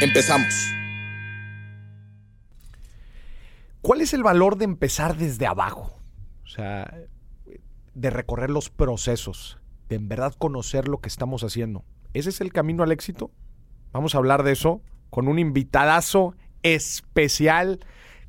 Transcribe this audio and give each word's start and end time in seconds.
Empezamos. 0.00 0.72
¿Cuál 3.82 4.00
es 4.00 4.14
el 4.14 4.22
valor 4.22 4.56
de 4.56 4.64
empezar 4.64 5.16
desde 5.16 5.46
abajo? 5.46 5.92
O 6.44 6.46
sea, 6.46 6.94
de 7.94 8.10
recorrer 8.10 8.48
los 8.48 8.70
procesos, 8.70 9.58
de 9.88 9.96
en 9.96 10.08
verdad 10.08 10.34
conocer 10.38 10.86
lo 10.86 11.00
que 11.00 11.08
estamos 11.08 11.42
haciendo. 11.42 11.84
¿Ese 12.14 12.30
es 12.30 12.40
el 12.40 12.52
camino 12.52 12.84
al 12.84 12.92
éxito? 12.92 13.32
Vamos 13.92 14.14
a 14.14 14.18
hablar 14.18 14.44
de 14.44 14.52
eso 14.52 14.82
con 15.10 15.26
un 15.26 15.40
invitadazo 15.40 16.36
especial. 16.62 17.80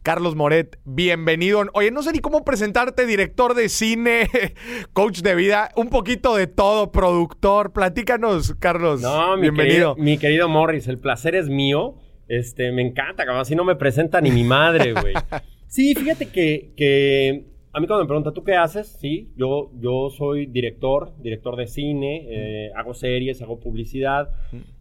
Carlos 0.02 0.36
Moret, 0.36 0.80
bienvenido. 0.86 1.64
Oye, 1.74 1.92
no 1.92 2.02
sé 2.04 2.14
ni 2.14 2.20
cómo 2.20 2.46
presentarte, 2.46 3.06
director 3.06 3.54
de 3.54 3.68
cine, 3.68 4.30
coach 4.94 5.20
de 5.20 5.36
vida, 5.36 5.72
un 5.76 5.90
poquito 5.90 6.36
de 6.36 6.48
todo, 6.48 6.92
productor. 6.92 7.74
Platícanos, 7.74 8.56
Carlos. 8.60 9.02
No, 9.02 9.36
mi 9.36 9.44
bienvenido. 9.44 9.96
Querido, 9.96 9.96
mi 9.98 10.18
querido 10.18 10.50
Morris, 10.50 10.88
el 10.88 11.00
placer 11.00 11.36
es 11.36 11.50
mío. 11.50 11.96
Este, 12.30 12.72
me 12.72 12.82
encanta, 12.82 13.26
cabrón. 13.26 13.42
Así 13.42 13.56
no 13.56 13.66
me 13.66 13.76
presenta 13.76 14.22
ni 14.22 14.32
mi 14.32 14.44
madre, 14.44 14.94
güey. 14.94 15.14
sí, 15.68 15.94
fíjate 15.96 16.28
que, 16.28 16.72
que 16.78 17.46
a 17.74 17.80
mí 17.80 17.88
cuando 17.88 18.06
me 18.06 18.08
preguntan, 18.08 18.34
¿tú 18.34 18.44
qué 18.44 18.56
haces? 18.56 18.88
Sí, 19.02 19.34
yo, 19.36 19.72
yo 19.80 20.10
soy 20.12 20.46
director, 20.46 21.14
director 21.22 21.58
de 21.58 21.68
cine, 21.68 22.26
eh, 22.30 22.72
hago 22.76 22.94
series, 22.94 23.42
hago 23.42 23.60
publicidad, 23.60 24.30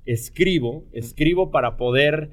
escribo, 0.06 0.84
escribo 0.92 1.50
para 1.50 1.76
poder 1.76 2.30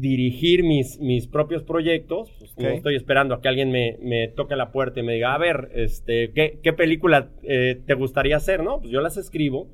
dirigir 0.00 0.62
mis, 0.62 0.98
mis 1.00 1.26
propios 1.26 1.62
proyectos. 1.62 2.30
Pues, 2.38 2.52
no 2.58 2.68
estoy 2.68 2.96
esperando 2.96 3.34
a 3.34 3.40
que 3.40 3.48
alguien 3.48 3.70
me, 3.70 3.96
me, 4.00 4.28
toque 4.28 4.56
la 4.56 4.70
puerta 4.70 5.00
y 5.00 5.02
me 5.02 5.14
diga, 5.14 5.34
a 5.34 5.38
ver, 5.38 5.70
este, 5.74 6.32
¿qué, 6.32 6.60
qué 6.62 6.72
película 6.72 7.30
eh, 7.42 7.80
te 7.86 7.94
gustaría 7.94 8.36
hacer? 8.36 8.62
No, 8.62 8.80
pues 8.80 8.90
yo 8.90 9.00
las 9.00 9.16
escribo. 9.16 9.68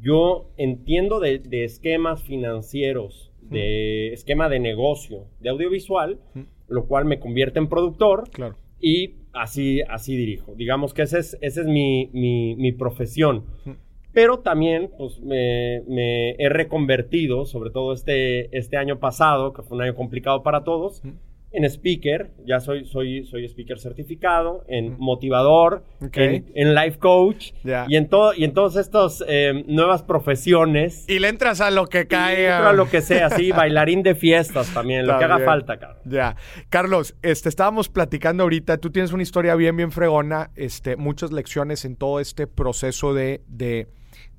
Yo 0.00 0.50
entiendo 0.56 1.20
de, 1.20 1.38
de 1.38 1.64
esquemas 1.64 2.22
financieros, 2.22 3.32
de 3.42 4.12
esquema 4.12 4.48
de 4.48 4.60
negocio, 4.60 5.26
de 5.40 5.50
audiovisual, 5.50 6.20
lo 6.68 6.86
cual 6.86 7.04
me 7.04 7.18
convierte 7.18 7.58
en 7.58 7.68
productor. 7.68 8.30
Claro. 8.30 8.56
Y 8.80 9.16
así, 9.32 9.82
así 9.82 10.16
dirijo. 10.16 10.54
Digamos 10.54 10.94
que 10.94 11.02
esa 11.02 11.18
es, 11.18 11.36
esa 11.40 11.60
es 11.60 11.66
mi, 11.66 12.08
mi, 12.12 12.56
mi 12.56 12.72
profesión. 12.72 13.44
Pero 14.12 14.40
también 14.40 14.90
pues, 14.98 15.20
me, 15.20 15.82
me, 15.86 16.32
he 16.32 16.48
reconvertido, 16.48 17.46
sobre 17.46 17.70
todo 17.70 17.92
este, 17.92 18.56
este 18.56 18.76
año 18.76 18.98
pasado, 18.98 19.52
que 19.52 19.62
fue 19.62 19.76
un 19.76 19.84
año 19.84 19.94
complicado 19.94 20.42
para 20.42 20.64
todos, 20.64 21.02
en 21.52 21.64
speaker. 21.64 22.30
Ya 22.46 22.60
soy, 22.60 22.84
soy, 22.84 23.24
soy 23.26 23.44
speaker 23.44 23.78
certificado, 23.78 24.64
en 24.68 24.96
motivador, 24.98 25.84
en, 26.12 26.74
life 26.74 26.98
coach 26.98 27.52
y, 27.88 27.96
en 27.96 28.08
todo, 28.08 28.34
y 28.34 28.44
en 28.44 28.54
todas 28.54 28.76
estas 28.76 29.24
eh, 29.26 29.64
nuevas 29.66 30.02
profesiones. 30.02 31.04
Y 31.08 31.18
le 31.18 31.28
entras 31.28 31.60
a 31.60 31.70
lo 31.70 31.86
que 31.86 32.06
cae. 32.06 32.50
a 32.50 32.72
lo 32.72 32.88
que 32.88 33.00
sea, 33.00 33.30
sí, 33.30 33.52
bailarín 33.52 34.02
de 34.02 34.14
fiestas 34.14 34.72
también, 34.72 35.06
lo 35.06 35.18
que 35.18 35.24
haga 35.24 35.40
falta, 35.40 35.78
Carlos. 35.78 36.02
Ya. 36.04 36.36
Carlos, 36.68 37.16
este, 37.22 37.48
estábamos 37.48 37.88
platicando 37.88 38.44
ahorita, 38.44 38.78
tú 38.78 38.90
tienes 38.90 39.12
una 39.12 39.22
historia 39.22 39.54
bien, 39.54 39.76
bien 39.76 39.90
fregona, 39.90 40.50
este, 40.56 40.96
muchas 40.96 41.32
lecciones 41.32 41.84
en 41.84 41.96
todo 41.96 42.20
este 42.20 42.46
proceso 42.46 43.14
de, 43.14 43.42
de 43.48 43.88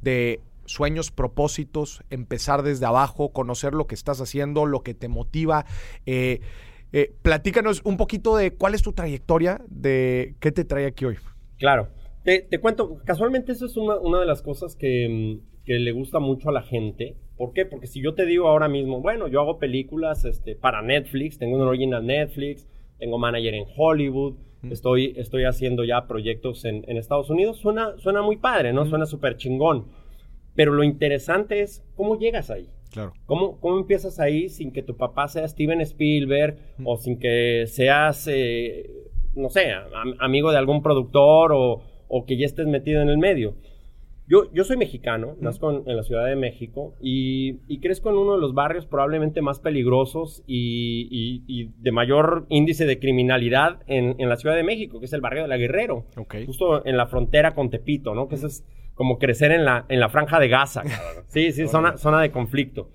de 0.02 0.40
sueños, 0.66 1.12
propósitos, 1.12 2.04
empezar 2.10 2.64
desde 2.64 2.86
abajo, 2.86 3.32
conocer 3.34 3.74
lo 3.74 3.88
que 3.88 3.96
estás 3.96 4.22
haciendo, 4.22 4.66
lo 4.66 4.82
que 4.82 4.94
te 4.94 5.08
motiva. 5.08 5.66
Eh, 6.06 6.40
eh, 6.94 7.14
platícanos 7.22 7.82
un 7.84 7.98
poquito 7.98 8.36
de 8.36 8.54
cuál 8.54 8.76
es 8.76 8.82
tu 8.82 8.94
trayectoria, 8.94 9.62
de 9.70 10.36
qué 10.40 10.52
te 10.52 10.66
trae 10.66 10.86
aquí 10.86 11.06
hoy. 11.06 11.18
Claro, 11.58 11.90
te, 12.24 12.60
cuento, 12.60 12.98
casualmente 13.06 13.52
eso 13.52 13.66
es 13.66 13.78
una, 13.78 14.20
de 14.20 14.26
las 14.26 14.42
cosas 14.42 14.76
que, 14.76 15.08
mm, 15.10 15.64
que, 15.66 15.80
le 15.80 15.92
gusta 15.92 16.20
mucho 16.20 16.50
a 16.50 16.54
la 16.54 16.62
gente. 16.62 17.18
¿Por 17.38 17.54
qué? 17.54 17.66
Porque 17.66 17.88
si 17.88 18.02
yo 18.02 18.14
te 18.14 18.26
digo 18.26 18.48
ahora 18.48 18.68
mismo, 18.68 19.02
bueno, 19.02 19.28
yo 19.28 19.42
hago 19.42 19.58
películas 19.58 20.26
este, 20.26 20.56
para 20.56 20.82
Netflix, 20.82 21.38
tengo 21.38 21.56
un 21.56 21.62
original 21.64 22.06
Netflix, 22.06 22.68
tengo 23.00 23.18
manager 23.18 23.54
en 23.56 23.66
Hollywood, 23.76 24.36
Estoy, 24.70 25.14
estoy 25.18 25.46
haciendo 25.46 25.84
ya 25.84 26.08
proyectos 26.08 26.66
en, 26.66 26.86
Estados 26.98 27.30
Unidos. 27.30 27.58
Suena, 27.58 27.98
suena 27.98 28.22
muy 28.22 28.38
padre, 28.38 28.74
¿no? 28.74 28.86
Suena 28.86 29.06
súper 29.06 29.38
chingón. 29.38 29.86
Pero 30.56 30.74
lo 30.74 30.84
interesante 30.84 31.62
es 31.62 31.84
cómo 31.96 32.20
llegas 32.20 32.52
ahí. 32.52 32.70
Claro. 32.92 33.14
¿Cómo, 33.26 33.60
¿Cómo 33.60 33.80
empiezas 33.80 34.20
ahí 34.20 34.50
sin 34.50 34.72
que 34.72 34.84
tu 34.84 34.98
papá 34.98 35.28
sea 35.28 35.48
Steven 35.48 35.82
Spielberg 35.82 36.58
o 36.84 36.98
sin 36.98 37.18
que 37.18 37.66
seas, 37.68 38.28
eh, 38.30 38.90
no 39.34 39.50
sé, 39.50 39.72
amigo 40.20 40.52
de 40.52 40.58
algún 40.58 40.84
productor 40.84 41.54
o, 41.54 41.82
o 42.08 42.26
que 42.26 42.38
ya 42.38 42.46
estés 42.46 42.68
metido 42.68 43.02
en 43.02 43.10
el 43.10 43.18
medio? 43.18 43.56
Yo, 44.54 44.64
soy 44.64 44.78
mexicano, 44.78 45.36
nazco 45.42 45.84
en, 45.86 45.98
la 45.98 46.04
Ciudad 46.04 46.26
de 46.26 46.38
México 46.38 46.96
y, 47.02 47.80
crezco 47.80 48.12
en 48.12 48.16
uno 48.16 48.36
de 48.36 48.40
los 48.40 48.54
barrios 48.54 48.86
probablemente 48.86 49.42
más 49.42 49.60
peligrosos 49.60 50.42
y, 50.48 51.70
de 51.78 51.92
mayor 51.92 52.46
índice 52.48 52.86
de 52.86 52.98
criminalidad 52.98 53.82
en, 53.88 54.16
la 54.30 54.38
Ciudad 54.38 54.56
de 54.56 54.64
México, 54.64 55.00
que 55.02 55.08
es 55.08 55.12
el 55.12 55.20
barrio 55.20 55.42
de 55.42 55.50
la 55.50 55.58
Guerrero. 55.58 56.06
Justo 56.46 56.86
en 56.86 56.96
la 56.96 57.08
frontera 57.08 57.54
con 57.54 57.70
Tepito, 57.70 58.16
¿no? 58.16 58.30
Que 58.30 58.36
eso 58.36 58.48
es 58.48 58.64
como 58.94 59.20
crecer 59.20 59.52
en 59.52 59.66
la, 59.66 59.86
en 59.90 60.00
la 60.00 60.08
franja 60.08 60.40
de 60.40 60.48
Gaza. 60.48 60.84
sí, 61.28 61.52
sí, 61.52 61.68
zona, 61.68 61.98
zona 61.98 62.22
de 62.22 62.32
conflicto. 62.32 62.90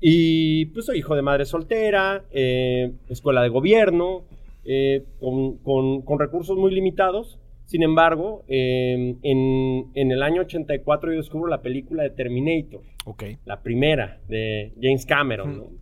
Y 0.00 0.66
pues 0.66 0.86
soy 0.86 0.98
hijo 0.98 1.14
de 1.14 1.22
madre 1.22 1.44
soltera, 1.44 2.24
eh, 2.32 2.92
escuela 3.08 3.40
de 3.40 3.48
gobierno, 3.50 4.24
eh, 4.64 5.04
con 5.20 6.18
recursos 6.18 6.58
muy 6.58 6.74
limitados 6.74 7.38
sin 7.66 7.82
embargo, 7.82 8.44
em, 8.46 9.18
en, 9.22 10.10
el 10.12 10.22
año 10.22 10.42
84 10.42 11.12
yo 11.12 11.18
descubro 11.18 11.48
la 11.48 11.62
película 11.62 12.04
de 12.04 12.10
Terminator. 12.10 12.82
La 13.44 13.62
primera 13.62 14.20
de 14.28 14.72
James 14.80 15.04
Cameron. 15.04 15.78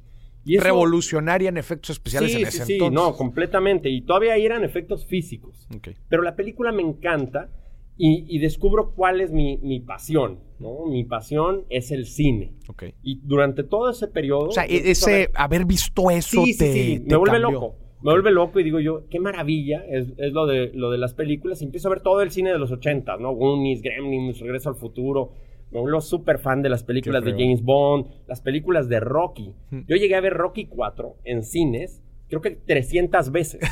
Y 0.47 0.59
Revolucionaria 0.59 1.49
en 1.49 1.57
efectos 1.57 1.91
especiales 1.91 2.33
sí, 2.33 2.43
en 2.43 2.47
ese 2.49 2.65
sí, 2.67 2.79
Sí, 2.79 2.91
no, 2.91 3.15
completamente. 3.15 3.89
Y 3.89 4.03
todavía 4.03 4.37
eran 4.37 4.65
efectos 4.65 5.07
físicos. 5.07 5.67
Okay. 5.77 5.97
Pero 6.09 6.23
la 6.23 6.37
película 6.37 6.73
me 6.73 6.83
encanta 6.83 7.51
y, 7.97 8.39
descubro 8.39 8.93
cuál 8.95 9.21
es 9.21 9.31
mi, 9.31 9.81
pasión. 9.81 10.41
¿no? 10.59 10.87
Mi 10.87 11.05
pasión 11.05 11.65
es 11.69 11.91
el 11.91 12.07
cine. 12.07 12.55
Okay. 12.69 12.95
Y 13.03 13.21
durante 13.23 13.63
todo 13.63 13.91
ese 13.91 14.09
periodo... 14.09 14.49
O 14.49 14.53
sea, 14.53 14.65
ese, 14.65 15.31
haber 15.35 15.65
visto 15.65 16.11
eso 16.11 16.45
sí, 16.45 16.57
te, 16.57 17.03
me 17.07 17.17
vuelve 17.17 17.39
loco 17.39 17.84
me 18.05 18.13
vuelve 18.13 18.33
loco 18.33 18.61
y 18.61 18.65
digo 18.65 18.81
yo, 18.81 19.09
qué 19.09 19.19
maravilla 19.19 19.83
es, 19.89 20.09
lo, 20.31 20.45
de, 20.47 20.71
lo 20.75 20.91
de 20.91 20.99
las 20.99 21.15
películas. 21.15 21.63
Y 21.63 21.65
empiezo 21.65 21.89
a 21.89 21.93
ver 21.93 22.03
todo 22.03 22.21
el 22.21 22.31
cine 22.31 22.53
de 22.53 22.59
los 22.59 22.71
80, 22.71 23.17
¿no? 23.17 23.33
Goonies, 23.33 23.81
Gremlins, 23.81 24.41
Regreso 24.41 24.69
al 24.69 24.75
Futuro. 24.75 25.33
Me 25.71 25.81
vuelvo 25.81 26.03
súper 26.03 26.39
fan 26.39 26.61
de 26.61 26.69
las 26.69 26.85
películas 26.85 27.25
de 27.25 27.33
James 27.33 27.63
Bond, 27.63 28.09
las 28.29 28.43
películas 28.43 28.91
de 28.91 29.01
Rocky. 29.01 29.55
Yo 29.89 29.97
llegué 29.97 30.17
a 30.17 30.21
ver 30.21 30.35
Rocky 30.35 30.67
4 30.67 31.17
en 31.25 31.43
cines, 31.45 32.03
creo 32.29 32.43
que 32.43 32.51
300 32.51 33.33
veces. 33.33 33.61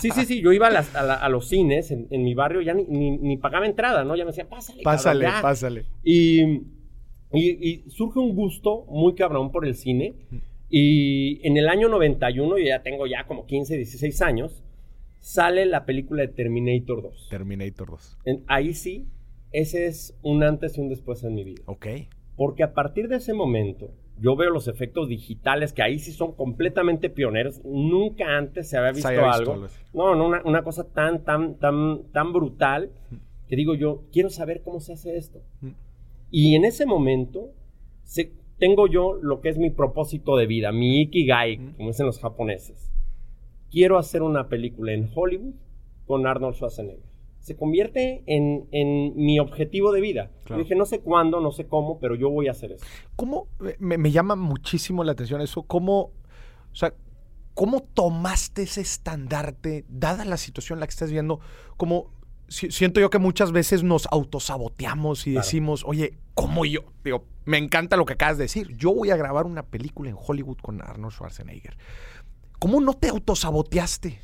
Sí, 0.00 0.10
sí, 0.10 0.24
sí, 0.24 0.40
yo 0.40 0.52
iba 0.52 0.68
a, 0.68 1.28
los 1.28 1.48
cines 1.48 1.90
en, 1.90 2.22
mi 2.22 2.34
barrio, 2.34 2.60
ya 2.60 2.74
ni, 2.74 3.36
pagaba 3.38 3.66
entrada, 3.66 4.04
¿no? 4.04 4.14
Ya 4.14 4.24
me 4.24 4.28
decían, 4.28 4.46
pásale. 4.46 4.82
Pásale, 4.84 5.26
pásale. 5.42 5.86
Y, 6.04 6.60
y, 7.32 7.84
surge 7.88 8.20
un 8.20 8.36
gusto 8.36 8.84
muy 8.88 9.14
cabrón 9.14 9.50
por 9.50 9.66
el 9.66 9.74
cine. 9.74 10.14
Y 10.76 11.38
en 11.46 11.56
el 11.56 11.68
año 11.68 11.88
91, 11.88 12.58
yo 12.58 12.64
ya 12.64 12.82
tengo 12.82 13.06
ya 13.06 13.28
como 13.28 13.46
15, 13.46 13.76
16 13.76 14.22
años, 14.22 14.64
sale 15.20 15.66
la 15.66 15.84
película 15.84 16.22
de 16.22 16.28
Terminator 16.28 17.00
2. 17.00 17.28
Terminator 17.30 17.90
2. 17.90 18.18
ahí 18.48 18.74
sí, 18.74 19.06
ese 19.52 19.86
es 19.86 20.18
un 20.22 20.42
antes 20.42 20.76
y 20.76 20.80
un 20.80 20.88
después 20.88 21.22
en 21.22 21.34
mi 21.36 21.44
vida. 21.44 21.62
Ok. 21.66 21.86
Porque 22.34 22.64
a 22.64 22.74
partir 22.74 23.06
de 23.06 23.18
ese 23.18 23.34
momento, 23.34 23.92
yo 24.18 24.34
veo 24.34 24.50
los 24.50 24.66
efectos 24.66 25.08
digitales 25.08 25.72
que 25.72 25.84
ahí 25.84 26.00
sí 26.00 26.10
son 26.10 26.32
completamente 26.32 27.08
pioneros. 27.08 27.64
Nunca 27.64 28.36
antes 28.36 28.68
se 28.68 28.76
había 28.76 28.90
visto, 28.90 29.08
algo. 29.10 29.68
No, 29.92 30.16
no, 30.16 30.42
una, 30.44 30.64
cosa 30.64 30.92
tan, 30.92 31.22
tan, 31.22 31.54
tan, 31.54 32.02
tan 32.10 32.32
brutal 32.32 32.90
que 33.46 33.54
digo 33.54 33.76
yo, 33.76 34.02
quiero 34.12 34.28
saber 34.28 34.62
cómo 34.64 34.80
se 34.80 34.94
hace 34.94 35.16
esto. 35.16 35.40
Y 36.32 36.56
en 36.56 36.64
ese 36.64 36.84
momento 36.84 37.52
se, 38.02 38.32
tengo 38.58 38.86
yo 38.86 39.14
lo 39.14 39.40
que 39.40 39.48
es 39.48 39.58
mi 39.58 39.70
propósito 39.70 40.36
de 40.36 40.46
vida, 40.46 40.72
mi 40.72 41.02
ikigai, 41.02 41.74
como 41.76 41.88
dicen 41.88 42.06
los 42.06 42.20
japoneses. 42.20 42.90
Quiero 43.70 43.98
hacer 43.98 44.22
una 44.22 44.48
película 44.48 44.92
en 44.92 45.10
Hollywood 45.14 45.54
con 46.06 46.26
Arnold 46.26 46.54
Schwarzenegger. 46.54 47.02
se 47.40 47.56
convierte 47.56 48.22
en, 48.26 48.68
en 48.70 49.16
mi 49.16 49.38
objetivo 49.38 49.92
de 49.92 50.00
vida. 50.00 50.30
Claro. 50.44 50.60
Yo 50.60 50.64
dije, 50.64 50.76
no 50.76 50.86
sé 50.86 51.00
cuándo, 51.00 51.40
no 51.40 51.50
sé 51.50 51.66
cómo, 51.66 51.98
pero 51.98 52.14
yo 52.14 52.30
voy 52.30 52.48
a 52.48 52.52
hacer 52.52 52.72
eso. 52.72 52.86
¿Cómo, 53.16 53.48
me, 53.78 53.98
me 53.98 54.10
llama 54.10 54.36
muchísimo 54.36 55.02
la 55.04 55.12
atención 55.12 55.40
eso, 55.40 55.62
cómo, 55.64 56.00
o 56.00 56.74
sea, 56.74 56.94
cómo 57.54 57.80
tomaste 57.80 58.62
ese 58.62 58.80
estandarte, 58.80 59.84
dada 59.88 60.24
la 60.24 60.36
situación 60.36 60.76
en 60.76 60.80
la 60.80 60.86
que 60.86 60.92
estás 60.92 61.10
viendo, 61.10 61.40
como 61.76 62.12
siento 62.48 63.00
yo 63.00 63.10
que 63.10 63.18
muchas 63.18 63.52
veces 63.52 63.82
nos 63.82 64.06
autosaboteamos 64.10 65.26
y 65.26 65.32
Claro. 65.32 65.44
decimos, 65.44 65.84
oye, 65.86 66.18
¿cómo 66.34 66.64
yo? 66.64 66.80
Digo, 67.04 67.26
me 67.44 67.58
encanta 67.58 67.96
lo 67.96 68.04
que 68.04 68.14
acabas 68.14 68.38
de 68.38 68.44
decir, 68.44 68.76
yo 68.76 68.94
voy 68.94 69.10
a 69.10 69.16
grabar 69.16 69.46
una 69.46 69.64
película 69.66 70.10
en 70.10 70.16
Hollywood 70.18 70.58
con 70.58 70.80
Arnold 70.82 71.12
Schwarzenegger. 71.14 71.76
¿Cómo 72.58 72.80
no 72.80 72.94
te 72.94 73.08
autosaboteaste? 73.08 74.20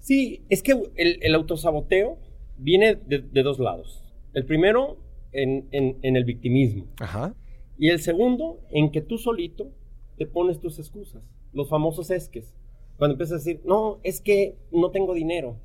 Sí, 0.00 0.44
es 0.48 0.62
que 0.62 0.72
el, 0.96 1.18
el 1.22 1.34
autosaboteo 1.34 2.18
viene 2.56 2.94
de, 2.96 3.18
de 3.20 3.42
dos 3.42 3.58
lados. 3.58 4.04
El 4.34 4.44
primero, 4.44 4.98
en, 5.32 5.68
en- 5.72 5.98
en 6.02 6.16
el 6.16 6.24
victimismo. 6.24 6.86
Ajá. 7.00 7.34
Y 7.78 7.88
el 7.90 8.00
segundo, 8.00 8.60
en 8.70 8.90
que 8.90 9.00
tú 9.00 9.18
solito 9.18 9.70
te 10.16 10.26
pones 10.26 10.58
tus 10.60 10.78
excusas. 10.78 11.22
Los 11.52 11.68
famosos 11.68 12.10
esques. 12.10 12.54
Cuando 12.96 13.12
empiezas 13.14 13.34
a 13.34 13.38
decir, 13.44 13.60
no, 13.64 14.00
es 14.02 14.20
que 14.20 14.56
no 14.72 14.90
tengo 14.90 15.14
dinero. 15.14 15.56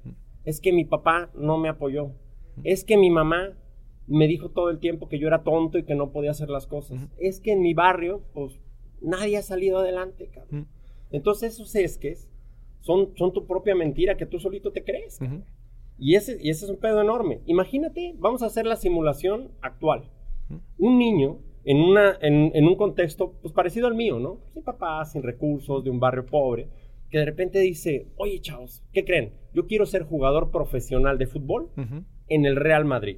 Es 0.46 0.60
que 0.60 0.74
mi 0.74 0.86
papá 0.86 1.30
no 1.36 1.58
me 1.58 1.70
apoyó. 1.70 2.12
Es 2.64 2.84
que 2.84 2.98
mi 2.98 3.10
mamá 3.10 3.58
me 4.08 4.28
dijo 4.28 4.50
todo 4.50 4.70
el 4.70 4.80
tiempo 4.80 5.08
que 5.08 5.20
yo 5.20 5.28
era 5.28 5.44
tonto 5.44 5.78
y 5.78 5.84
que 5.84 5.96
no 5.96 6.12
podía 6.12 6.32
hacer 6.32 6.50
las 6.50 6.68
cosas. 6.68 7.10
Es 7.18 7.40
que 7.40 7.54
en 7.54 7.62
mi 7.62 7.74
barrio, 7.74 8.22
pues, 8.34 8.60
nadie 9.02 9.38
ha 9.38 9.42
salido 9.42 9.80
adelante, 9.80 10.30
cabrón. 10.34 10.62
Ujú. 10.62 10.70
Entonces 11.12 11.54
esos 11.54 11.76
esques 11.76 12.30
son, 12.82 13.12
son 13.16 13.34
tu 13.34 13.46
propia 13.48 13.76
mentira 13.76 14.18
que 14.18 14.26
tú 14.26 14.40
solito 14.40 14.72
te 14.72 14.84
crees. 14.84 15.22
Ujú. 15.22 15.44
Y 15.98 16.16
ese, 16.16 16.38
y 16.42 16.50
ese 16.50 16.66
es 16.66 16.72
un 16.72 16.78
pedo 16.78 17.02
enorme. 17.02 17.42
Imagínate, 17.46 18.16
vamos 18.18 18.44
a 18.44 18.48
hacer 18.48 18.66
la 18.66 18.76
simulación 18.76 19.52
actual. 19.62 20.10
Un 20.78 20.98
niño 20.98 21.40
en, 21.64 21.78
una, 21.80 22.18
en, 22.22 22.52
en 22.54 22.68
un 22.68 22.76
contexto 22.76 23.34
pues, 23.42 23.54
parecido 23.54 23.88
al 23.88 23.96
mío, 23.96 24.20
¿no? 24.20 24.40
Sin 24.54 24.64
papá, 24.64 25.06
sin 25.06 25.24
recursos, 25.24 25.84
de 25.84 25.90
un 25.90 26.00
barrio 26.00 26.26
pobre, 26.26 26.68
que 27.14 27.20
de 27.20 27.26
repente 27.26 27.60
dice, 27.60 28.08
oye 28.18 28.42
chavos, 28.42 28.82
¿qué 28.92 29.06
creen? 29.06 29.34
Yo 29.54 29.68
quiero 29.68 29.86
ser 29.86 30.02
jugador 30.02 30.50
profesional 30.50 31.20
de 31.20 31.28
fútbol 31.28 31.70
en 32.28 32.46
el 32.48 32.56
Real 32.56 32.86
Madrid. 32.86 33.18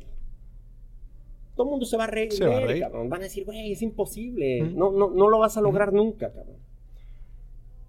Todo 1.56 1.68
el 1.68 1.72
mundo 1.72 1.86
se 1.86 1.96
va 1.96 2.04
a 2.04 2.08
reír, 2.08 2.34
Se 2.34 2.46
va 2.46 2.58
a 2.58 2.60
reír. 2.60 2.82
cabrón. 2.82 3.08
Van 3.08 3.22
a 3.22 3.24
decir, 3.24 3.46
güey, 3.46 3.72
es 3.72 3.82
imposible. 3.82 4.64
No, 4.64 4.92
no, 4.92 5.12
no 5.12 5.30
lo 5.30 5.40
vas 5.40 5.56
a 5.56 5.62
lograr 5.62 5.94
nunca, 5.94 6.34
cabrón. 6.34 6.58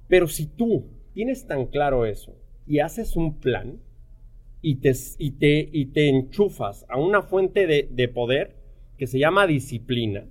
Pero 0.06 0.28
si 0.28 0.46
tú 0.46 0.84
tienes 1.12 1.44
tan 1.48 1.66
claro 1.66 2.06
eso 2.06 2.36
y 2.68 2.78
haces 2.78 3.16
un 3.16 3.40
plan 3.40 3.80
y 4.62 4.76
te, 4.76 4.92
y 5.18 5.32
te, 5.32 5.68
y 5.72 5.86
te 5.86 6.08
enchufas 6.08 6.86
a 6.88 7.00
una 7.00 7.22
fuente 7.22 7.66
de, 7.66 7.88
de 7.90 8.06
poder 8.06 8.54
que 8.96 9.08
se 9.08 9.18
llama 9.18 9.48
disciplina, 9.48 10.24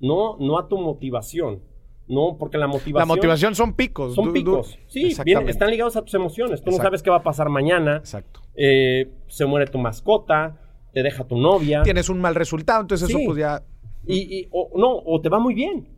no, 0.00 0.38
no 0.40 0.58
a 0.58 0.66
tu 0.66 0.76
motivación. 0.76 1.62
No, 2.06 2.36
porque 2.38 2.58
la 2.58 2.66
motivación... 2.66 3.08
La 3.08 3.14
motivación 3.14 3.54
son 3.54 3.72
picos. 3.74 4.14
Son 4.14 4.32
picos. 4.32 4.78
Sí, 4.88 5.14
bien, 5.24 5.48
están 5.48 5.70
ligados 5.70 5.96
a 5.96 6.02
tus 6.02 6.14
emociones. 6.14 6.62
Tú 6.62 6.70
no 6.70 6.76
sabes 6.76 7.02
qué 7.02 7.10
va 7.10 7.16
a 7.16 7.22
pasar 7.22 7.48
mañana. 7.48 7.96
Exacto. 7.96 8.40
eh, 8.54 9.10
se 9.28 9.46
muere 9.46 9.66
tu 9.70 9.78
mascota, 9.78 10.60
te 10.92 11.02
deja 11.02 11.24
tu 11.24 11.36
novia. 11.38 11.82
Tienes 11.82 12.08
un 12.08 12.20
mal 12.20 12.34
resultado, 12.34 12.82
entonces 12.82 13.08
eso 13.08 13.18
pues 13.24 13.38
ya... 13.38 13.62
Y, 14.06 14.38
y- 14.40 14.48
o, 14.50 14.70
no, 14.76 14.96
o 14.96 15.20
te 15.22 15.28
va 15.30 15.38
muy 15.38 15.54
bien. 15.54 15.88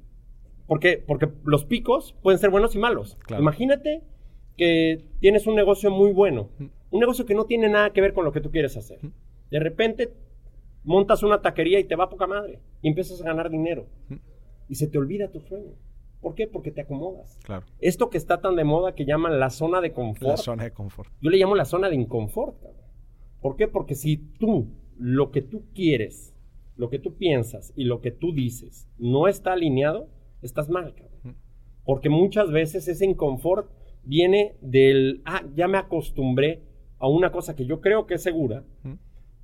Porque, 0.68 1.02
porque 1.04 1.28
los 1.44 1.64
picos 1.64 2.14
pueden 2.22 2.38
ser 2.38 2.50
buenos 2.50 2.74
y 2.74 2.78
malos. 2.78 3.16
Claro. 3.26 3.42
Imagínate 3.42 4.02
que 4.56 5.04
tienes 5.20 5.46
un 5.46 5.54
negocio 5.56 5.90
muy 5.90 6.12
bueno. 6.12 6.50
Un 6.90 7.00
negocio 7.00 7.26
que 7.26 7.34
no 7.34 7.44
tiene 7.46 7.68
nada 7.68 7.90
que 7.92 8.00
ver 8.00 8.12
con 8.14 8.24
lo 8.24 8.32
que 8.32 8.40
tú 8.40 8.50
quieres 8.50 8.76
hacer. 8.76 8.98
De 9.50 9.58
repente 9.60 10.12
montas 10.84 11.22
una 11.24 11.42
taquería 11.42 11.78
y 11.80 11.84
te 11.84 11.96
va 11.96 12.04
a 12.04 12.08
poca 12.08 12.26
madre. 12.28 12.60
Y 12.80 12.88
empiezas 12.88 13.20
a 13.20 13.24
ganar 13.24 13.50
dinero. 13.50 13.86
Y 14.68 14.76
se 14.76 14.86
te 14.88 14.98
olvida 14.98 15.30
tu 15.30 15.40
sueño. 15.40 15.72
¿Por 16.26 16.34
qué? 16.34 16.48
Porque 16.48 16.72
te 16.72 16.80
acomodas. 16.80 17.38
Claro. 17.44 17.66
Esto 17.78 18.10
que 18.10 18.18
está 18.18 18.40
tan 18.40 18.56
de 18.56 18.64
moda 18.64 18.96
que 18.96 19.04
llaman 19.04 19.38
la 19.38 19.48
zona 19.48 19.80
de 19.80 19.92
confort. 19.92 20.32
La 20.32 20.36
zona 20.36 20.64
de 20.64 20.72
confort. 20.72 21.08
Yo 21.20 21.30
le 21.30 21.38
llamo 21.38 21.54
la 21.54 21.64
zona 21.64 21.88
de 21.88 21.94
inconfort. 21.94 22.56
¿Por 23.40 23.54
qué? 23.54 23.68
Porque 23.68 23.94
si 23.94 24.16
tú, 24.16 24.66
lo 24.98 25.30
que 25.30 25.40
tú 25.40 25.66
quieres, 25.72 26.34
lo 26.74 26.90
que 26.90 26.98
tú 26.98 27.14
piensas 27.14 27.72
y 27.76 27.84
lo 27.84 28.00
que 28.00 28.10
tú 28.10 28.32
dices 28.32 28.88
no 28.98 29.28
está 29.28 29.52
alineado, 29.52 30.08
estás 30.42 30.68
mal, 30.68 30.96
cabrón. 30.96 31.36
Porque 31.84 32.08
muchas 32.08 32.50
veces 32.50 32.88
ese 32.88 33.04
inconfort 33.04 33.70
viene 34.02 34.56
del, 34.60 35.22
ah, 35.26 35.44
ya 35.54 35.68
me 35.68 35.78
acostumbré 35.78 36.64
a 36.98 37.06
una 37.06 37.30
cosa 37.30 37.54
que 37.54 37.66
yo 37.66 37.80
creo 37.80 38.08
que 38.08 38.14
es 38.14 38.22
segura, 38.24 38.64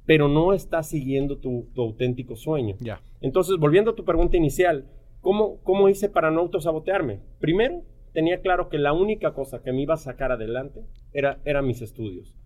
pero 0.05 0.26
no 0.26 0.52
está 0.52 0.82
siguiendo 0.82 1.38
tu, 1.38 1.69
tu 1.75 1.82
auténtico 1.82 2.34
sueño. 2.34 2.75
Ya. 2.81 3.00
Entonces, 3.20 3.56
volviendo 3.56 3.93
a 3.93 3.94
tu 3.94 4.05
pregunta 4.05 4.37
inicial, 4.37 4.88
¿cómo, 5.22 5.62
¿cómo 5.62 5.88
hice 5.88 6.10
para 6.10 6.30
no 6.30 6.40
autosabotearme? 6.40 7.20
Primero, 7.40 7.82
tenía 8.12 8.42
claro 8.42 8.69
que 8.69 8.76
la 8.78 8.92
única 8.92 9.32
cosa 9.32 9.62
que 9.62 9.72
me 9.72 9.80
iba 9.80 9.94
a 9.94 9.96
sacar 9.96 10.30
adelante 10.32 10.84
era, 11.14 11.40
eran 11.46 11.66
mis 11.66 11.80
estudios. 11.80 12.36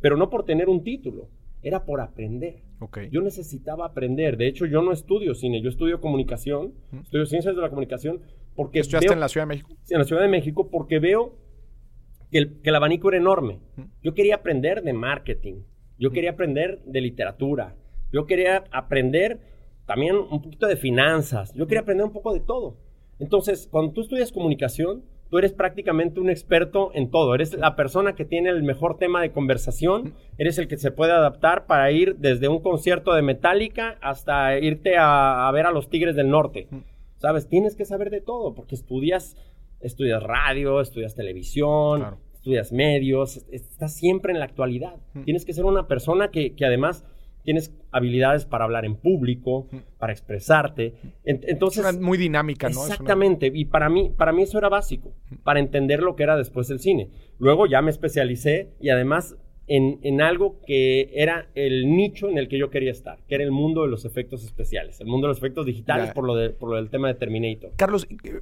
Pero 0.00 0.16
no 0.16 0.30
por 0.30 0.44
tener 0.44 0.68
un 0.68 0.84
título, 0.84 1.28
era 1.60 1.84
por 1.84 2.00
aprender. 2.00 2.62
Yo 3.10 3.20
necesitaba 3.20 3.86
aprender. 3.86 4.36
De 4.36 4.46
hecho, 4.46 4.64
yo 4.66 4.80
no 4.82 4.92
estudio 4.92 5.34
cine, 5.34 5.60
yo 5.60 5.68
estudio 5.68 6.00
comunicación, 6.00 6.74
estudio 7.02 7.26
ciencias 7.26 7.56
de 7.56 7.62
la 7.62 7.68
comunicación, 7.70 8.20
porque 8.54 8.78
¿Estudiaste 8.78 9.08
veo- 9.08 9.14
en 9.14 9.20
la 9.20 9.28
Ciudad 9.28 9.42
de 9.46 9.48
México? 9.48 9.70
Sí, 9.82 9.94
en 9.94 9.98
la 9.98 10.04
Ciudad 10.04 10.22
de 10.22 10.28
México 10.28 10.70
porque 10.70 11.00
veo 11.00 11.34
que 12.30 12.38
el, 12.38 12.60
que 12.62 12.70
el 12.70 12.76
abanico 12.76 13.08
era 13.08 13.16
enorme. 13.18 13.58
Yo 14.04 14.14
quería 14.14 14.36
aprender 14.36 14.82
de 14.82 14.92
marketing, 14.92 15.62
yo 15.98 16.12
quería 16.12 16.30
aprender 16.30 16.80
de 16.84 17.00
literatura, 17.00 17.74
yo 18.12 18.26
quería 18.26 18.64
aprender 18.70 19.40
también 19.88 20.14
un 20.16 20.40
poquito 20.40 20.68
de 20.68 20.76
finanzas, 20.76 21.52
yo 21.54 21.66
quería 21.66 21.80
aprender 21.80 22.06
un 22.06 22.12
poco 22.12 22.32
de 22.32 22.38
todo. 22.40 22.76
Entonces, 23.18 23.66
cuando 23.70 23.92
tú 23.92 24.02
estudias 24.02 24.30
comunicación, 24.30 25.02
tú 25.30 25.38
eres 25.38 25.52
prácticamente 25.52 26.20
un 26.20 26.30
experto 26.30 26.90
en 26.94 27.10
todo. 27.10 27.34
Eres 27.34 27.52
la 27.54 27.74
persona 27.74 28.14
que 28.14 28.24
tiene 28.24 28.50
el 28.50 28.62
mejor 28.62 28.96
tema 28.98 29.20
de 29.20 29.32
conversación, 29.32 30.14
eres 30.38 30.56
el 30.58 30.68
que 30.68 30.76
se 30.76 30.92
puede 30.92 31.12
adaptar 31.12 31.66
para 31.66 31.90
ir 31.90 32.16
desde 32.16 32.46
un 32.48 32.60
concierto 32.60 33.12
de 33.14 33.22
Metallica 33.22 33.98
hasta 34.00 34.56
irte 34.58 34.96
a, 34.96 35.48
a 35.48 35.52
ver 35.52 35.66
a 35.66 35.72
los 35.72 35.90
Tigres 35.90 36.14
del 36.14 36.30
Norte. 36.30 36.68
¿Sabes? 37.16 37.48
Tienes 37.48 37.74
que 37.74 37.84
saber 37.84 38.10
de 38.10 38.20
todo 38.20 38.54
porque 38.54 38.76
estudias, 38.76 39.36
estudias 39.80 40.22
radio, 40.22 40.80
estudias 40.80 41.16
televisión, 41.16 41.98
Claro. 42.00 42.18
estudias 42.34 42.72
medios, 42.72 43.36
est- 43.38 43.52
estás 43.52 43.94
siempre 43.96 44.32
en 44.32 44.38
la 44.38 44.44
actualidad. 44.44 44.94
Tienes 45.24 45.44
que 45.44 45.52
ser 45.52 45.64
una 45.64 45.88
persona 45.88 46.30
que, 46.30 46.54
que 46.54 46.64
además 46.64 47.04
tienes 47.44 47.72
habilidades 47.92 48.44
para 48.44 48.64
hablar 48.64 48.84
en 48.84 48.96
público, 48.96 49.68
para 49.98 50.12
expresarte. 50.12 50.94
En- 51.24 51.36
Es 51.42 51.48
entonces, 51.48 51.84
una 51.84 51.98
muy 52.00 52.18
dinámica, 52.18 52.68
¿no? 52.68 52.84
Es 52.84 52.90
Exactamente, 52.90 53.50
y 53.54 53.64
para 53.66 53.88
mí, 53.88 54.10
para 54.16 54.32
mí 54.32 54.42
eso 54.42 54.58
era 54.58 54.68
básico, 54.68 55.12
para 55.44 55.60
entender 55.60 56.00
lo 56.02 56.14
que 56.16 56.22
era 56.24 56.36
después 56.36 56.68
el 56.70 56.78
cine. 56.80 57.10
Luego 57.38 57.66
ya 57.66 57.80
me 57.82 57.90
especialicé 57.90 58.70
y 58.80 58.90
además 58.90 59.36
en, 59.66 59.98
en 60.02 60.20
algo 60.22 60.60
que 60.66 61.10
era 61.14 61.48
el 61.54 61.94
nicho 61.94 62.28
en 62.28 62.38
el 62.38 62.48
que 62.48 62.58
yo 62.58 62.70
quería 62.70 62.90
estar, 62.90 63.18
que 63.28 63.34
era 63.34 63.44
el 63.44 63.50
mundo 63.50 63.82
de 63.82 63.88
los 63.88 64.04
efectos 64.04 64.42
especiales, 64.44 65.00
el 65.00 65.06
mundo 65.06 65.26
de 65.26 65.32
los 65.32 65.38
efectos 65.38 65.66
digitales 65.66 66.06
Ya. 66.08 66.14
por 66.14 66.24
lo, 66.24 66.34
de- 66.34 66.50
por 66.50 66.70
lo 66.70 66.76
del 66.76 66.88
tema 66.90 67.08
de 67.08 67.14
Terminator. 67.14 67.72
Carlos, 67.76 68.06
eh, 68.24 68.40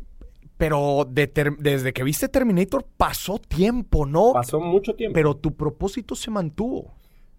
pero 0.57 1.07
de 1.11 1.27
ter- 1.27 1.57
desde 1.59 1.93
que 1.93 2.03
viste 2.03 2.29
Terminator 2.29 2.87
pasó 2.97 3.39
tiempo, 3.39 4.07
¿no? 4.07 4.33
Pasó 4.33 4.59
mucho 4.61 4.95
tiempo. 4.95 5.15
Pero 5.15 5.37
tu 5.37 5.55
propósito 5.55 6.15
se 6.15 6.31
mantuvo. 6.31 6.95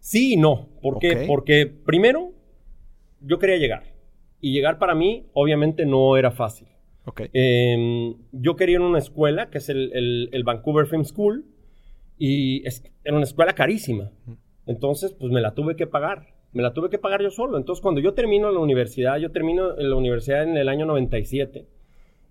Sí 0.08 0.34
y 0.34 0.38
no. 0.38 0.70
¿Por 0.82 1.00
qué? 1.00 1.10
Porque 1.28 1.66
primero, 1.68 2.32
yo 3.20 3.40
quería 3.40 3.58
llegar. 3.58 3.84
Y 4.40 4.54
llegar 4.54 4.80
para 4.80 4.96
mí, 4.96 5.26
obviamente, 5.34 5.86
no 5.86 6.16
era 6.16 6.32
fácil. 6.32 6.70
Ok. 7.04 7.24
Eh, 7.34 8.16
yo 8.32 8.56
quería 8.56 8.76
ir 8.76 8.82
a 8.82 8.86
una 8.86 9.00
escuela, 9.00 9.50
que 9.50 9.58
es 9.58 9.68
el, 9.68 9.92
el- 9.94 10.30
el 10.32 10.44
Vancouver 10.46 10.86
Film 10.88 11.04
School, 11.04 11.46
y 12.18 12.66
es- 12.66 12.84
era 13.04 13.16
una 13.18 13.26
escuela 13.26 13.52
carísima. 13.54 14.12
Entonces, 14.66 15.14
pues 15.14 15.30
me 15.32 15.42
la 15.42 15.54
tuve 15.54 15.76
que 15.76 15.88
pagar. 15.88 16.28
Me 16.54 16.64
la 16.64 16.74
tuve 16.74 16.90
que 16.90 17.00
pagar 17.00 17.22
yo 17.22 17.30
solo. 17.30 17.58
Entonces, 17.58 17.82
cuando 17.82 18.00
yo 18.00 18.14
termino 18.14 18.50
la 18.52 18.60
universidad, 18.60 19.18
yo 19.18 19.32
termino 19.32 19.76
la 19.76 19.96
universidad 19.96 20.44
en 20.44 20.56
el 20.56 20.70
año 20.70 20.86
97 20.86 21.68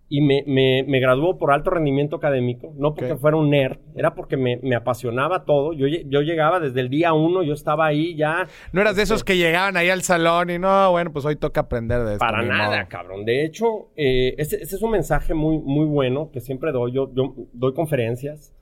y 0.08 0.20
me, 0.20 0.44
me, 0.46 0.84
me 0.86 1.00
graduó 1.00 1.36
por 1.36 1.50
alto 1.50 1.70
rendimiento 1.70 2.14
académico, 2.16 2.72
no 2.78 2.94
porque 2.94 3.12
Ok. 3.14 3.18
fuera 3.20 3.36
un 3.36 3.50
nerd, 3.50 3.78
era 3.96 4.14
porque 4.14 4.36
me, 4.36 4.56
me 4.62 4.76
apasionaba 4.76 5.44
todo. 5.44 5.72
Yo, 5.72 5.88
yo 5.88 6.20
llegaba 6.22 6.60
desde 6.60 6.80
el 6.80 6.88
día 6.90 7.12
uno, 7.12 7.42
yo 7.42 7.54
estaba 7.54 7.86
ahí 7.86 8.14
ya 8.14 8.46
No 8.72 8.80
eras 8.82 8.94
de 8.94 9.02
esos 9.02 9.24
que 9.24 9.36
llegaban 9.36 9.76
ahí 9.76 9.88
al 9.90 10.02
salón 10.02 10.50
y 10.50 10.58
no, 10.60 10.92
bueno, 10.92 11.12
pues 11.12 11.24
hoy 11.24 11.34
toca 11.34 11.62
aprender 11.62 12.04
de 12.04 12.12
esto. 12.12 12.18
Para 12.20 12.42
nada, 12.42 12.76
modo. 12.78 12.88
cabrón. 12.88 13.24
De 13.24 13.44
hecho, 13.44 13.88
eh, 13.96 14.34
ese, 14.38 14.56
ese 14.62 14.76
es 14.76 14.82
un 14.82 14.92
mensaje 14.92 15.34
muy, 15.34 15.58
muy 15.58 15.86
bueno 15.86 16.30
que 16.32 16.40
siempre 16.40 16.70
doy. 16.70 16.92
Yo, 16.92 17.12
yo 17.12 17.34
doy 17.52 17.74
conferencias 17.74 18.52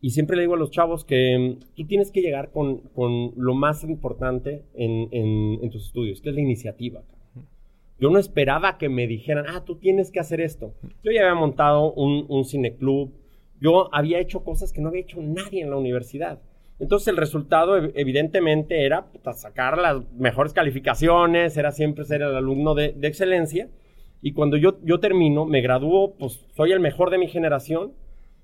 y 0.00 0.10
siempre 0.10 0.36
le 0.36 0.42
digo 0.42 0.54
a 0.54 0.58
los 0.58 0.70
chavos 0.70 1.04
que 1.04 1.58
mm, 1.60 1.74
tú 1.76 1.86
tienes 1.86 2.10
que 2.10 2.22
llegar 2.22 2.50
con, 2.52 2.78
con 2.94 3.32
lo 3.36 3.54
más 3.54 3.84
importante 3.84 4.62
en, 4.74 5.08
en- 5.10 5.58
en 5.62 5.70
tus 5.70 5.84
estudios, 5.86 6.22
que 6.22 6.30
es 6.30 6.34
la 6.34 6.40
iniciativa. 6.40 7.00
cabrón. 7.00 7.15
Yo 7.98 8.10
no 8.10 8.18
esperaba 8.18 8.76
que 8.78 8.88
me 8.88 9.06
dijeran, 9.06 9.46
ah, 9.48 9.64
tú 9.64 9.76
tienes 9.76 10.10
que 10.10 10.20
hacer 10.20 10.40
esto. 10.40 10.74
Yo 11.02 11.12
ya 11.12 11.22
había 11.22 11.34
montado 11.34 11.92
un, 11.94 12.26
un 12.28 12.44
cineclub. 12.44 13.12
Yo 13.60 13.88
había 13.94 14.18
hecho 14.20 14.44
cosas 14.44 14.72
que 14.72 14.80
no 14.82 14.88
había 14.88 15.00
hecho 15.02 15.20
nadie 15.22 15.62
en 15.62 15.70
la 15.70 15.76
universidad. 15.76 16.40
Entonces 16.78 17.08
el 17.08 17.16
resultado 17.16 17.78
ev- 17.78 17.92
evidentemente 17.94 18.84
era 18.84 19.06
puta, 19.06 19.32
sacar 19.32 19.78
las 19.78 20.02
mejores 20.12 20.52
calificaciones, 20.52 21.56
era 21.56 21.72
siempre 21.72 22.04
ser 22.04 22.20
el 22.22 22.36
alumno 22.36 22.74
de, 22.74 22.92
de 22.92 23.08
excelencia. 23.08 23.70
Y 24.20 24.32
cuando 24.32 24.56
yo, 24.58 24.78
yo 24.82 25.00
termino, 25.00 25.46
me 25.46 25.62
gradúo, 25.62 26.16
pues 26.18 26.44
soy 26.54 26.72
el 26.72 26.80
mejor 26.80 27.10
de 27.10 27.18
mi 27.18 27.28
generación, 27.28 27.92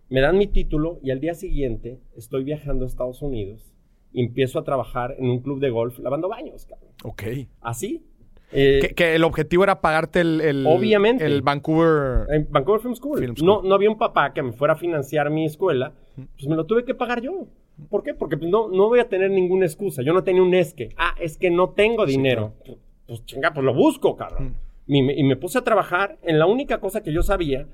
me 0.09 0.21
dan 0.21 0.39
mi 0.39 0.47
título 0.47 0.99
y 1.03 1.11
al 1.11 1.21
día 1.21 1.35
siguiente 1.35 1.99
estoy 2.17 2.45
viajando 2.45 2.85
a 2.85 2.89
Estados 2.89 3.21
Unidos 3.23 3.75
y 4.13 4.23
empiezo 4.23 4.59
a 4.59 4.65
trabajar 4.65 5.15
en 5.19 5.29
un 5.29 5.41
club 5.41 5.61
de 5.61 5.71
golf 5.71 5.99
lavando 5.99 6.29
baños, 6.29 6.67
cabrón. 6.67 6.93
Ok. 7.05 7.23
Así. 7.61 8.07
Eh, 8.53 8.79
Que, 8.83 8.95
que 8.95 9.15
el 9.15 9.25
objetivo 9.25 9.65
era 9.65 9.81
pagarte 9.81 10.21
el, 10.21 10.41
el- 10.41 10.67
Obviamente. 10.67 11.25
el 11.25 11.43
Vancouver. 11.43 12.27
Vancouver 12.51 12.81
Film 12.83 12.95
School. 12.95 13.19
Film 13.19 13.37
School. 13.37 13.47
No, 13.47 13.63
no 13.63 13.75
había 13.75 13.91
un 13.91 13.99
papá 13.99 14.33
que 14.33 14.43
me 14.43 14.53
fuera 14.53 14.75
a 14.75 14.77
financiar 14.77 15.31
mi 15.31 15.45
escuela, 15.47 15.93
pues 16.17 16.47
me 16.47 16.57
lo 16.57 16.65
tuve 16.67 16.85
que 16.85 16.95
pagar 16.95 17.21
yo. 17.23 17.47
¿Por 17.89 18.03
qué? 18.03 18.13
Porque 18.15 18.37
pues, 18.37 18.51
no, 18.51 18.69
no 18.69 18.89
voy 18.89 19.01
a 19.01 19.09
tener 19.09 19.31
ninguna 19.31 19.65
excusa. 19.65 20.03
Yo 20.03 20.13
no 20.13 20.23
tenía 20.23 20.43
un 20.43 20.53
es 20.55 20.75
que. 20.75 20.91
Ah, 20.99 21.15
es 21.19 21.39
que 21.39 21.51
no 21.51 21.71
tengo 21.71 22.05
dinero. 22.05 22.53
Pues, 22.67 22.79
pues, 23.07 23.25
chinga, 23.27 23.53
pues 23.55 23.65
lo 23.65 23.73
busco, 23.75 24.17
cabrón. 24.17 24.55
Y, 24.87 25.01
me, 25.03 25.15
y 25.15 25.23
me 25.25 25.37
puse 25.37 25.59
a 25.59 25.63
trabajar 25.63 26.19
en 26.23 26.39
la 26.39 26.47
única 26.47 26.79
cosa 26.81 27.03
que 27.03 27.13
yo 27.13 27.23
sabía 27.23 27.67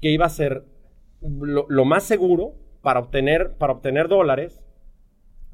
que 0.00 0.10
iba 0.10 0.26
a 0.26 0.30
ser 0.30 0.64
lo, 1.22 1.66
lo 1.68 1.84
más 1.84 2.02
seguro 2.02 2.54
para 2.82 2.98
obtener, 3.00 3.52
para 3.56 3.74
obtener 3.74 4.08
dólares. 4.08 4.60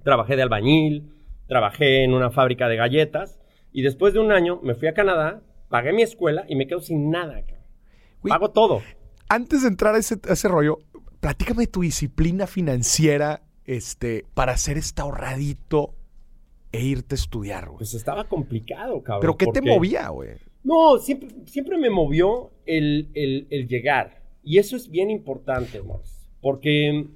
Trabajé 0.02 0.36
de 0.36 0.42
albañil, 0.42 1.12
trabajé 1.46 2.02
en 2.04 2.14
una 2.14 2.30
fábrica 2.30 2.68
de 2.68 2.76
galletas 2.76 3.38
y 3.72 3.82
después 3.82 4.14
de 4.14 4.20
un 4.20 4.32
año 4.32 4.60
me 4.62 4.74
fui 4.74 4.88
a 4.88 4.94
Canadá, 4.94 5.42
pagué 5.68 5.92
mi 5.92 6.02
escuela 6.02 6.44
y 6.48 6.56
me 6.56 6.66
quedo 6.66 6.80
sin 6.80 7.10
nada. 7.10 7.42
Pago 8.28 8.50
todo. 8.50 8.82
Antes 9.28 9.62
de 9.62 9.68
entrar 9.68 9.94
a 9.94 9.98
ese, 9.98 10.18
a 10.28 10.32
ese 10.34 10.48
rollo, 10.48 10.78
platícame 11.20 11.66
tu 11.66 11.80
disciplina 11.82 12.46
financiera 12.46 13.42
este, 13.64 14.24
para 14.34 14.52
hacer 14.52 14.76
este 14.78 15.00
ahorradito 15.02 15.94
e 16.70 16.82
irte 16.84 17.14
a 17.14 17.16
estudiar, 17.16 17.66
güey. 17.66 17.78
Pues 17.78 17.94
estaba 17.94 18.28
complicado, 18.28 19.02
cabrón. 19.02 19.20
¿Pero 19.20 19.36
qué 19.36 19.46
te 19.46 19.60
movía, 19.62 20.08
güey? 20.08 20.30
No, 20.64 20.98
siempre, 20.98 21.28
siempre 21.46 21.76
me 21.78 21.90
movió 21.90 22.52
el, 22.66 23.08
el- 23.14 23.46
el 23.50 23.66
llegar. 23.68 24.22
Y 24.44 24.58
eso 24.58 24.76
es 24.76 24.88
bien 24.90 25.10
importante, 25.10 25.80
Morris. 25.82 26.18
Porque 26.40 27.06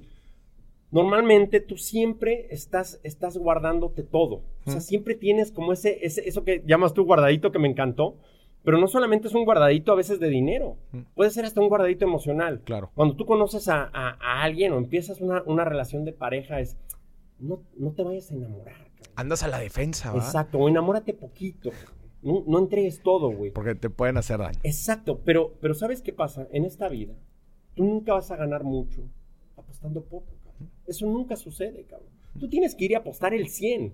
normalmente 0.91 1.59
tú 1.59 1.77
siempre 1.77 2.47
estás, 2.51 2.99
estás 3.03 3.37
guardándote 3.37 4.03
todo. 4.03 4.41
O 4.67 4.71
sea, 4.71 4.81
siempre 4.81 5.15
tienes 5.15 5.51
como 5.51 5.73
ese, 5.73 6.05
ese, 6.05 6.27
eso 6.27 6.43
que 6.43 6.63
llamas 6.67 6.93
tú 6.93 7.05
guardadito 7.05 7.51
que 7.51 7.59
me 7.59 7.67
encantó. 7.69 8.17
Pero 8.63 8.77
no 8.79 8.87
solamente 8.89 9.29
es 9.29 9.33
un 9.33 9.45
guardadito 9.45 9.93
a 9.93 9.95
veces 9.95 10.19
de 10.19 10.27
dinero. 10.27 10.75
Puede 11.15 11.29
ser 11.29 11.45
hasta 11.45 11.61
un 11.61 11.69
guardadito 11.69 12.03
emocional. 12.03 12.61
Claro. 12.65 12.91
Cuando 12.95 13.15
tú 13.15 13.25
conoces 13.25 13.69
a, 13.69 13.83
a- 13.93 14.17
a 14.19 14.43
alguien 14.43 14.73
o 14.73 14.77
empiezas 14.77 15.21
una, 15.21 15.41
una 15.43 15.63
relación 15.63 16.03
de 16.03 16.11
pareja, 16.11 16.59
es. 16.59 16.75
No, 17.39 17.61
no 17.77 17.91
te 17.93 18.03
vayas 18.03 18.29
a 18.31 18.35
enamorar, 18.35 18.73
cabrón. 18.75 19.13
Andas 19.15 19.43
a 19.43 19.47
la 19.47 19.59
defensa, 19.59 20.11
¿va? 20.11 20.17
Exacto, 20.17 20.57
o 20.57 20.67
enamórate 20.67 21.13
poquito. 21.13 21.69
No, 22.23 22.43
no 22.47 22.59
entregues 22.59 23.01
todo, 23.03 23.29
güey. 23.31 23.51
Porque 23.51 23.75
te 23.75 23.89
pueden 23.89 24.17
hacer 24.17 24.39
daño. 24.39 24.59
Exacto, 24.63 25.21
pero, 25.23 25.53
pero 25.61 25.73
¿sabes 25.75 26.01
qué 26.01 26.11
pasa? 26.11 26.47
En 26.51 26.65
esta 26.65 26.89
vida, 26.89 27.13
tú 27.75 27.85
nunca 27.85 28.13
vas 28.13 28.31
a 28.31 28.35
ganar 28.35 28.63
mucho 28.65 29.03
apostando 29.55 30.03
poco, 30.03 30.33
cabrón. 30.43 30.71
Eso 30.87 31.05
nunca 31.05 31.35
sucede, 31.37 31.85
cabrón. 31.85 32.09
Tú 32.39 32.47
tienes 32.49 32.75
que 32.75 32.85
ir 32.85 32.95
a 32.95 32.99
apostar 32.99 33.33
el 33.33 33.47
100. 33.47 33.93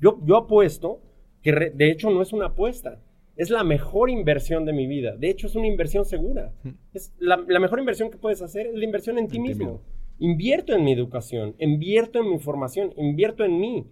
Yo, 0.00 0.18
yo 0.24 0.36
apuesto 0.36 1.00
que 1.42 1.52
re- 1.52 1.70
de 1.70 1.90
hecho 1.90 2.10
no 2.10 2.22
es 2.22 2.32
una 2.32 2.46
apuesta. 2.46 3.00
Es 3.36 3.50
la 3.50 3.62
mejor 3.64 4.10
inversión 4.10 4.64
de 4.64 4.72
mi 4.72 4.86
vida. 4.86 5.14
De 5.16 5.30
hecho, 5.30 5.46
es 5.46 5.54
una 5.54 5.66
inversión 5.68 6.04
segura. 6.04 6.52
Es 6.92 7.14
la, 7.18 7.42
la 7.46 7.60
mejor 7.60 7.78
inversión 7.78 8.10
que 8.10 8.16
puedes 8.18 8.42
hacer 8.42 8.66
es 8.66 8.74
la 8.74 8.84
inversión 8.84 9.16
en 9.18 9.28
ti 9.28 9.36
En 9.36 9.42
ti 9.44 9.48
mismo. 9.50 9.64
mismo. 9.64 9.80
Invierto 10.18 10.74
en 10.74 10.82
mi 10.82 10.92
educación, 10.92 11.54
invierto 11.60 12.18
en 12.18 12.30
mi 12.30 12.38
formación, 12.40 12.92
invierto 12.96 13.44
en 13.44 13.60
mí. 13.60 13.86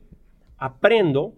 Aprendo 0.58 1.34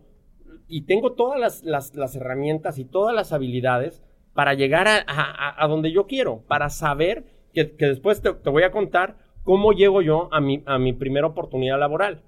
y 0.68 0.82
tengo 0.82 1.12
todas 1.12 1.38
las, 1.40 1.62
las- 1.64 1.94
las 1.94 2.14
herramientas 2.16 2.78
y 2.78 2.84
todas 2.84 3.14
las 3.14 3.32
habilidades 3.32 4.02
para 4.34 4.54
llegar 4.54 4.86
a, 4.88 5.04
a- 5.06 5.64
a 5.64 5.68
donde 5.68 5.90
yo 5.92 6.06
quiero, 6.06 6.42
para 6.46 6.70
saber 6.70 7.24
que, 7.52 7.72
que 7.72 7.86
después 7.86 8.22
te, 8.22 8.32
te 8.32 8.50
voy 8.50 8.62
a 8.62 8.70
contar 8.70 9.16
cómo 9.42 9.72
llego 9.72 10.00
yo 10.02 10.28
a 10.32 10.40
mi, 10.40 10.62
a 10.66 10.78
mi 10.78 10.92
primera 10.92 11.26
oportunidad 11.26 11.78
laboral. 11.78 12.22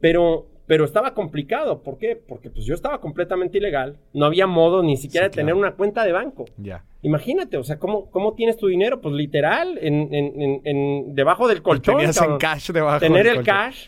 Pero, 0.00 0.46
pero 0.66 0.84
estaba 0.84 1.14
complicado. 1.14 1.82
¿Por 1.82 1.98
qué? 1.98 2.16
Porque 2.16 2.50
pues 2.50 2.64
yo 2.66 2.74
estaba 2.74 3.00
completamente 3.00 3.58
ilegal. 3.58 3.98
No 4.12 4.26
había 4.26 4.46
modo 4.46 4.82
ni 4.82 4.96
siquiera 4.96 5.26
Sí, 5.26 5.30
de 5.30 5.36
tener 5.36 5.54
una 5.54 5.72
cuenta 5.72 6.04
de 6.04 6.12
banco. 6.12 6.44
Ya. 6.58 6.84
Imagínate, 7.02 7.56
o 7.56 7.64
sea, 7.64 7.78
¿cómo, 7.78 8.10
cómo 8.10 8.34
tienes 8.34 8.56
tu 8.56 8.66
dinero? 8.66 9.00
Pues 9.00 9.14
literal, 9.14 9.78
en, 9.80 10.12
en- 10.14 10.40
en- 10.42 10.60
en- 10.64 11.14
debajo 11.14 11.48
del 11.48 11.62
colchón. 11.62 11.96
Tenías 11.96 12.16
cabrón 12.18 12.34
en 12.34 12.38
cash 12.40 12.70
debajo. 12.72 12.98
tener 13.00 13.18
del 13.24 13.26
el 13.28 13.36
colchón. 13.38 13.54
cash, 13.54 13.86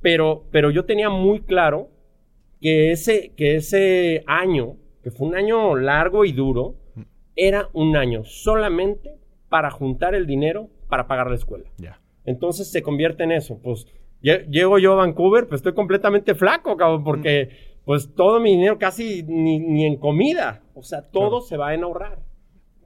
pero, 0.00 0.44
pero 0.50 0.70
yo 0.70 0.84
tenía 0.84 1.10
muy 1.10 1.40
claro 1.40 1.90
que 2.60 2.90
ese, 2.92 3.32
que 3.36 3.56
ese 3.56 4.22
año, 4.26 4.76
que 5.02 5.10
fue 5.10 5.28
un 5.28 5.36
año 5.36 5.76
largo 5.76 6.24
y 6.24 6.32
duro, 6.32 6.76
era 7.36 7.68
un 7.74 7.96
año 7.96 8.24
solamente 8.24 9.18
para 9.50 9.70
juntar 9.70 10.14
el 10.14 10.26
dinero 10.26 10.70
para 10.88 11.06
pagar 11.06 11.28
la 11.28 11.34
escuela. 11.36 11.64
Ya. 11.76 12.00
Entonces 12.24 12.70
se 12.70 12.82
convierte 12.82 13.24
en 13.24 13.32
eso. 13.32 13.58
Pues 13.62 13.86
llego 14.32 14.78
yo 14.78 14.92
a 14.92 14.96
Vancouver, 14.96 15.46
pues 15.46 15.58
estoy 15.60 15.74
completamente 15.74 16.34
flaco, 16.34 16.76
cabrón, 16.76 17.04
porque 17.04 17.50
pues 17.84 18.14
todo 18.14 18.40
mi 18.40 18.50
dinero 18.52 18.78
casi 18.78 19.22
ni, 19.24 19.58
ni 19.58 19.84
en 19.84 19.96
comida. 19.96 20.62
O 20.74 20.82
sea, 20.82 21.02
todo 21.02 21.28
Claro. 21.28 21.40
se 21.42 21.56
va 21.56 21.74
en 21.74 21.84
ahorrar. 21.84 22.18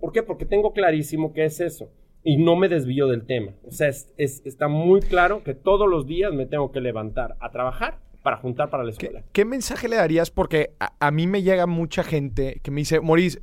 ¿Por 0.00 0.12
qué? 0.12 0.22
Porque 0.22 0.44
tengo 0.44 0.72
clarísimo 0.72 1.32
que 1.32 1.44
es 1.44 1.60
eso. 1.60 1.90
Y 2.24 2.36
no 2.36 2.56
me 2.56 2.68
desvío 2.68 3.06
del 3.06 3.24
tema. 3.24 3.52
O 3.64 3.70
sea, 3.70 3.88
es- 3.88 4.12
es- 4.16 4.42
está 4.44 4.66
muy 4.68 5.00
claro 5.00 5.42
que 5.44 5.54
todos 5.54 5.88
los 5.88 6.06
días 6.06 6.32
me 6.32 6.46
tengo 6.46 6.72
que 6.72 6.80
levantar 6.80 7.36
a 7.40 7.50
trabajar 7.50 8.00
para 8.22 8.36
juntar 8.38 8.70
para 8.70 8.82
la 8.82 8.90
¿Qué, 8.90 9.06
escuela. 9.06 9.24
qué 9.32 9.44
mensaje 9.44 9.88
le 9.88 9.96
darías? 9.96 10.30
Porque 10.30 10.70
a, 10.80 10.92
a 10.98 11.10
mí 11.12 11.26
me 11.28 11.42
llega 11.42 11.66
mucha 11.66 12.02
gente 12.02 12.60
que 12.62 12.70
me 12.72 12.80
dice, 12.80 13.00
Maurice, 13.00 13.38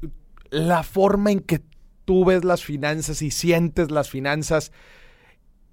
la 0.52 0.84
forma 0.84 1.32
en 1.32 1.40
que 1.40 1.62
tú 2.04 2.25
ves 2.25 2.44
las 2.44 2.64
finanzas 2.64 3.22
y 3.22 3.32
sientes 3.32 3.90
las 3.92 4.10
finanzas 4.10 4.72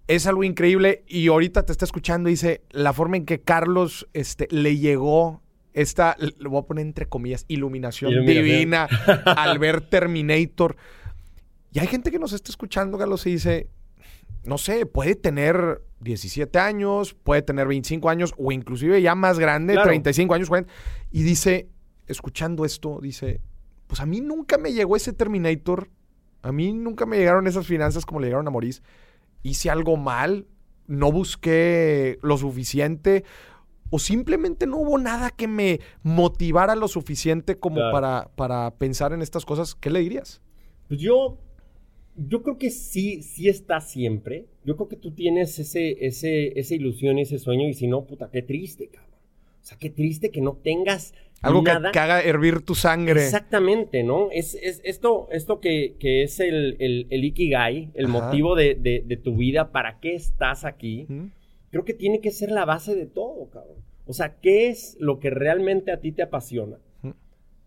es 0.09 0.27
algo 0.27 0.45
increíble. 0.45 1.05
Y 1.07 1.29
ahorita 1.29 1.65
te 1.65 1.73
está 1.73 1.85
escuchando 1.85 2.29
y 2.29 2.33
dice, 2.33 2.63
la 2.71 2.93
forma 2.93 3.17
en 3.17 3.25
que 3.27 3.41
Carlos 3.41 4.09
este, 4.13 4.49
le 4.51 4.77
llegó 4.79 5.43
esta, 5.73 6.17
lo 6.39 6.51
voy 6.51 6.61
a 6.61 6.67
poner 6.67 6.85
entre 6.87 7.07
comillas, 7.07 7.45
iluminación, 7.49 8.13
Iluminación. 8.13 8.45
divina 8.45 8.85
al 9.25 9.59
ver 9.59 9.81
Terminator. 9.81 10.77
Y 11.73 11.79
hay 11.79 11.87
gente 11.87 12.11
que 12.11 12.19
nos 12.19 12.33
está 12.35 12.51
escuchando, 12.51 12.99
Carlos, 12.99 13.27
y 13.27 13.31
dice, 13.33 13.69
no 14.45 14.59
sé, 14.59 14.85
puede 14.85 15.15
tener 15.15 15.81
17 16.01 16.59
años, 16.59 17.15
puede 17.15 17.41
tener 17.43 17.67
25 17.67 18.11
años 18.11 18.35
o 18.37 18.53
inclusive 18.53 19.01
ya 19.01 19.15
más 19.15 19.39
grande, 19.39 19.75
Claro. 19.75 19.89
35 19.89 20.35
años, 20.35 20.49
40, 20.49 20.71
y 21.11 21.23
dice, 21.23 21.69
escuchando 22.07 22.67
esto, 22.67 22.99
dice, 23.01 23.41
pues 23.87 24.01
a 24.01 24.07
mí 24.07 24.21
nunca 24.21 24.59
me 24.59 24.73
llegó 24.75 24.97
ese 24.97 25.15
Terminator, 25.15 25.89
a 26.43 26.53
mí 26.53 26.73
nunca 26.75 27.07
me 27.07 27.17
llegaron 27.17 27.47
esas 27.47 27.67
finanzas 27.67 28.05
como 28.05 28.21
le 28.21 28.27
llegaron 28.27 28.47
a 28.49 28.51
Maurice, 28.51 28.83
hice 29.43 29.71
algo 29.71 29.97
mal, 29.97 30.47
no 30.87 31.11
busqué 31.13 32.19
lo 32.23 32.37
suficiente 32.37 33.25
o 33.91 33.99
simplemente 33.99 34.67
no 34.67 34.79
hubo 34.79 34.99
nada 34.99 35.31
que 35.31 35.47
me 35.47 35.81
motivara 36.03 36.75
lo 36.77 36.89
suficiente 36.89 37.59
como 37.59 37.77
Claro. 37.77 37.93
para, 37.93 38.31
para 38.37 38.71
pensar 38.79 39.13
en 39.13 39.21
estas 39.23 39.45
cosas, 39.45 39.75
¿qué 39.75 39.91
le 39.91 40.01
dirías? 40.01 40.41
Pues 40.89 40.99
yo, 41.01 41.39
yo 42.17 42.43
creo 42.43 42.57
que 42.59 42.71
sí, 42.71 43.23
sí 43.23 43.49
está 43.49 43.81
siempre. 43.81 44.47
Yo 44.65 44.77
creo 44.77 44.89
que 44.89 44.97
tú 44.97 45.13
tienes 45.13 45.59
ese, 45.59 46.07
ese, 46.07 46.59
esa 46.59 46.75
ilusión 46.75 47.19
y 47.19 47.23
ese 47.23 47.39
sueño, 47.39 47.69
y 47.69 47.75
si 47.75 47.87
no, 47.87 48.05
puta, 48.07 48.31
qué 48.31 48.43
triste, 48.43 48.89
cabrón. 48.89 49.11
O 49.63 49.65
sea, 49.65 49.79
qué 49.79 49.91
triste 49.91 50.31
que 50.31 50.41
no 50.41 50.55
tengas 50.55 51.15
Algo 51.43 51.65
que, 51.65 51.73
nada. 51.73 51.91
que 51.93 51.99
haga 51.99 52.23
hervir 52.23 52.65
tu 52.65 52.75
sangre. 52.75 53.25
Exactamente, 53.25 54.03
¿no? 54.03 54.29
Es, 54.31 54.55
es 54.55 54.81
esto, 54.85 55.29
esto 55.33 55.61
que, 55.61 55.97
que 55.99 56.23
es 56.23 56.39
el, 56.41 56.77
el, 56.79 57.07
el 57.11 57.25
Ikigai, 57.25 57.91
el 57.95 58.07
Ajá. 58.07 58.13
motivo 58.27 58.55
de, 58.55 58.75
de- 58.77 59.03
de 59.07 59.17
tu 59.17 59.35
vida, 59.37 59.73
para 59.73 59.99
qué 60.01 60.15
estás 60.15 60.65
aquí, 60.65 61.07
¿Mm? 61.09 61.27
creo 61.71 61.85
que 61.85 61.95
tiene 61.95 62.21
que 62.21 62.31
ser 62.31 62.51
la 62.53 62.65
base 62.65 62.95
de 62.95 63.07
todo, 63.07 63.51
cabrón. 63.51 63.79
O 64.07 64.13
sea, 64.13 64.37
¿qué 64.41 64.69
es 64.69 64.97
lo 65.01 65.19
que 65.21 65.31
realmente 65.31 65.91
a 65.93 66.01
ti 66.01 66.13
te 66.13 66.23
apasiona? 66.23 66.79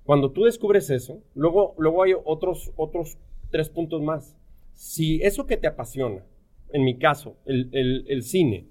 Cuando 0.03 0.32
tú 0.32 0.44
descubres 0.44 0.89
eso, 0.91 1.24
luego, 1.34 1.74
luego 1.79 2.03
hay 2.03 2.12
otros, 2.24 2.72
otros 2.75 3.17
tres 3.50 3.70
puntos 3.70 4.01
más. 4.03 4.38
Si 4.74 5.22
eso 5.24 5.48
que 5.48 5.58
te 5.58 5.65
apasiona, 5.67 6.24
en 6.72 6.84
mi 6.84 6.98
caso, 7.00 7.38
el, 7.46 7.70
el- 7.72 8.05
el 8.08 8.22
cine, 8.22 8.67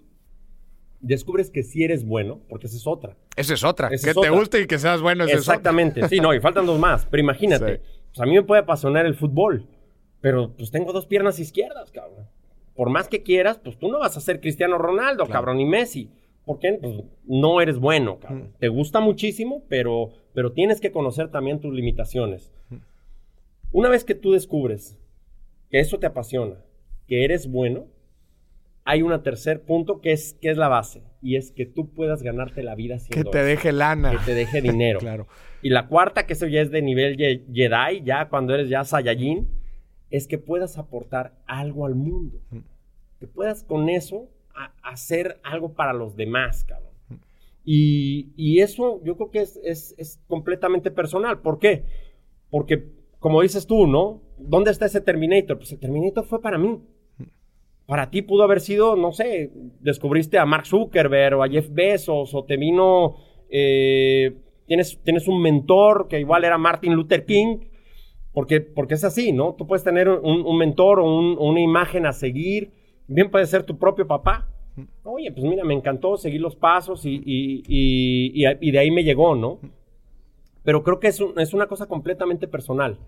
descubres 1.07 1.51
que 1.51 1.63
sí 1.63 1.85
eres 1.85 2.05
bueno, 2.05 2.41
porque 2.49 2.67
esa 2.67 2.77
es 2.77 2.87
otra. 2.87 3.17
Esa 3.37 3.55
es 3.55 3.65
otra. 3.65 3.89
Esa 3.89 4.07
que 4.07 4.11
es 4.11 4.15
te 4.15 4.21
otra. 4.21 4.31
guste 4.31 4.61
y 4.63 4.67
que 4.67 4.79
seas 4.79 5.01
bueno. 5.01 5.25
esa 5.25 5.35
es 5.35 5.41
otra. 5.43 5.55
Exactamente, 5.55 6.09
sí, 6.09 6.19
no, 6.21 6.35
y 6.35 6.41
faltan 6.41 6.67
dos 6.67 6.79
más. 6.79 7.07
Pero 7.11 7.23
imagínate, 7.23 7.77
Sí. 7.77 7.83
pues 8.09 8.21
a 8.21 8.27
mí 8.27 8.33
me 8.35 8.43
puede 8.43 8.63
apasionar 8.63 9.07
el 9.07 9.15
fútbol, 9.15 9.67
pero 10.21 10.53
pues 10.57 10.71
tengo 10.71 10.93
dos 10.93 11.07
piernas 11.07 11.39
izquierdas, 11.39 11.91
cabrón. 11.91 12.27
Por 12.75 12.91
más 12.91 13.09
que 13.09 13.23
quieras, 13.23 13.59
pues 13.63 13.79
tú 13.79 13.89
no 13.89 14.01
vas 14.01 14.17
a 14.17 14.21
ser 14.21 14.41
Cristiano 14.41 14.79
Ronaldo, 14.79 15.25
Claro. 15.27 15.33
cabrón, 15.33 15.59
ni 15.59 15.65
Messi. 15.65 16.11
Porque 16.45 16.79
pues, 16.81 16.97
no 17.25 17.61
eres 17.63 17.79
bueno, 17.79 18.19
cabrón. 18.21 18.51
Mm. 18.55 18.59
Te 18.59 18.69
gusta 18.69 19.01
muchísimo, 19.01 19.63
pero, 19.69 20.11
pero 20.35 20.53
tienes 20.53 20.81
que 20.81 20.93
conocer 20.93 21.31
también 21.31 21.61
tus 21.61 21.73
limitaciones. 21.73 22.53
Mm. 22.69 22.77
Una 23.73 23.89
vez 23.89 24.05
que 24.05 24.15
tú 24.15 24.33
descubres 24.33 24.99
que 25.71 25.81
eso 25.81 25.99
te 25.99 26.07
apasiona, 26.07 26.57
que 27.07 27.25
eres 27.25 27.51
bueno, 27.51 27.87
hay 28.85 29.03
un 29.03 29.23
tercer 29.23 29.63
punto 29.65 30.01
que 30.01 30.13
es, 30.13 30.35
que 30.41 30.51
es 30.51 30.57
la 30.57 30.69
base. 30.69 31.03
Y 31.23 31.37
es 31.37 31.51
que 31.53 31.65
tú 31.67 31.91
puedas 31.95 32.23
ganarte 32.23 32.63
la 32.63 32.75
vida 32.75 32.95
Que 32.97 33.01
haciendo 33.03 33.31
te 33.31 33.43
deje 33.43 33.73
lana. 33.73 34.11
Que 34.13 34.19
te 34.19 34.35
deje 34.35 34.61
dinero. 34.61 34.99
claro. 35.01 35.27
Y 35.63 35.71
la 35.71 35.89
cuarta, 35.89 36.27
que 36.27 36.35
eso 36.35 36.47
ya 36.47 36.61
es 36.61 36.71
de 36.71 36.83
nivel 36.83 37.17
Ye- 37.17 37.45
Jedi, 37.53 38.03
ya 38.05 38.29
cuando 38.29 38.55
eres 38.55 38.69
ya 38.69 38.85
Saiyajin, 38.85 39.49
es 40.11 40.29
que 40.29 40.37
puedas 40.39 40.77
aportar 40.77 41.33
algo 41.47 41.87
al 41.87 41.95
mundo. 41.95 42.41
Que 43.19 43.27
puedas 43.27 43.65
con 43.65 43.89
eso 43.89 44.29
hacer 44.83 45.41
algo 45.43 45.73
para 45.73 45.93
los 45.95 46.15
demás, 46.17 46.65
cabrón. 46.65 46.93
Y, 47.65 48.33
y 48.37 48.61
eso 48.61 49.01
yo 49.05 49.17
creo 49.17 49.31
que 49.31 49.41
es, 49.41 49.59
es- 49.65 49.95
es 49.97 50.21
completamente 50.29 50.91
personal. 50.91 51.41
¿Por 51.41 51.59
qué? 51.59 51.85
Porque, 52.51 52.85
como 53.19 53.41
dices 53.41 53.67
tú, 53.67 53.87
¿no? 53.87 54.21
¿Dónde 54.37 54.71
está 54.71 54.85
ese 54.85 55.01
Terminator? 55.01 55.57
Pues 55.57 55.73
el 55.73 55.79
Terminator 55.79 56.25
fue 56.27 56.43
para 56.43 56.59
mí. 56.59 56.83
Para 57.87 58.11
ti 58.11 58.23
pudo 58.23 58.45
haber 58.45 58.61
sido, 58.61 58.97
no 58.97 59.13
sé, 59.13 59.51
descubriste 59.81 60.39
a 60.39 60.47
Mark 60.47 60.67
Zuckerberg 60.67 61.37
o 61.39 61.43
a 61.43 61.49
Jeff 61.49 61.69
Bezos 61.71 62.35
o 62.35 62.45
te 62.45 62.57
vino, 62.57 63.17
eh, 63.51 64.35
tienes, 64.67 64.99
tienes 65.03 65.29
un 65.29 65.43
mentor 65.43 66.09
que 66.09 66.19
igual 66.19 66.45
era 66.45 66.57
Martin 66.57 66.95
Luther 66.95 67.27
King, 67.27 67.59
porque, 68.33 68.61
porque 68.63 68.95
es 68.95 69.05
así, 69.05 69.33
¿no? 69.33 69.55
Tú 69.55 69.67
puedes 69.67 69.85
tener 69.85 70.09
un, 70.09 70.57
mentor 70.59 70.99
o 71.01 71.05
un- 71.05 71.37
una 71.39 71.61
imagen 71.61 72.07
a 72.07 72.13
seguir, 72.13 72.73
bien 73.07 73.31
puede 73.31 73.47
ser 73.47 73.65
tu 73.65 73.79
propio 73.79 74.07
papá. 74.07 74.49
Oye, 75.05 75.31
pues 75.31 75.45
mira, 75.45 75.63
me 75.63 75.75
encantó 75.75 76.17
seguir 76.17 76.41
los 76.41 76.57
pasos 76.57 77.05
y, 77.05 77.23
y- 77.25 77.63
y- 77.69 78.45
y- 78.45 78.57
y 78.61 78.71
de 78.73 78.79
ahí 78.79 78.91
me 78.91 79.05
llegó, 79.05 79.37
¿no? 79.37 79.61
Pero 80.65 80.83
creo 80.83 80.99
que 80.99 81.09
es, 81.09 81.21
un- 81.21 81.39
es 81.39 81.53
una 81.53 81.67
cosa 81.67 81.87
completamente 81.87 82.49
personal. 82.49 82.99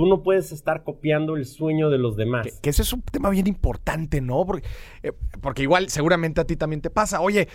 Tú 0.00 0.06
no 0.06 0.22
puedes 0.22 0.50
estar 0.50 0.82
copiando 0.82 1.36
el 1.36 1.44
sueño 1.44 1.90
de 1.90 1.98
los 1.98 2.16
demás. 2.16 2.46
Que, 2.46 2.52
que 2.62 2.70
ese 2.70 2.80
es 2.80 2.90
un 2.94 3.02
tema 3.02 3.28
bien 3.28 3.46
importante, 3.46 4.22
¿no? 4.22 4.46
Porque, 4.46 4.66
eh, 5.02 5.12
porque 5.42 5.60
igual 5.60 5.90
seguramente 5.90 6.40
a 6.40 6.46
ti 6.46 6.56
también 6.56 6.80
te 6.80 6.88
pasa. 6.88 7.20
Oye, 7.20 7.48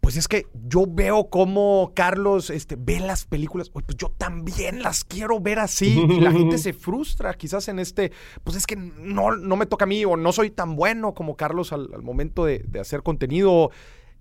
pues 0.00 0.16
es 0.16 0.26
que 0.26 0.46
yo 0.66 0.86
veo 0.88 1.28
cómo 1.28 1.92
Carlos 1.94 2.48
este, 2.48 2.76
ve 2.78 3.00
las 3.00 3.26
películas. 3.26 3.68
Pues 3.68 3.84
yo 3.98 4.08
también 4.16 4.82
las 4.82 5.04
quiero 5.04 5.40
ver 5.40 5.58
así. 5.58 6.02
Y 6.10 6.20
la 6.20 6.32
gente 6.32 6.56
se 6.56 6.72
frustra 6.72 7.34
quizás 7.34 7.68
en 7.68 7.78
este, 7.78 8.12
pues 8.44 8.56
es 8.56 8.66
que 8.66 8.76
no, 8.76 9.36
no 9.36 9.56
me 9.56 9.66
toca 9.66 9.84
a 9.84 9.86
mí 9.86 10.02
o 10.06 10.16
no 10.16 10.32
soy 10.32 10.48
tan 10.48 10.76
bueno 10.76 11.12
como 11.12 11.36
Carlos 11.36 11.70
al, 11.74 11.92
al 11.92 12.00
momento 12.00 12.46
de, 12.46 12.60
de 12.60 12.80
hacer 12.80 13.02
contenido, 13.02 13.72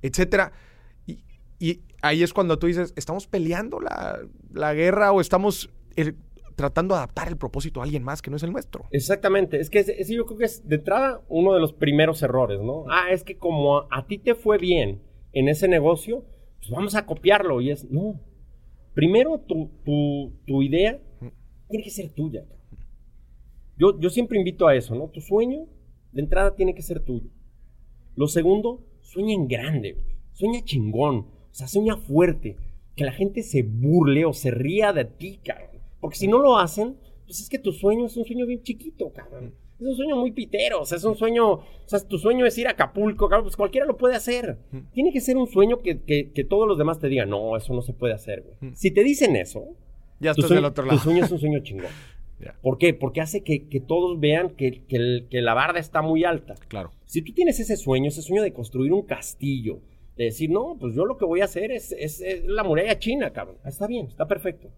etcétera. 0.02 0.52
Y, 1.08 1.24
y 1.60 1.80
ahí 2.02 2.24
es 2.24 2.34
cuando 2.34 2.60
tú 2.60 2.68
dices, 2.68 2.92
¿estamos 2.98 3.28
peleando 3.28 3.80
la, 3.80 4.20
la 4.52 4.74
guerra 4.74 5.14
o 5.14 5.22
estamos 5.22 5.70
eh, 5.96 6.14
tratando 6.60 6.94
de 6.94 7.00
adaptar 7.00 7.30
el 7.30 7.38
propósito 7.38 7.80
a 7.80 7.84
alguien 7.86 8.04
más 8.04 8.22
que 8.22 8.30
no 8.30 8.36
es 8.36 8.44
el 8.44 8.52
nuestro? 8.52 8.86
Exactamente, 8.92 9.60
es 9.60 9.70
que 9.70 9.80
ese, 9.80 10.14
yo 10.14 10.26
creo 10.26 10.38
que 10.38 10.46
es 10.46 10.68
de 10.68 10.76
entrada 10.76 11.22
uno 11.30 11.54
de 11.54 11.62
los 11.62 11.72
primeros 11.72 12.22
errores, 12.22 12.60
¿no? 12.60 12.84
Ah, 12.90 13.12
es 13.12 13.24
que 13.24 13.38
como 13.38 13.78
a, 13.78 13.88
a 13.90 14.06
ti 14.08 14.18
te 14.18 14.36
fue 14.36 14.58
bien 14.58 15.02
en 15.32 15.48
ese 15.48 15.68
negocio, 15.70 16.26
pues 16.60 16.70
vamos 16.72 16.96
a 16.96 17.06
copiarlo. 17.06 17.62
Y 17.62 17.72
es, 17.72 17.90
no. 17.90 18.20
Primero, 18.94 19.40
tu, 19.40 19.72
tu, 19.86 20.34
tu 20.46 20.62
idea 20.62 21.00
tiene 21.70 21.84
que 21.84 21.90
ser 21.90 22.10
tuya. 22.10 22.46
Yo, 23.78 23.98
yo 24.00 24.10
siempre 24.10 24.38
invito 24.38 24.68
a 24.68 24.76
eso, 24.76 24.96
¿no? 24.96 25.08
Tu 25.08 25.22
sueño, 25.22 25.66
de 26.12 26.22
entrada, 26.22 26.56
tiene 26.56 26.76
que 26.76 26.82
ser 26.82 27.00
tuyo. 27.00 27.30
Lo 28.16 28.28
segundo, 28.28 28.86
sueña 29.02 29.34
en 29.34 29.48
grande, 29.48 29.94
güey. 29.94 30.18
Sueña 30.34 30.62
chingón. 30.64 31.28
O 31.52 31.54
sea, 31.54 31.68
sueña 31.68 31.96
fuerte. 31.96 32.58
Que 32.96 33.06
la 33.06 33.14
gente 33.14 33.44
se 33.44 33.64
burle 33.64 34.26
o 34.26 34.34
se 34.34 34.52
ría 34.52 34.92
de 34.92 35.06
ti, 35.06 35.40
cabrón. 35.44 35.69
Porque 36.00 36.18
si 36.18 36.28
no 36.28 36.40
lo 36.40 36.58
hacen, 36.58 36.96
pues 37.26 37.40
es 37.42 37.50
que 37.50 37.60
tu 37.60 37.72
sueño 37.72 38.06
es 38.06 38.18
un 38.18 38.26
sueño 38.26 38.46
bien 38.46 38.62
chiquito, 38.64 39.12
cabrón. 39.12 39.54
Es 39.80 39.86
un 39.88 39.96
sueño 39.96 40.16
muy 40.18 40.32
pitero. 40.32 40.82
O 40.82 40.86
sea, 40.86 40.98
es 40.98 41.04
un 41.06 41.16
sueño. 41.16 41.52
O 41.54 41.64
sea, 41.86 42.00
tu 42.06 42.18
sueño 42.18 42.46
es 42.46 42.58
ir 42.58 42.68
a 42.68 42.72
Acapulco, 42.72 43.30
cabrón. 43.30 43.46
Pues 43.46 43.56
cualquiera 43.56 43.86
lo 43.86 43.96
puede 43.98 44.16
hacer. 44.16 44.58
Tiene 44.94 45.12
que 45.14 45.22
ser 45.22 45.38
un 45.38 45.48
sueño 45.48 45.80
que, 45.82 46.02
que- 46.02 46.32
que 46.32 46.44
todos 46.44 46.68
los 46.68 46.78
demás 46.78 47.00
te 47.00 47.08
digan, 47.08 47.30
no, 47.30 47.56
eso 47.56 47.74
no 47.74 47.82
se 47.82 47.94
puede 47.94 48.14
hacer, 48.14 48.42
güey. 48.60 48.74
Si 48.76 48.92
te 48.92 49.04
dicen 49.04 49.36
eso, 49.36 49.64
Ya 50.20 50.32
estás 50.32 50.48
sueño, 50.48 50.62
del 50.62 50.66
otro 50.72 50.86
lado. 50.86 50.98
tu 50.98 51.04
sueño 51.06 51.24
es 51.26 51.32
un 51.32 51.40
sueño 51.40 51.60
chingón. 51.60 51.92
¿Por 52.62 52.78
qué? 52.78 52.94
Porque 52.94 53.20
hace 53.22 53.44
que, 53.44 53.68
que 53.68 53.80
todos 53.82 54.18
vean 54.20 54.52
que, 54.52 54.84
que 54.86 54.96
el- 54.96 55.28
que 55.30 55.42
la 55.42 55.54
barda 55.54 55.80
está 55.80 56.02
muy 56.02 56.24
alta. 56.24 56.56
Claro. 56.70 56.92
Si 57.06 57.22
tú 57.22 57.34
tienes 57.34 57.60
ese 57.60 57.76
sueño, 57.78 58.08
ese 58.08 58.22
sueño 58.22 58.42
de 58.44 58.54
construir 58.54 58.94
un 58.94 59.02
castillo, 59.04 59.80
de 60.18 60.26
decir, 60.26 60.50
no, 60.50 60.78
pues 60.80 60.94
yo 60.96 61.06
lo 61.06 61.18
que 61.18 61.26
voy 61.26 61.42
a 61.42 61.46
hacer 61.46 61.72
es, 61.72 61.92
es- 61.94 62.22
es 62.22 62.46
la 62.46 62.64
muralla 62.64 62.98
china, 63.00 63.32
cabrón. 63.32 63.58
Está 63.66 63.88
bien, 63.88 64.08
está 64.08 64.26
perfecto. 64.28 64.70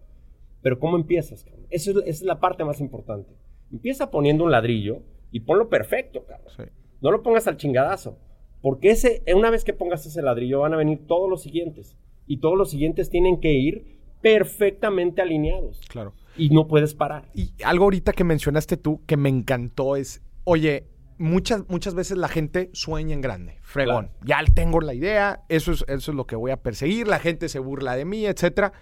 Pero 0.62 0.78
¿cómo 0.78 0.96
empiezas, 0.96 1.44
cabrón? 1.44 1.66
Eso 1.70 1.90
es, 1.90 1.96
esa 1.96 2.08
es 2.08 2.22
la 2.22 2.40
parte 2.40 2.64
más 2.64 2.80
importante. 2.80 3.34
Empieza 3.70 4.10
poniendo 4.10 4.44
un 4.44 4.50
ladrillo 4.50 5.02
y 5.30 5.40
ponlo 5.40 5.68
perfecto, 5.68 6.24
cabrón. 6.24 6.52
Sí. 6.56 6.62
No 7.00 7.10
lo 7.10 7.22
pongas 7.22 7.46
al 7.48 7.56
chingadazo. 7.56 8.18
Porque 8.60 8.90
ese, 8.90 9.22
una 9.34 9.50
vez 9.50 9.64
que 9.64 9.72
pongas 9.72 10.06
ese 10.06 10.22
ladrillo, 10.22 10.60
van 10.60 10.72
a 10.72 10.76
venir 10.76 11.06
todos 11.06 11.28
los 11.28 11.42
siguientes. 11.42 11.96
Y 12.26 12.38
todos 12.38 12.56
los 12.56 12.70
siguientes 12.70 13.10
tienen 13.10 13.40
que 13.40 13.52
ir 13.52 13.98
perfectamente 14.20 15.20
alineados. 15.20 15.80
Claro. 15.88 16.14
Y 16.36 16.50
no 16.50 16.68
puedes 16.68 16.94
parar. 16.94 17.28
Y 17.34 17.52
algo 17.64 17.84
ahorita 17.84 18.12
que 18.12 18.24
mencionaste 18.24 18.76
tú 18.76 19.04
que 19.04 19.16
me 19.16 19.28
encantó 19.28 19.96
es, 19.96 20.22
oye, 20.44 20.86
muchas, 21.18 21.68
muchas 21.68 21.94
veces 21.94 22.16
la 22.16 22.28
gente 22.28 22.70
sueña 22.72 23.14
en 23.14 23.20
grande, 23.20 23.58
fregón. 23.62 24.10
Ya 24.24 24.38
tengo 24.54 24.80
la 24.80 24.94
idea, 24.94 25.42
eso 25.48 25.72
es, 25.72 25.84
eso 25.88 26.10
es 26.12 26.16
lo 26.16 26.26
que 26.26 26.36
voy 26.36 26.52
a 26.52 26.62
perseguir, 26.62 27.08
la 27.08 27.18
gente 27.18 27.48
se 27.48 27.58
burla 27.58 27.96
de 27.96 28.04
mí, 28.04 28.24
etcétera. 28.26 28.72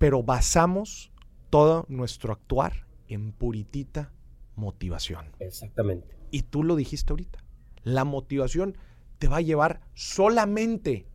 Pero 0.00 0.22
basamos 0.22 1.12
todo 1.50 1.84
nuestro 1.90 2.32
actuar 2.32 2.86
en 3.06 3.32
puritita 3.32 4.14
motivación. 4.56 5.26
Exactamente. 5.40 6.16
Y 6.30 6.44
tú 6.44 6.64
lo 6.64 6.74
dijiste 6.74 7.12
ahorita. 7.12 7.44
La 7.82 8.06
motivación 8.06 8.78
te 9.18 9.28
va 9.28 9.36
a 9.36 9.42
llevar 9.42 9.82
solamente 9.92 11.06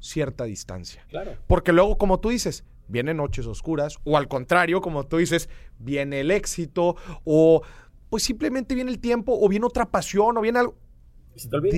cierta 0.00 0.42
distancia. 0.42 1.06
Claro. 1.08 1.36
Porque 1.46 1.72
luego, 1.72 1.98
como 1.98 2.18
tú 2.18 2.30
dices, 2.30 2.64
vienen 2.88 3.18
noches 3.18 3.46
oscuras, 3.46 3.98
o 4.02 4.16
al 4.16 4.26
contrario, 4.26 4.80
como 4.80 5.06
tú 5.06 5.18
dices, 5.18 5.48
viene 5.78 6.18
el 6.22 6.32
éxito, 6.32 6.96
o 7.22 7.62
pues 8.08 8.24
simplemente 8.24 8.74
viene 8.74 8.90
el 8.90 8.98
tiempo, 8.98 9.38
o 9.40 9.48
viene 9.48 9.66
otra 9.66 9.88
pasión, 9.88 10.36
o 10.36 10.40
viene 10.40 10.58
algo. 10.58 10.76
¿Se 11.36 11.48
te 11.48 11.54
olvida? 11.54 11.76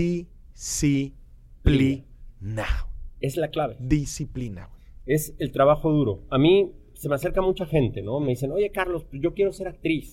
Disciplina. 0.54 2.06
Es 3.20 3.36
la 3.36 3.50
clave. 3.50 3.76
Disciplina. 3.78 4.70
Es 5.06 5.34
el 5.38 5.52
trabajo 5.52 5.90
duro. 5.90 6.24
A 6.30 6.38
mí 6.38 6.72
se 6.94 7.08
me 7.08 7.14
acerca 7.14 7.42
mucha 7.42 7.66
gente, 7.66 8.02
¿no? 8.02 8.20
Me 8.20 8.28
dicen, 8.30 8.52
oye 8.52 8.70
Carlos, 8.70 9.04
pues 9.04 9.20
yo 9.22 9.34
quiero 9.34 9.52
ser 9.52 9.68
actriz. 9.68 10.12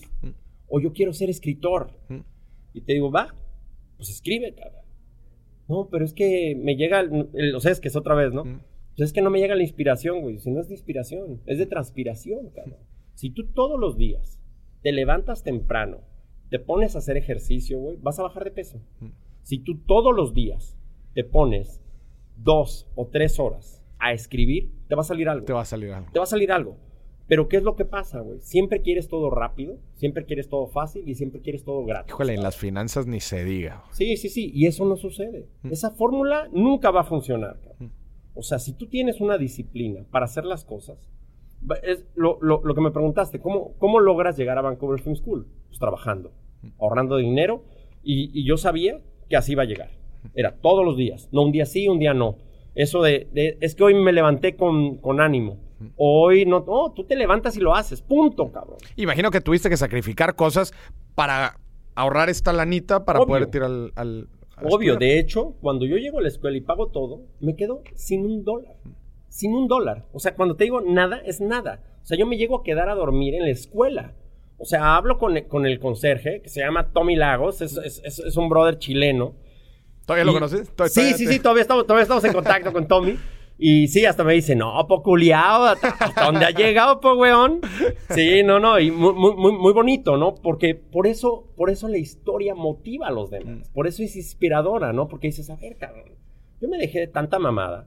O 0.68 0.80
yo 0.80 0.92
quiero 0.92 1.12
ser 1.12 1.30
escritor. 1.30 1.92
Mm. 2.08 2.20
Y 2.74 2.80
te 2.82 2.92
digo, 2.94 3.10
va, 3.10 3.34
pues 3.96 4.10
escribe, 4.10 4.54
cabrón. 4.54 4.82
No, 5.68 5.88
pero 5.90 6.04
es 6.04 6.12
que 6.12 6.56
me 6.56 6.76
llega, 6.76 7.00
el, 7.00 7.28
el- 7.34 7.54
o 7.54 7.60
sea, 7.60 7.72
es 7.72 7.80
que 7.80 7.88
es 7.88 7.96
otra 7.96 8.14
vez, 8.14 8.32
¿no? 8.32 8.44
Mm. 8.44 8.60
Pues 8.96 9.08
es 9.08 9.12
que 9.12 9.22
no 9.22 9.30
me 9.30 9.38
llega 9.38 9.54
la 9.54 9.62
inspiración, 9.62 10.20
güey. 10.22 10.38
Si 10.38 10.50
no 10.50 10.60
es 10.60 10.68
de 10.68 10.74
inspiración, 10.74 11.40
es 11.46 11.58
de 11.58 11.66
transpiración, 11.66 12.50
cabrón. 12.54 12.78
Si 13.14 13.30
tú 13.30 13.46
todos 13.52 13.78
los 13.78 13.96
días 13.96 14.40
te 14.82 14.92
levantas 14.92 15.42
temprano, 15.42 15.98
te 16.50 16.58
pones 16.58 16.94
a 16.96 16.98
hacer 16.98 17.16
ejercicio, 17.16 17.78
güey, 17.78 17.96
vas 18.00 18.18
a 18.18 18.22
bajar 18.24 18.44
de 18.44 18.50
peso. 18.50 18.80
Si 19.42 19.58
tú 19.58 19.78
todos 19.86 20.14
los 20.14 20.34
días 20.34 20.76
te 21.14 21.22
pones 21.24 21.80
dos 22.36 22.88
o 22.96 23.06
tres 23.08 23.38
horas 23.38 23.79
a 24.00 24.12
escribir, 24.12 24.70
te 24.88 24.94
va 24.94 25.02
a 25.02 25.04
salir 25.04 25.28
algo. 25.28 25.44
Te 25.46 25.52
va 25.52 25.62
a 25.62 25.64
salir 25.64 25.92
algo. 25.92 26.10
Te 26.12 26.18
va 26.18 26.24
a 26.24 26.26
salir 26.26 26.52
algo. 26.52 26.76
Pero 27.26 27.46
¿qué 27.48 27.58
es 27.58 27.62
lo 27.62 27.76
que 27.76 27.84
pasa, 27.84 28.20
güey? 28.20 28.40
Siempre 28.40 28.82
quieres 28.82 29.06
todo 29.08 29.30
rápido, 29.30 29.78
siempre 29.94 30.24
quieres 30.24 30.48
todo 30.48 30.66
fácil 30.66 31.08
y 31.08 31.14
siempre 31.14 31.40
quieres 31.40 31.62
todo 31.64 31.84
gratis. 31.84 32.12
Híjole, 32.12 32.34
en 32.34 32.42
las 32.42 32.56
finanzas 32.56 33.06
ni 33.06 33.20
se 33.20 33.44
diga. 33.44 33.84
Sí, 33.92 34.16
sí, 34.16 34.28
sí. 34.28 34.50
Y 34.52 34.66
eso 34.66 34.84
no 34.84 34.96
sucede. 34.96 35.46
Esa 35.70 35.90
fórmula 35.92 36.48
nunca 36.52 36.90
va 36.90 37.02
a 37.02 37.04
funcionar. 37.04 37.60
cabrón. 37.60 37.92
O 38.34 38.42
sea, 38.42 38.58
si 38.58 38.72
tú 38.72 38.86
tienes 38.88 39.20
una 39.20 39.38
disciplina 39.38 40.04
para 40.10 40.24
hacer 40.24 40.44
las 40.44 40.64
cosas, 40.64 41.08
es 41.84 42.04
lo, 42.16 42.38
lo- 42.40 42.62
lo 42.64 42.74
que 42.74 42.80
me 42.80 42.90
preguntaste, 42.90 43.38
¿cómo, 43.40 43.74
¿cómo 43.78 44.00
logras 44.00 44.36
llegar 44.36 44.58
a 44.58 44.62
Vancouver 44.62 45.00
Film 45.00 45.14
School? 45.14 45.46
Pues 45.68 45.78
trabajando, 45.78 46.32
ahorrando 46.80 47.16
dinero 47.16 47.62
y, 48.02 48.30
y 48.38 48.44
yo 48.44 48.56
sabía 48.56 49.00
que 49.28 49.36
así 49.36 49.52
iba 49.52 49.62
a 49.62 49.66
llegar. 49.66 49.90
Era 50.34 50.56
todos 50.56 50.84
los 50.84 50.96
días, 50.96 51.28
no 51.32 51.42
un 51.42 51.52
día 51.52 51.66
sí, 51.66 51.86
un 51.86 51.98
día 51.98 52.12
no. 52.14 52.38
Eso 52.74 53.02
de, 53.02 53.28
de- 53.32 53.58
es 53.60 53.74
que 53.74 53.84
hoy 53.84 53.94
me 53.94 54.12
levanté 54.12 54.56
con, 54.56 54.96
con 54.98 55.20
ánimo. 55.20 55.58
Hoy 55.96 56.44
no, 56.44 56.60
no, 56.66 56.92
tú 56.94 57.04
te 57.04 57.16
levantas 57.16 57.56
y 57.56 57.60
lo 57.60 57.74
haces, 57.74 58.02
punto, 58.02 58.52
cabrón. 58.52 58.76
Imagino 58.96 59.30
que 59.30 59.40
tuviste 59.40 59.70
que 59.70 59.76
sacrificar 59.78 60.36
cosas 60.36 60.72
para 61.14 61.58
ahorrar 61.94 62.28
esta 62.28 62.52
lanita 62.52 63.04
para 63.04 63.18
Obvio. 63.20 63.26
poder 63.28 63.46
tirar 63.46 63.70
al. 63.70 63.92
al- 63.96 64.28
Obvio, 64.62 64.96
de 64.96 65.18
hecho, 65.18 65.54
cuando 65.62 65.86
yo 65.86 65.96
llego 65.96 66.18
a 66.18 66.22
la 66.22 66.28
escuela 66.28 66.56
y 66.58 66.60
pago 66.60 66.88
todo, 66.88 67.22
me 67.40 67.56
quedo 67.56 67.82
sin 67.94 68.26
un 68.26 68.44
dólar. 68.44 68.74
Sin 69.30 69.54
un 69.54 69.68
dólar. 69.68 70.04
O 70.12 70.18
sea, 70.18 70.34
cuando 70.34 70.54
te 70.56 70.64
digo 70.64 70.82
nada, 70.82 71.18
es 71.24 71.40
nada. 71.40 71.80
O 72.02 72.04
sea, 72.04 72.18
yo 72.18 72.26
me 72.26 72.36
llego 72.36 72.60
a 72.60 72.62
quedar 72.62 72.90
a 72.90 72.94
dormir 72.94 73.34
en 73.34 73.44
la 73.44 73.50
escuela. 73.50 74.12
O 74.58 74.66
sea, 74.66 74.96
hablo 74.96 75.16
con, 75.16 75.34
el- 75.38 75.46
con 75.46 75.64
el 75.64 75.78
conserje, 75.80 76.42
que 76.42 76.50
se 76.50 76.60
llama 76.60 76.92
Tommy 76.92 77.16
Lagos, 77.16 77.62
es- 77.62 77.78
es- 77.78 78.18
es 78.18 78.36
un 78.36 78.50
brother 78.50 78.78
chileno. 78.78 79.32
¿Todavía 80.10 80.24
lo 80.24 80.30
Y- 80.32 80.34
conoces? 80.34 80.70
¿Todavía- 80.74 80.88
Sí, 80.90 80.94
todavía 81.00 81.16
sí, 81.16 81.24
te- 81.26 81.32
sí, 81.32 81.38
todavía 81.38 81.62
estamos, 81.62 81.86
todavía 81.86 82.02
estamos 82.02 82.24
en 82.24 82.32
contacto 82.32 82.72
con 82.72 82.88
Tommy. 82.88 83.16
Y 83.62 83.88
sí, 83.88 84.06
hasta 84.06 84.24
me 84.24 84.32
dice, 84.32 84.56
no, 84.56 84.72
liado, 85.18 85.66
hasta 85.66 86.24
dónde 86.24 86.46
ha 86.46 86.50
llegado, 86.50 86.98
po, 87.00 87.12
weón. 87.14 87.60
Sí, 88.08 88.42
no, 88.42 88.58
no, 88.58 88.80
y 88.80 88.90
muy, 88.90 89.12
muy, 89.12 89.52
muy 89.52 89.72
bonito, 89.74 90.16
¿no? 90.16 90.34
Porque 90.34 90.74
por 90.74 91.06
eso, 91.06 91.44
por 91.56 91.68
eso 91.68 91.86
la 91.86 91.98
historia 91.98 92.54
motiva 92.54 93.08
a 93.08 93.10
los 93.12 93.30
demás. 93.30 93.68
Por 93.74 93.86
eso 93.86 94.02
es 94.02 94.16
inspiradora, 94.16 94.92
¿no? 94.94 95.08
Porque 95.08 95.26
dices, 95.28 95.50
a 95.50 95.56
ver, 95.56 95.76
cabrón, 95.76 96.06
yo 96.60 96.68
me 96.68 96.78
dejé 96.78 97.00
de 97.00 97.06
tanta 97.08 97.38
mamada 97.38 97.86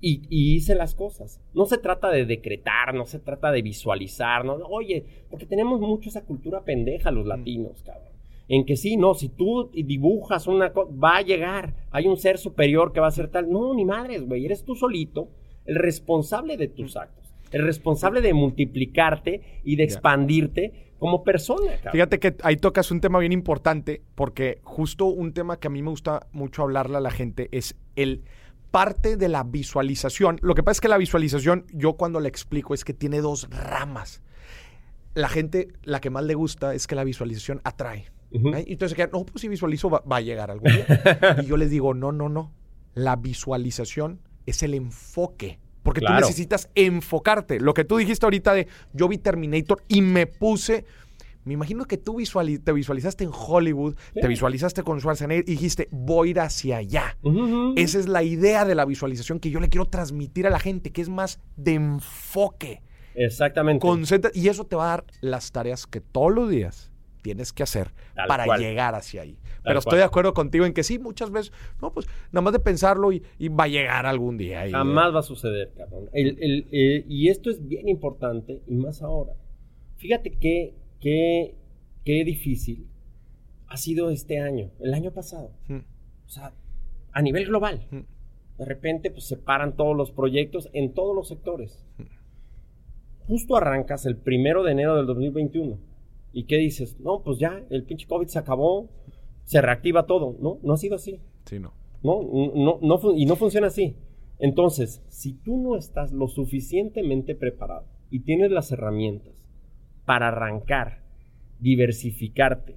y, 0.00 0.22
y 0.28 0.54
hice 0.56 0.74
las 0.74 0.94
cosas. 0.94 1.40
No 1.54 1.64
se 1.64 1.78
trata 1.78 2.10
de 2.10 2.26
decretar, 2.26 2.92
no 2.94 3.06
se 3.06 3.18
trata 3.18 3.50
de 3.50 3.62
visualizar, 3.62 4.44
¿no? 4.44 4.56
Oye, 4.68 5.06
porque 5.30 5.46
tenemos 5.46 5.80
mucho 5.80 6.10
esa 6.10 6.24
cultura 6.26 6.60
pendeja 6.64 7.10
los 7.10 7.26
latinos, 7.26 7.82
cabrón 7.82 8.17
en 8.48 8.64
que 8.64 8.76
sí, 8.76 8.96
no, 8.96 9.14
si 9.14 9.28
tú 9.28 9.70
dibujas 9.72 10.46
una 10.46 10.72
cosa, 10.72 10.90
va 10.92 11.18
a 11.18 11.22
llegar, 11.22 11.74
hay 11.90 12.06
un 12.06 12.16
ser 12.16 12.38
superior 12.38 12.92
que 12.92 13.00
va 13.00 13.08
a 13.08 13.12
ser 13.12 13.28
tal. 13.28 13.50
No, 13.50 13.74
ni 13.74 13.84
madres, 13.84 14.26
güey, 14.26 14.44
eres 14.46 14.64
tú 14.64 14.74
solito 14.74 15.28
el 15.66 15.76
responsable 15.76 16.56
de 16.56 16.68
tus 16.68 16.96
actos, 16.96 17.34
el 17.52 17.64
responsable 17.64 18.22
de 18.22 18.32
multiplicarte 18.32 19.60
y 19.64 19.76
de 19.76 19.84
expandirte 19.84 20.94
como 20.98 21.22
persona. 21.22 21.72
Fíjate 21.92 22.18
que 22.18 22.36
ahí 22.42 22.56
tocas 22.56 22.90
un 22.90 23.00
tema 23.00 23.18
bien 23.18 23.32
importante, 23.32 24.02
porque 24.14 24.60
justo 24.62 25.04
un 25.06 25.32
tema 25.34 25.58
que 25.58 25.68
a 25.68 25.70
mí 25.70 25.82
me 25.82 25.90
gusta 25.90 26.26
mucho 26.32 26.62
hablarle 26.62 26.96
a 26.96 27.00
la 27.00 27.10
gente 27.10 27.48
es 27.52 27.76
el 27.96 28.24
parte 28.70 29.16
de 29.16 29.28
la 29.28 29.44
visualización. 29.44 30.38
Lo 30.42 30.54
que 30.54 30.62
pasa 30.62 30.72
es 30.72 30.80
que 30.80 30.88
la 30.88 30.98
visualización, 30.98 31.66
yo 31.72 31.94
cuando 31.94 32.20
le 32.20 32.28
explico, 32.28 32.74
es 32.74 32.84
que 32.84 32.94
tiene 32.94 33.20
dos 33.20 33.48
ramas. 33.50 34.22
La 35.14 35.28
gente, 35.28 35.68
la 35.82 36.00
que 36.00 36.10
más 36.10 36.24
le 36.24 36.34
gusta 36.34 36.74
es 36.74 36.86
que 36.86 36.94
la 36.94 37.04
visualización 37.04 37.60
atrae. 37.64 38.06
Y 38.30 38.72
entonces, 38.72 38.98
no, 39.12 39.24
pues 39.24 39.40
si 39.40 39.48
visualizo 39.48 39.88
va, 39.90 40.02
a 40.08 40.20
llegar 40.20 40.50
algún 40.50 40.70
día. 40.72 41.38
y 41.42 41.46
yo 41.46 41.56
les 41.56 41.70
digo, 41.70 41.94
no, 41.94 42.12
no, 42.12 42.28
no. 42.28 42.52
La 42.94 43.16
visualización 43.16 44.20
es 44.46 44.62
el 44.62 44.74
enfoque. 44.74 45.60
Porque 45.82 46.00
tú 46.00 46.12
necesitas 46.12 46.68
enfocarte. 46.74 47.60
Lo 47.60 47.72
que 47.72 47.84
tú 47.84 47.96
dijiste 47.96 48.26
ahorita 48.26 48.52
de 48.52 48.68
yo 48.92 49.08
vi 49.08 49.18
Terminator 49.18 49.82
y 49.88 50.02
me 50.02 50.26
puse. 50.26 50.84
Me 51.44 51.54
imagino 51.54 51.86
que 51.86 51.96
tú 51.96 52.18
te 52.62 52.72
visualizaste 52.72 53.24
en 53.24 53.30
Hollywood, 53.32 53.94
te 54.12 54.28
visualizaste 54.28 54.82
con 54.82 55.00
Schwarzenegger 55.00 55.44
y 55.48 55.52
dijiste, 55.52 55.88
voy 55.90 56.28
a 56.28 56.30
ir 56.32 56.40
hacia 56.40 56.76
allá. 56.76 57.16
Esa 57.76 57.98
es 57.98 58.06
la 58.06 58.22
idea 58.22 58.66
de 58.66 58.74
la 58.74 58.84
visualización 58.84 59.40
que 59.40 59.48
yo 59.48 59.58
le 59.58 59.70
quiero 59.70 59.86
transmitir 59.86 60.46
a 60.46 60.50
la 60.50 60.58
gente, 60.58 60.92
que 60.92 61.00
es 61.00 61.08
más 61.08 61.40
de 61.56 61.74
enfoque. 61.74 62.82
Exactamente. 63.14 63.86
y 64.34 64.48
eso 64.48 64.66
te 64.66 64.76
va 64.76 64.84
a 64.84 64.88
dar 64.88 65.04
las 65.22 65.50
tareas 65.50 65.86
que 65.86 66.02
todos 66.02 66.34
los 66.34 66.50
días 66.50 66.87
tienes 67.18 67.52
que 67.52 67.62
hacer 67.62 67.92
para 68.26 68.56
llegar 68.56 68.94
hacia 68.94 69.22
ahí. 69.22 69.38
Pero 69.62 69.78
estoy 69.80 69.98
de 69.98 70.04
acuerdo 70.04 70.32
contigo 70.34 70.64
en 70.64 70.72
que 70.72 70.82
sí, 70.82 70.98
muchas 70.98 71.30
veces, 71.30 71.52
no, 71.82 71.92
pues 71.92 72.06
nada 72.32 72.42
más 72.42 72.52
de 72.52 72.60
pensarlo 72.60 73.12
y, 73.12 73.22
va 73.48 73.64
a 73.64 73.68
llegar 73.68 74.06
algún 74.06 74.38
día. 74.38 74.68
Jamás 74.70 75.14
va 75.14 75.20
a 75.20 75.22
suceder, 75.22 75.72
cabrón. 75.76 76.08
Eh, 76.12 77.04
y 77.06 77.28
esto 77.28 77.50
es 77.50 77.66
bien 77.66 77.88
importante 77.88 78.62
y 78.66 78.76
más 78.76 79.02
ahora. 79.02 79.32
Fíjate 79.96 80.30
qué, 80.30 80.74
qué, 81.00 81.56
qué 82.04 82.24
difícil 82.24 82.86
ha 83.66 83.76
sido 83.76 84.10
este 84.10 84.40
año, 84.40 84.70
el 84.80 84.94
año 84.94 85.12
pasado. 85.12 85.50
Hmm. 85.68 85.80
O 86.26 86.28
sea, 86.28 86.52
a 87.12 87.22
nivel 87.22 87.46
global. 87.46 87.86
Hmm. 87.90 88.00
De 88.58 88.64
repente, 88.64 89.10
pues 89.10 89.24
se 89.24 89.36
paran 89.36 89.76
todos 89.76 89.96
los 89.96 90.10
proyectos 90.10 90.68
en 90.72 90.94
todos 90.94 91.14
los 91.14 91.28
sectores. 91.28 91.84
Hmm. 91.98 92.04
Justo 93.26 93.56
arrancas 93.56 94.06
el 94.06 94.16
primero 94.16 94.62
de 94.62 94.72
enero 94.72 94.96
del 94.96 95.06
2021 95.06 95.87
¿Y 96.38 96.44
qué 96.44 96.56
dices? 96.56 97.00
No, 97.00 97.24
pues 97.24 97.40
ya, 97.40 97.64
el 97.68 97.82
pinche 97.82 98.06
COVID 98.06 98.28
se 98.28 98.38
acabó, 98.38 98.88
se 99.42 99.60
reactiva 99.60 100.06
todo. 100.06 100.36
No, 100.38 100.60
no 100.62 100.74
ha 100.74 100.76
sido 100.76 100.94
así. 100.94 101.20
Sí, 101.46 101.58
no. 101.58 101.74
No, 102.00 102.22
no, 102.54 102.78
no, 102.80 103.14
y 103.16 103.26
no 103.26 103.34
funciona 103.34 103.66
así. 103.66 103.96
Entonces, 104.38 105.04
si 105.08 105.32
tú 105.32 105.56
no 105.56 105.74
estás 105.74 106.12
lo 106.12 106.28
suficientemente 106.28 107.34
preparado 107.34 107.86
y 108.08 108.20
tienes 108.20 108.52
las 108.52 108.70
herramientas 108.70 109.44
para 110.04 110.28
arrancar, 110.28 111.02
diversificarte 111.58 112.76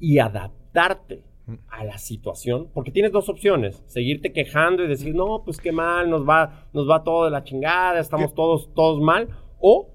y 0.00 0.18
adaptarte 0.18 1.22
mm. 1.44 1.54
a 1.68 1.84
la 1.84 1.98
situación, 1.98 2.70
porque 2.72 2.92
tienes 2.92 3.12
dos 3.12 3.28
opciones, 3.28 3.82
seguirte 3.88 4.32
quejando 4.32 4.84
y 4.84 4.88
decir, 4.88 5.14
no, 5.14 5.42
pues 5.44 5.58
qué 5.58 5.70
mal, 5.70 6.08
nos 6.08 6.26
va, 6.26 6.70
nos 6.72 6.88
va 6.88 7.04
todo 7.04 7.26
de 7.26 7.30
la 7.30 7.44
chingada, 7.44 8.00
estamos 8.00 8.34
todos, 8.34 8.72
todos 8.72 9.02
mal, 9.02 9.28
o 9.60 9.90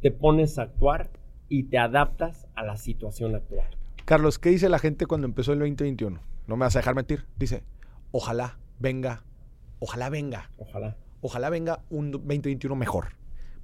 te 0.00 0.10
pones 0.10 0.58
a 0.58 0.62
actuar 0.62 1.17
y 1.48 1.64
te 1.64 1.78
adaptas 1.78 2.46
a 2.54 2.62
la 2.62 2.76
situación 2.76 3.34
actual. 3.34 3.68
Carlos, 4.04 4.38
¿qué 4.38 4.50
dice 4.50 4.68
la 4.68 4.78
gente 4.78 5.06
cuando 5.06 5.26
empezó 5.26 5.52
el 5.52 5.58
2021? 5.58 6.20
No 6.46 6.56
me 6.56 6.64
vas 6.64 6.76
a 6.76 6.78
dejar 6.78 6.94
mentir. 6.94 7.26
Dice, 7.38 7.62
ojalá 8.10 8.58
venga, 8.78 9.24
ojalá 9.80 10.08
venga. 10.08 10.50
Ojalá. 10.56 10.96
Ojalá 11.20 11.50
venga 11.50 11.82
un 11.90 12.10
2021 12.10 12.74
mejor. 12.76 13.16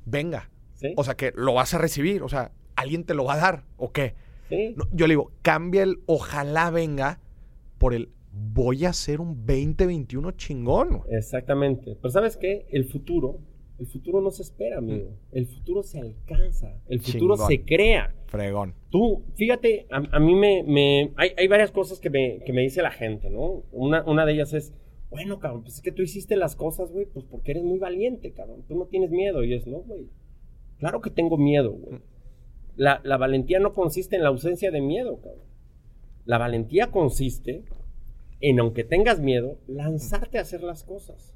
Venga. 0.04 0.50
O 0.96 1.04
sea, 1.04 1.14
que 1.14 1.32
lo 1.34 1.54
vas 1.54 1.72
a 1.72 1.78
recibir. 1.78 2.22
O 2.22 2.28
sea, 2.28 2.52
alguien 2.76 3.04
te 3.04 3.14
lo 3.14 3.24
va 3.24 3.34
a 3.34 3.38
dar. 3.38 3.64
¿O 3.76 3.92
qué? 3.92 4.14
Sí. 4.48 4.74
yo 4.92 5.06
le 5.06 5.12
digo, 5.12 5.32
cambia 5.40 5.82
el 5.82 6.02
ojalá 6.04 6.68
venga 6.68 7.18
por 7.78 7.94
el 7.94 8.10
voy 8.30 8.84
a 8.84 8.90
hacer 8.90 9.20
un 9.20 9.46
2021 9.46 10.32
chingón. 10.32 11.02
Exactamente. 11.08 11.96
Pero 12.00 12.10
¿sabes 12.10 12.36
qué? 12.36 12.66
El 12.70 12.84
futuro 12.84 13.38
el 13.78 13.86
futuro 13.86 14.20
no 14.20 14.30
se 14.30 14.42
espera, 14.42 14.78
amigo. 14.78 15.10
Mm. 15.10 15.36
El 15.36 15.46
futuro 15.46 15.82
se 15.82 15.98
alcanza. 15.98 16.80
El 16.88 17.00
futuro 17.00 17.36
se 17.36 17.64
crea. 17.64 18.14
Fregón. 18.26 18.74
Tú, 18.90 19.24
fíjate, 19.34 19.86
a, 19.90 20.18
mí 20.20 20.34
me... 20.34 21.12
hay, 21.16 21.48
varias 21.48 21.72
cosas 21.72 21.98
que 21.98 22.10
me, 22.10 22.40
que 22.44 22.52
me, 22.52 22.62
dice 22.62 22.82
la 22.82 22.90
gente, 22.90 23.30
¿no? 23.30 23.64
Una, 23.72 24.04
una 24.04 24.26
de 24.26 24.32
ellas 24.34 24.52
es, 24.52 24.74
bueno, 25.10 25.40
cabrón, 25.40 25.62
pues 25.62 25.76
es 25.76 25.82
que 25.82 25.92
tú 25.92 26.02
hiciste 26.02 26.36
las 26.36 26.54
cosas, 26.54 26.92
güey, 26.92 27.06
pues 27.06 27.24
porque 27.24 27.52
eres 27.52 27.64
muy 27.64 27.78
valiente, 27.78 28.32
cabrón. 28.32 28.64
Tú 28.68 28.76
no 28.76 28.86
tienes 28.86 29.10
miedo. 29.10 29.42
Y 29.42 29.54
es, 29.54 29.66
no, 29.66 29.78
güey. 29.78 30.08
Claro 30.78 31.00
que 31.00 31.10
tengo 31.10 31.36
miedo, 31.36 31.72
güey. 31.72 32.00
La, 32.76 33.00
la 33.04 33.16
valentía 33.16 33.60
no 33.60 33.72
consiste 33.72 34.16
en 34.16 34.22
la 34.22 34.28
ausencia 34.28 34.70
de 34.70 34.80
miedo, 34.80 35.20
cabrón. 35.20 35.46
La 36.24 36.38
valentía 36.38 36.90
consiste 36.90 37.64
en, 38.40 38.60
aunque 38.60 38.84
tengas 38.84 39.20
miedo, 39.20 39.58
lanzarte 39.66 40.38
a 40.38 40.42
hacer 40.42 40.62
las 40.62 40.84
cosas 40.84 41.34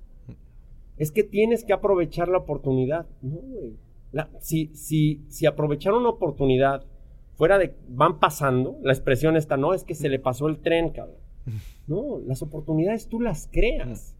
es 0.98 1.12
que 1.12 1.22
tienes 1.22 1.64
que 1.64 1.72
aprovechar 1.72 2.28
la 2.28 2.38
oportunidad. 2.38 3.06
No, 3.22 3.36
güey. 3.36 3.76
Si, 4.40 4.74
si, 4.74 5.22
si 5.28 5.46
aprovechar 5.46 5.92
una 5.92 6.08
oportunidad 6.08 6.84
fuera 7.36 7.58
de 7.58 7.74
van 7.88 8.18
pasando, 8.18 8.78
la 8.82 8.92
expresión 8.92 9.36
está, 9.36 9.56
no, 9.56 9.74
es 9.74 9.84
que 9.84 9.94
se 9.94 10.08
le 10.08 10.18
pasó 10.18 10.48
el 10.48 10.58
tren, 10.58 10.90
cabrón. 10.90 11.16
No, 11.86 12.20
las 12.26 12.42
oportunidades 12.42 13.08
tú 13.08 13.18
las 13.18 13.48
creas. 13.50 14.14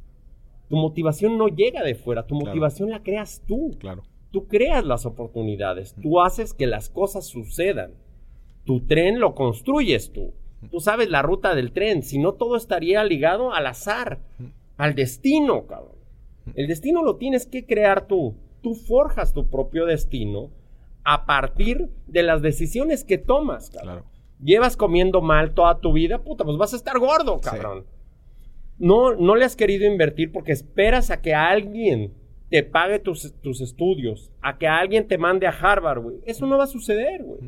Tu 0.71 0.77
motivación 0.77 1.37
no 1.37 1.49
llega 1.49 1.83
de 1.83 1.95
fuera, 1.95 2.27
tu 2.27 2.35
motivación 2.35 2.89
la 2.89 3.03
creas 3.03 3.43
tú. 3.47 3.77
Claro. 3.79 4.05
Tú 4.31 4.47
creas 4.47 4.87
las 4.87 5.05
oportunidades, 5.05 5.95
tú 6.01 6.21
haces 6.23 6.55
que 6.55 6.67
las 6.67 6.89
cosas 6.89 7.27
sucedan. 7.27 7.93
Tu 8.65 8.81
tren 8.87 9.21
lo 9.21 9.35
construyes 9.35 10.13
tú. 10.15 10.33
Tú 10.71 10.81
sabes 10.81 11.11
la 11.11 11.21
ruta 11.21 11.55
del 11.55 11.73
tren, 11.73 12.03
si 12.03 12.19
no 12.19 12.33
todo 12.33 12.57
estaría 12.57 13.05
ligado 13.05 13.53
al 13.53 13.67
azar, 13.67 14.19
al 14.79 14.95
destino, 14.95 15.67
cabrón. 15.67 15.98
El 16.55 16.67
destino 16.67 17.03
lo 17.03 17.17
tienes 17.17 17.47
que 17.47 17.67
crear 17.67 18.07
tú. 18.07 18.35
Tú 18.63 18.75
forjas 18.75 19.33
tu 19.33 19.49
propio 19.49 19.87
destino 19.87 20.51
a 21.05 21.25
partir 21.25 21.91
de 22.07 22.23
las 22.23 22.43
decisiones 22.43 23.05
que 23.05 23.19
tomas, 23.19 23.71
cabrón. 23.71 24.05
Llevas 24.43 24.77
comiendo 24.77 25.21
mal 25.21 25.55
toda 25.55 25.81
tu 25.81 25.93
vida, 25.93 26.23
puta, 26.23 26.45
pues 26.45 26.57
vas 26.57 26.73
a 26.73 26.77
estar 26.77 26.99
gordo, 26.99 27.41
cabrón. 27.41 27.87
No, 28.79 29.15
no 29.15 29.35
le 29.35 29.45
has 29.45 29.57
querido 29.57 29.87
invertir 29.87 30.31
porque 30.31 30.53
esperas 30.53 31.11
a 31.11 31.21
que 31.21 31.35
alguien 31.35 32.15
te 32.51 32.63
pague 32.63 32.99
tus, 32.99 33.35
tus 33.41 33.61
estudios, 33.61 34.33
a 34.41 34.59
que 34.59 34.67
alguien 34.69 35.07
te 35.07 35.19
mande 35.19 35.47
a 35.47 35.51
Harvard, 35.51 36.01
güey. 36.01 36.17
Eso 36.25 36.47
no 36.47 36.59
va 36.59 36.65
a 36.65 36.69
suceder, 36.69 37.25
güey. 37.25 37.41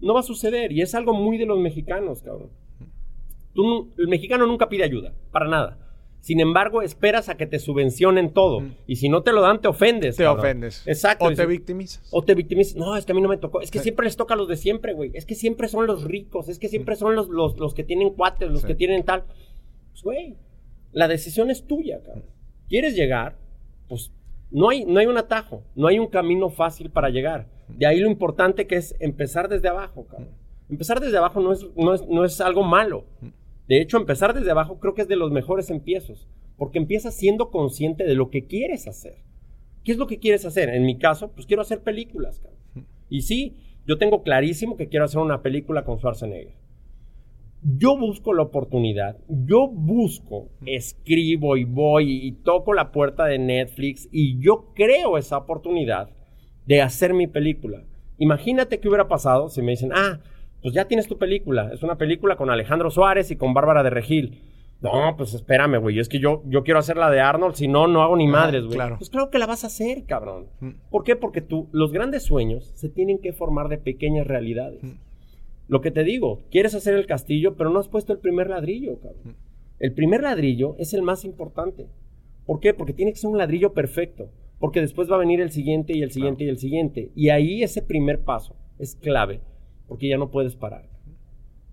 No 0.00 0.14
va 0.14 0.20
a 0.20 0.24
suceder. 0.24 0.72
Y 0.72 0.80
es 0.80 0.94
algo 0.94 1.12
muy 1.12 1.38
de 1.38 1.46
los 1.46 1.58
mexicanos, 1.58 2.22
cabrón. 2.22 2.50
Tú, 3.54 3.92
el 3.98 4.08
mexicano 4.08 4.46
nunca 4.46 4.68
pide 4.68 4.84
ayuda, 4.84 5.12
para 5.32 5.48
nada. 5.48 5.87
Sin 6.20 6.40
embargo, 6.40 6.82
esperas 6.82 7.28
a 7.28 7.36
que 7.36 7.46
te 7.46 7.58
subvencionen 7.58 8.32
todo. 8.32 8.62
Y 8.86 8.96
si 8.96 9.08
no 9.08 9.22
te 9.22 9.32
lo 9.32 9.40
dan, 9.40 9.60
te 9.60 9.68
ofendes. 9.68 10.16
Te 10.16 10.26
ofendes. 10.26 10.86
Exacto. 10.86 11.24
O 11.24 11.32
te 11.32 11.46
victimizas. 11.46 12.08
O 12.10 12.22
te 12.22 12.34
victimizas. 12.34 12.76
No, 12.76 12.96
es 12.96 13.06
que 13.06 13.12
a 13.12 13.14
mí 13.14 13.22
no 13.22 13.28
me 13.28 13.38
tocó. 13.38 13.60
Es 13.60 13.70
que 13.70 13.78
siempre 13.78 14.04
les 14.04 14.16
toca 14.16 14.34
a 14.34 14.36
los 14.36 14.48
de 14.48 14.56
siempre, 14.56 14.92
güey. 14.92 15.10
Es 15.14 15.24
que 15.24 15.34
siempre 15.34 15.68
son 15.68 15.86
los 15.86 16.04
ricos. 16.04 16.48
Es 16.48 16.58
que 16.58 16.68
siempre 16.68 16.96
son 16.96 17.14
los, 17.14 17.28
los, 17.28 17.74
que 17.74 17.84
tienen 17.84 18.10
cuates, 18.10 18.50
los 18.50 18.64
que 18.64 18.74
tienen 18.74 19.04
tal. 19.04 19.24
Pues, 19.92 20.02
güey, 20.02 20.36
la 20.92 21.08
decisión 21.08 21.50
es 21.50 21.66
tuya, 21.66 22.02
cabrón. 22.02 22.24
¿Quieres 22.68 22.94
llegar? 22.94 23.36
Pues 23.88 24.12
no 24.50 24.70
hay, 24.70 24.84
no 24.84 24.98
hay 25.00 25.06
un 25.06 25.16
atajo. 25.16 25.62
No 25.76 25.86
hay 25.86 25.98
un 25.98 26.08
camino 26.08 26.50
fácil 26.50 26.90
para 26.90 27.10
llegar. 27.10 27.46
De 27.68 27.86
ahí 27.86 28.00
lo 28.00 28.10
importante 28.10 28.66
que 28.66 28.76
es 28.76 28.94
empezar 28.98 29.48
desde 29.48 29.68
abajo, 29.68 30.06
cabrón. 30.06 30.28
Empezar 30.68 31.00
desde 31.00 31.16
abajo 31.16 31.40
no 31.40 31.52
es, 31.52 31.66
no 31.76 31.94
es, 31.94 32.06
no 32.06 32.24
es 32.24 32.40
algo 32.40 32.62
malo. 32.62 33.04
De 33.68 33.80
hecho, 33.80 33.98
empezar 33.98 34.34
desde 34.34 34.50
abajo 34.50 34.80
creo 34.80 34.94
que 34.94 35.02
es 35.02 35.08
de 35.08 35.16
los 35.16 35.30
mejores 35.30 35.70
empiezos, 35.70 36.26
porque 36.56 36.78
empiezas 36.78 37.14
siendo 37.14 37.50
consciente 37.50 38.04
de 38.04 38.14
lo 38.14 38.30
que 38.30 38.46
quieres 38.46 38.88
hacer. 38.88 39.16
¿Qué 39.84 39.92
es 39.92 39.98
lo 39.98 40.06
que 40.06 40.18
quieres 40.18 40.44
hacer? 40.44 40.70
En 40.70 40.84
mi 40.84 40.98
caso, 40.98 41.32
pues 41.32 41.46
quiero 41.46 41.62
hacer 41.62 41.82
películas. 41.82 42.42
Y 43.08 43.22
sí, 43.22 43.56
yo 43.86 43.98
tengo 43.98 44.22
clarísimo 44.22 44.76
que 44.76 44.88
quiero 44.88 45.04
hacer 45.04 45.20
una 45.20 45.42
película 45.42 45.84
con 45.84 45.98
Schwarzenegger. 45.98 46.54
yo 47.62 47.96
busco 47.98 48.34
la 48.34 48.42
oportunidad, 48.42 49.18
yo 49.28 49.68
busco, 49.68 50.48
escribo 50.64 51.56
y 51.56 51.64
voy 51.64 52.26
y 52.26 52.32
toco 52.32 52.72
la 52.72 52.92
puerta 52.92 53.24
de 53.24 53.38
Netflix 53.38 54.08
y 54.12 54.38
yo 54.38 54.72
creo 54.74 55.18
esa 55.18 55.38
oportunidad 55.38 56.10
de 56.66 56.82
hacer 56.82 57.14
mi 57.14 57.26
película. 57.26 57.82
Imagínate 58.18 58.78
qué 58.78 58.88
hubiera 58.88 59.08
pasado 59.08 59.48
si 59.48 59.62
me 59.62 59.72
dicen, 59.72 59.90
ah, 59.94 60.20
pues 60.62 60.74
ya 60.74 60.86
tienes 60.86 61.08
tu 61.08 61.18
película, 61.18 61.70
es 61.72 61.82
una 61.82 61.96
película 61.96 62.36
con 62.36 62.50
Alejandro 62.50 62.90
Suárez 62.90 63.30
y 63.30 63.36
con 63.36 63.54
Bárbara 63.54 63.82
de 63.82 63.90
Regil. 63.90 64.42
No, 64.80 65.16
pues 65.16 65.34
espérame, 65.34 65.80
güey, 65.80 65.98
es 65.98 66.08
que 66.08 66.20
yo, 66.20 66.42
yo 66.46 66.62
quiero 66.62 66.78
hacer 66.78 66.96
la 66.96 67.10
de 67.10 67.20
Arnold, 67.20 67.56
si 67.56 67.66
no, 67.66 67.88
no 67.88 68.02
hago 68.02 68.16
ni 68.16 68.28
madres, 68.28 68.62
güey. 68.62 68.76
claro. 68.76 68.96
Pues 68.98 69.10
claro 69.10 69.28
que 69.28 69.40
la 69.40 69.46
vas 69.46 69.64
a 69.64 69.66
hacer, 69.66 70.04
cabrón. 70.04 70.46
¿Por 70.90 71.02
qué? 71.02 71.16
Porque 71.16 71.40
tú, 71.40 71.68
los 71.72 71.92
grandes 71.92 72.22
sueños 72.22 72.72
se 72.76 72.88
tienen 72.88 73.18
que 73.18 73.32
formar 73.32 73.68
de 73.68 73.78
pequeñas 73.78 74.26
realidades. 74.26 74.80
Lo 75.66 75.80
que 75.80 75.90
te 75.90 76.04
digo, 76.04 76.42
quieres 76.50 76.74
hacer 76.74 76.94
el 76.94 77.06
castillo, 77.06 77.56
pero 77.56 77.70
no 77.70 77.80
has 77.80 77.88
puesto 77.88 78.12
el 78.12 78.20
primer 78.20 78.48
ladrillo, 78.50 79.00
cabrón. 79.00 79.36
El 79.80 79.92
primer 79.92 80.22
ladrillo 80.22 80.76
es 80.78 80.94
el 80.94 81.02
más 81.02 81.24
importante. 81.24 81.88
¿Por 82.46 82.60
qué? 82.60 82.72
Porque 82.72 82.94
tiene 82.94 83.12
que 83.12 83.18
ser 83.18 83.30
un 83.30 83.38
ladrillo 83.38 83.74
perfecto. 83.74 84.30
Porque 84.58 84.80
después 84.80 85.10
va 85.10 85.16
a 85.16 85.20
venir 85.20 85.40
el 85.40 85.50
siguiente 85.50 85.96
y 85.96 86.02
el 86.02 86.10
siguiente 86.10 86.44
y 86.44 86.48
el 86.48 86.58
siguiente. 86.58 87.12
Y 87.14 87.28
ahí 87.28 87.62
ese 87.62 87.82
primer 87.82 88.20
paso 88.24 88.56
es 88.78 88.96
clave. 88.96 89.40
Porque 89.88 90.08
ya 90.08 90.16
no 90.18 90.30
puedes 90.30 90.54
parar. 90.54 90.88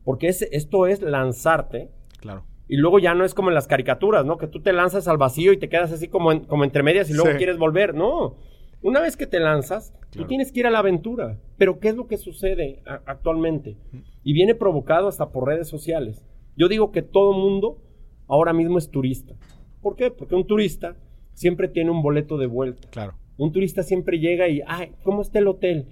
Porque 0.03 0.27
ese- 0.29 0.49
esto 0.51 0.87
es 0.87 1.01
lanzarte. 1.01 1.89
Claro. 2.19 2.45
Y 2.67 2.77
luego 2.77 2.97
ya 2.99 3.13
no 3.13 3.25
es 3.25 3.33
como 3.33 3.49
en 3.49 3.55
las 3.55 3.67
caricaturas, 3.67 4.25
¿no? 4.25 4.37
Que 4.37 4.47
tú 4.47 4.61
te 4.61 4.73
lanzas 4.73 5.07
al 5.07 5.17
vacío 5.17 5.53
y 5.53 5.57
te 5.57 5.69
quedas 5.69 5.91
así 5.91 6.07
como, 6.07 6.31
en- 6.31 6.45
como 6.45 6.63
entre 6.63 6.81
medias 6.83 7.09
y 7.09 7.13
luego 7.13 7.31
Sí. 7.31 7.37
quieres 7.37 7.57
volver. 7.57 7.93
No. 7.93 8.37
Una 8.81 9.01
vez 9.01 9.17
que 9.17 9.27
te 9.27 9.39
lanzas, 9.39 9.93
tú 10.09 10.19
Claro. 10.19 10.27
tienes 10.27 10.51
que 10.51 10.59
ir 10.61 10.67
a 10.67 10.71
la 10.71 10.79
aventura. 10.79 11.39
Pero 11.57 11.79
¿qué 11.79 11.89
es 11.89 11.95
lo 11.95 12.07
que 12.07 12.17
sucede 12.17 12.81
a- 12.87 13.01
actualmente? 13.05 13.77
Y 14.23 14.33
viene 14.33 14.55
provocado 14.55 15.07
hasta 15.07 15.29
por 15.29 15.47
redes 15.47 15.67
sociales. 15.67 16.23
Yo 16.55 16.67
digo 16.67 16.91
que 16.91 17.01
todo 17.01 17.33
mundo 17.33 17.81
ahora 18.27 18.53
mismo 18.53 18.77
es 18.77 18.89
turista. 18.89 19.35
¿Por 19.81 19.95
qué? 19.95 20.09
Porque 20.11 20.35
un 20.35 20.47
turista 20.47 20.95
siempre 21.33 21.67
tiene 21.67 21.91
un 21.91 22.01
boleto 22.01 22.37
de 22.37 22.47
vuelta. 22.47 22.87
Claro. 22.89 23.13
Un 23.37 23.51
turista 23.51 23.83
siempre 23.83 24.19
llega 24.19 24.47
y, 24.47 24.61
ay, 24.65 24.93
¿cómo 25.03 25.21
está 25.21 25.39
el 25.39 25.47
hotel? 25.47 25.87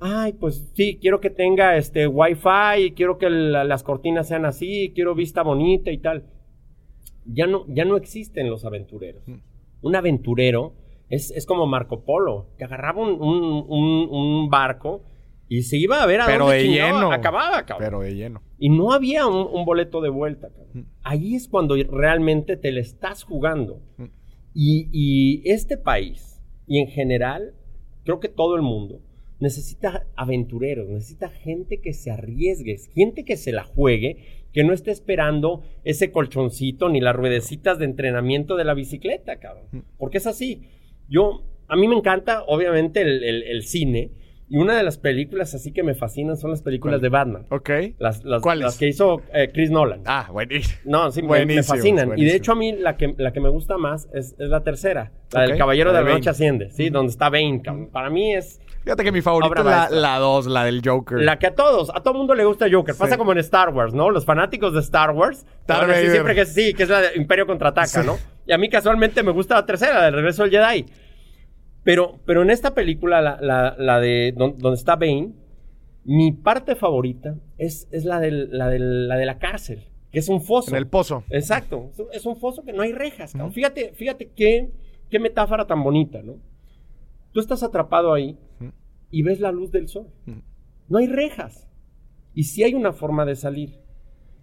Ay, 0.00 0.32
pues 0.32 0.70
sí, 0.74 0.98
quiero 1.00 1.20
que 1.20 1.30
tenga 1.30 1.76
este 1.76 2.06
wifi, 2.06 2.92
quiero 2.96 3.18
que 3.18 3.28
la- 3.28 3.64
las 3.64 3.82
cortinas 3.82 4.28
sean 4.28 4.44
así, 4.46 4.92
quiero 4.94 5.14
vista 5.14 5.42
bonita 5.42 5.90
y 5.90 5.98
tal. 5.98 6.24
Ya 7.26 7.46
no, 7.46 7.64
ya 7.68 7.84
no 7.84 7.96
existen 7.96 8.48
los 8.48 8.64
aventureros. 8.64 9.22
Un 9.82 9.96
aventurero 9.96 10.74
es, 11.10 11.30
es 11.32 11.44
como 11.46 11.66
Marco 11.66 12.04
Polo, 12.04 12.48
que 12.56 12.64
agarraba 12.64 13.02
un, 13.02 13.20
un- 13.20 13.64
un- 13.68 14.08
un 14.10 14.48
barco 14.48 15.02
y 15.48 15.62
se 15.62 15.76
iba 15.76 16.02
a 16.02 16.06
ver 16.06 16.20
a 16.22 16.26
Pero 16.26 16.44
dónde 16.46 16.58
de 16.62 16.68
lleno. 16.68 17.12
acababa, 17.12 17.66
cabrón. 17.66 17.86
Pero 17.86 18.00
de 18.00 18.14
lleno. 18.14 18.42
Y 18.58 18.68
no 18.70 18.92
había 18.92 19.26
un, 19.26 19.48
un 19.52 19.64
boleto 19.64 20.00
de 20.00 20.08
vuelta. 20.08 20.48
cabrón. 20.48 20.88
Ahí 21.02 21.34
es 21.34 21.48
cuando 21.48 21.74
realmente 21.90 22.56
te 22.56 22.72
le 22.72 22.80
estás 22.80 23.24
jugando. 23.24 23.82
Y, 24.54 24.88
y 24.92 25.42
este 25.50 25.76
país, 25.76 26.40
y 26.66 26.78
en 26.78 26.88
general, 26.88 27.54
creo 28.04 28.18
que 28.20 28.28
todo 28.28 28.56
el 28.56 28.62
mundo, 28.62 29.00
necesita 29.40 30.06
aventureros, 30.16 30.88
necesita 30.88 31.28
gente 31.28 31.80
que 31.80 31.92
se 31.92 32.10
arriesgue, 32.10 32.76
gente 32.94 33.24
que 33.24 33.36
se 33.36 33.52
la 33.52 33.64
juegue, 33.64 34.44
que 34.52 34.64
no 34.64 34.72
esté 34.72 34.90
esperando 34.90 35.62
ese 35.84 36.10
colchoncito 36.12 36.88
ni 36.88 37.00
las 37.00 37.16
ruedecitas 37.16 37.78
de 37.78 37.84
entrenamiento 37.86 38.56
de 38.56 38.64
la 38.64 38.74
bicicleta, 38.74 39.36
cabrón. 39.38 39.84
Porque 39.98 40.18
es 40.18 40.26
así. 40.26 40.62
Yo, 41.08 41.42
a 41.68 41.76
mí 41.76 41.88
me 41.88 41.96
encanta, 41.96 42.42
obviamente, 42.46 43.00
el, 43.02 43.22
el- 43.24 43.42
el 43.44 43.62
cine. 43.62 44.10
Y 44.52 44.56
una 44.58 44.76
de 44.76 44.82
las 44.82 44.98
películas 44.98 45.54
así 45.54 45.70
que 45.70 45.84
me 45.84 45.94
fascinan 45.94 46.36
son 46.36 46.50
las 46.50 46.60
películas 46.60 46.94
¿Cuál? 46.94 47.02
de 47.02 47.08
Batman. 47.08 47.46
Ok. 47.50 47.70
Las, 48.00 48.24
las, 48.24 48.42
¿Cuáles? 48.42 48.64
las 48.64 48.76
que 48.78 48.88
hizo 48.88 49.22
eh, 49.32 49.48
Chris 49.52 49.70
Nolan. 49.70 50.02
Ah, 50.06 50.28
buenísimo. 50.32 50.76
No, 50.84 51.12
sí, 51.12 51.22
me- 51.22 51.46
me, 51.46 51.62
fascinan. 51.62 52.18
Y 52.18 52.24
de 52.24 52.34
hecho 52.34 52.50
a 52.50 52.54
mí 52.56 52.72
la 52.72 52.96
que, 52.96 53.14
la 53.16 53.32
que 53.32 53.38
me 53.38 53.48
gusta 53.48 53.78
más 53.78 54.08
es, 54.12 54.34
es 54.40 54.48
la 54.48 54.64
tercera. 54.64 55.12
La 55.32 55.42
del 55.42 55.56
Caballero 55.56 55.92
la 55.92 55.98
de 56.00 56.04
de 56.04 56.10
la 56.10 56.16
Noche. 56.16 56.30
Asciende. 56.30 56.70
Sí, 56.72 56.90
donde 56.90 57.12
está 57.12 57.30
Bane. 57.30 57.62
cabrón. 57.62 57.90
Para 57.92 58.10
mí 58.10 58.34
es 58.34 58.60
Fíjate 58.82 59.04
que 59.04 59.12
mi 59.12 59.20
favorita 59.20 59.60
es 59.60 59.64
la- 59.64 59.88
la 59.90 60.18
2, 60.18 60.46
la, 60.46 60.64
del 60.64 60.80
Joker. 60.84 61.18
la 61.20 61.38
que 61.38 61.46
a 61.48 61.54
todos, 61.54 61.90
a 61.94 62.02
todo 62.02 62.14
mundo 62.14 62.34
le 62.34 62.44
gusta 62.44 62.66
Joker. 62.70 62.94
Pasa 62.96 63.12
Sí. 63.12 63.18
como 63.18 63.32
en 63.32 63.38
Star 63.38 63.68
Wars, 63.74 63.92
¿no? 63.92 64.10
Los 64.10 64.24
fanáticos 64.24 64.72
de 64.74 64.80
Star 64.80 65.10
Wars. 65.10 65.44
Vader. 65.68 66.10
siempre 66.10 66.34
que 66.34 66.46
sí, 66.46 66.72
que 66.74 66.84
es 66.84 66.88
la 66.88 67.00
de 67.00 67.16
Imperio 67.16 67.46
Contraataca, 67.46 67.86
Sí. 67.86 68.06
¿no? 68.06 68.16
Y 68.46 68.52
a 68.52 68.58
mí 68.58 68.68
casualmente 68.70 69.22
me 69.22 69.32
gusta 69.32 69.54
la 69.56 69.66
tercera, 69.66 70.02
del 70.04 70.14
Regreso 70.14 70.42
del 70.44 70.50
Jedi. 70.52 70.86
Pero, 71.82 72.20
pero 72.26 72.42
en 72.42 72.50
esta 72.50 72.74
película, 72.74 73.20
la, 73.22 73.38
la- 73.40 73.74
la 73.78 74.00
de 74.00 74.32
don- 74.36 74.56
donde 74.58 74.76
está 74.78 74.96
Bane, 74.96 75.32
mi 76.04 76.32
parte 76.32 76.74
favorita 76.76 77.36
es, 77.58 77.88
es 77.90 78.04
la, 78.04 78.20
del- 78.20 78.48
la, 78.50 78.68
del- 78.68 79.08
la 79.08 79.16
de 79.16 79.26
la 79.26 79.38
cárcel, 79.38 79.84
que 80.12 80.18
es 80.18 80.28
un 80.28 80.42
foso. 80.42 80.70
En 80.70 80.76
el 80.76 80.86
pozo. 80.86 81.24
Exacto. 81.30 81.90
Es 81.92 81.98
un- 81.98 82.06
Es 82.12 82.26
un 82.26 82.36
foso 82.36 82.64
que 82.64 82.72
no 82.72 82.82
hay 82.82 82.92
rejas. 82.92 83.32
Fíjate, 83.52 83.92
fíjate 83.94 84.30
qué, 84.34 84.70
qué 85.10 85.18
metáfora 85.18 85.66
tan 85.66 85.82
bonita, 85.82 86.20
¿no? 86.22 86.34
Tú 87.32 87.40
estás 87.40 87.62
atrapado 87.62 88.12
ahí 88.12 88.38
y 89.10 89.22
ves 89.22 89.40
la 89.40 89.52
luz 89.52 89.70
del 89.70 89.88
sol. 89.88 90.08
No 90.88 90.98
hay 90.98 91.06
rejas. 91.06 91.68
Y 92.34 92.44
sí 92.44 92.62
hay 92.62 92.74
una 92.74 92.92
forma 92.92 93.24
de 93.26 93.36
salir. 93.36 93.80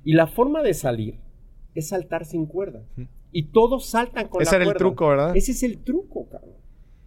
Y 0.04 0.14
la 0.14 0.28
forma 0.28 0.62
de 0.64 0.74
salir 0.74 1.20
es 1.76 1.90
saltar 1.90 2.26
sin 2.26 2.46
cuerda. 2.46 2.84
Y 3.32 3.48
todos 3.52 3.86
saltan 3.88 4.28
con 4.30 4.42
Ese 4.42 4.52
la 4.52 4.56
era 4.58 4.64
el 4.64 4.68
cuerda. 4.70 4.80
truco, 4.80 5.08
¿verdad? 5.10 5.36
Ese 5.38 5.52
es 5.52 5.64
el 5.64 5.80
truco, 5.84 6.28
cabrón. 6.30 6.56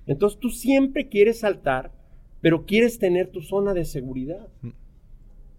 Entonces 0.07 0.39
tú 0.39 0.51
siempre 0.51 1.09
quieres 1.09 1.41
saltar, 1.41 1.93
pero 2.41 2.67
quieres 2.67 2.99
tener 2.99 3.31
tu 3.31 3.41
zona 3.43 3.75
de 3.75 3.85
seguridad. 3.85 4.49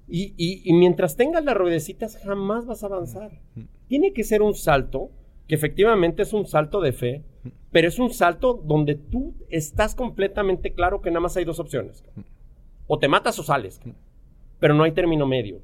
Y, 0.07 0.33
y- 0.37 0.61
y 0.65 0.73
mientras 0.73 1.15
tengas 1.15 1.43
las 1.45 1.55
ruedecitas, 1.55 2.17
jamás 2.17 2.65
vas 2.65 2.83
a 2.83 2.87
avanzar. 2.87 3.39
Tiene 3.87 4.13
que 4.13 4.23
ser 4.23 4.41
un 4.41 4.53
salto, 4.53 5.09
que 5.47 5.55
efectivamente 5.55 6.21
es 6.23 6.33
un 6.33 6.45
salto 6.45 6.81
de 6.81 6.91
fe, 6.91 7.23
pero 7.71 7.87
es 7.87 7.99
un 7.99 8.11
salto 8.13 8.53
donde 8.65 8.95
tú 8.95 9.33
estás 9.49 9.95
completamente 9.95 10.73
claro 10.73 11.01
que 11.01 11.09
nada 11.09 11.21
más 11.21 11.37
hay 11.37 11.45
dos 11.45 11.59
opciones. 11.59 12.03
O 12.87 12.99
te 12.99 13.07
matas 13.07 13.37
o 13.39 13.43
sales. 13.43 13.79
Pero 14.59 14.73
no 14.73 14.83
hay 14.83 14.91
término 14.91 15.25
medio. 15.27 15.61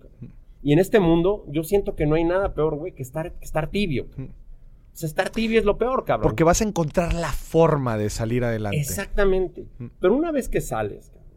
Y 0.64 0.74
en 0.74 0.80
este 0.80 1.00
mundo, 1.00 1.46
yo 1.50 1.64
siento 1.64 1.96
que 1.96 2.06
no 2.06 2.16
hay 2.16 2.24
nada 2.24 2.54
peor, 2.54 2.76
güey, 2.76 2.94
que 2.94 3.04
estar, 3.04 3.34
que 3.34 3.46
estar 3.46 3.70
tibio. 3.70 4.08
O 4.18 5.00
sea, 5.00 5.08
estar 5.08 5.30
tibio 5.30 5.60
es 5.60 5.66
lo 5.66 5.78
peor, 5.78 6.04
cabrón. 6.06 6.24
Porque 6.30 6.44
vas 6.44 6.62
a 6.62 6.64
encontrar 6.64 7.14
la 7.14 7.32
forma 7.32 7.98
de 7.98 8.10
salir 8.10 8.44
adelante. 8.44 8.80
Exactamente. 8.80 9.68
Pero 10.00 10.16
una 10.16 10.32
vez 10.32 10.50
que 10.50 10.60
sales, 10.62 11.10
cabrón, 11.12 11.28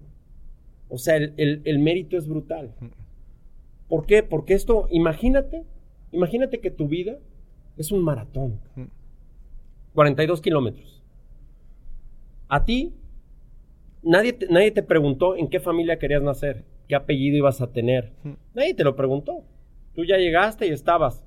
o 0.89 0.97
sea, 0.99 1.17
el, 1.17 1.35
el- 1.37 1.61
el 1.65 1.79
mérito 1.79 2.17
es 2.17 2.27
brutal. 2.27 2.75
¿Por 3.89 4.07
qué? 4.07 4.23
Porque 4.23 4.55
esto, 4.55 4.87
imagínate, 4.91 5.65
imagínate 6.13 6.61
que 6.61 6.71
tu 6.71 6.89
vida 6.89 7.19
es 7.77 7.93
un 7.93 8.03
maratón. 8.03 8.61
42 9.95 10.41
kilómetros. 10.41 11.03
A 12.49 12.65
ti, 12.65 12.93
nadie 14.03 14.33
te, 14.33 14.47
nadie 14.49 14.71
te 14.71 14.83
preguntó 14.83 15.37
en 15.37 15.49
qué 15.49 15.61
familia 15.61 15.99
querías 15.99 16.23
nacer, 16.23 16.65
qué 16.89 16.95
apellido 16.95 17.37
ibas 17.37 17.61
a 17.61 17.71
tener. 17.73 18.13
Nadie 18.55 18.75
te 18.75 18.85
lo 18.85 18.97
preguntó. 18.97 19.45
Tú 19.95 20.05
ya 20.05 20.17
llegaste 20.17 20.67
y 20.67 20.71
estabas. 20.71 21.23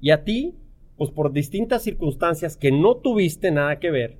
Y 0.00 0.10
a 0.10 0.24
ti, 0.24 0.54
pues 0.96 1.10
por 1.10 1.32
distintas 1.32 1.82
circunstancias 1.82 2.56
que 2.56 2.70
no 2.70 2.96
tuviste 2.96 3.50
nada 3.50 3.78
que 3.78 3.90
ver, 3.90 4.16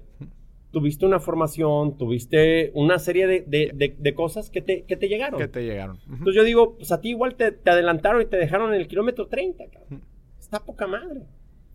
tuviste 0.70 1.07
una 1.07 1.18
formación, 1.20 1.96
tuviste 1.96 2.72
una 2.74 2.98
serie 2.98 3.26
de, 3.26 3.40
de- 3.46 3.70
de- 3.74 3.96
de 3.98 4.14
cosas 4.14 4.50
que 4.50 4.61
te, 4.61 4.83
que 4.83 4.96
te 4.96 5.09
llegaron. 5.09 5.40
Que 5.40 5.48
te 5.48 5.64
llegaron. 5.64 5.98
Entonces 6.11 6.35
yo 6.35 6.44
digo, 6.44 6.76
pues 6.76 6.92
a 6.92 7.00
ti 7.00 7.11
igual 7.11 7.37
te, 7.37 7.52
te 7.52 7.70
adelantaron 7.70 8.20
y 8.20 8.26
te 8.26 8.37
dejaron 8.37 8.74
en 8.74 8.81
el 8.81 8.88
kilómetro 8.88 9.28
30, 9.28 9.64
cabrón. 9.70 10.02
Está 10.38 10.61
poca 10.64 10.87
madre. 10.87 11.22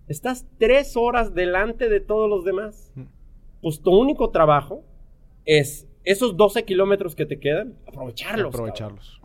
Estás 0.07 0.45
tres 0.59 0.95
horas 0.97 1.33
delante 1.33 1.89
de 1.89 1.99
todos 1.99 2.29
los 2.29 2.43
demás. 2.43 2.93
Pues 3.61 3.81
tu 3.81 3.91
único 3.91 4.29
trabajo 4.31 4.83
es 5.45 5.87
esos 6.03 6.35
12 6.35 6.65
kilómetros 6.65 7.15
que 7.15 7.25
te 7.25 7.39
quedan, 7.39 7.75
aprovecharlos. 7.87 8.45
cabrón. 8.51 8.69
Aprovecharlos. 8.69 9.21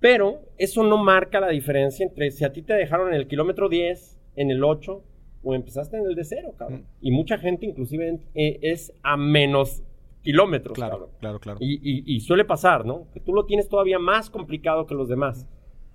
Pero 0.00 0.40
eso 0.58 0.82
no 0.82 0.96
marca 1.02 1.40
la 1.40 1.48
diferencia 1.48 2.04
entre 2.06 2.30
si 2.30 2.44
a 2.44 2.52
ti 2.52 2.62
te 2.62 2.72
dejaron 2.74 3.08
en 3.08 3.14
el 3.14 3.28
kilómetro 3.28 3.68
10, 3.68 4.18
en 4.36 4.50
el 4.50 4.62
8 4.64 5.02
o 5.42 5.54
empezaste 5.54 5.96
en 5.98 6.06
el 6.06 6.14
de 6.14 6.24
cero, 6.24 6.54
cabrón. 6.58 6.86
Y 7.00 7.10
mucha 7.10 7.38
gente 7.38 7.66
inclusive 7.66 8.18
eh, 8.34 8.58
es 8.62 8.92
a 9.02 9.16
menos 9.16 9.82
kilómetros, 10.22 10.74
Claro, 10.74 10.92
cabrón. 10.92 11.10
claro, 11.20 11.40
claro. 11.40 11.58
Y, 11.60 11.74
y- 11.74 12.02
y 12.16 12.20
suele 12.20 12.44
pasar, 12.44 12.84
¿no? 12.84 13.06
Que 13.12 13.20
tú 13.20 13.32
lo 13.32 13.44
tienes 13.46 13.68
todavía 13.68 13.98
más 13.98 14.28
complicado 14.28 14.86
que 14.86 14.94
los 14.94 15.08
demás. 15.08 15.46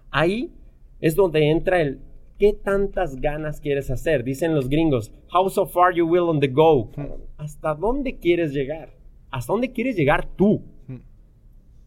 Ahí 0.09 0.53
es 0.99 1.15
donde 1.15 1.49
entra 1.51 1.81
el 1.81 1.99
¿qué 2.41 2.53
tantas 2.53 3.21
ganas 3.21 3.61
quieres 3.61 3.91
hacer? 3.91 4.23
Dicen 4.23 4.55
los 4.55 4.67
gringos, 4.67 5.11
how 5.31 5.47
so 5.47 5.67
far 5.67 5.93
you 5.93 6.07
will 6.07 6.23
on 6.23 6.39
the 6.39 6.47
go. 6.47 6.89
cabrón. 6.89 7.21
¿Hasta 7.37 7.75
dónde 7.75 8.17
quieres 8.17 8.51
llegar? 8.51 8.97
¿Hasta 9.29 9.53
dónde 9.53 9.71
quieres 9.71 9.95
llegar 9.95 10.27
tú? 10.35 10.63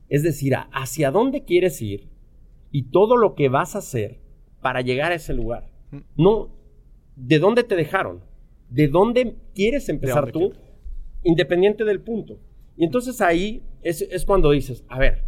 Es 0.08 0.22
decir, 0.22 0.54
hacia 0.70 1.10
dónde 1.10 1.42
quieres 1.42 1.82
ir 1.82 2.08
y 2.70 2.84
todo 2.90 3.16
lo 3.16 3.34
que 3.34 3.48
vas 3.48 3.74
a 3.74 3.78
hacer 3.78 4.20
para 4.60 4.80
llegar 4.80 5.10
a 5.10 5.16
ese 5.16 5.34
lugar. 5.34 5.72
No, 6.14 6.50
¿de 7.16 7.40
dónde 7.40 7.64
te 7.64 7.74
dejaron? 7.74 8.20
¿De 8.70 8.86
dónde 8.86 9.34
quieres 9.56 9.88
empezar 9.88 10.30
dónde 10.30 10.50
tú? 10.50 10.60
Independiente 11.24 11.84
del 11.84 12.00
punto. 12.00 12.38
Y 12.76 12.84
entonces 12.84 13.20
ahí 13.20 13.64
es, 13.82 14.02
es 14.02 14.24
cuando 14.24 14.52
dices, 14.52 14.84
a 14.86 15.00
ver, 15.00 15.24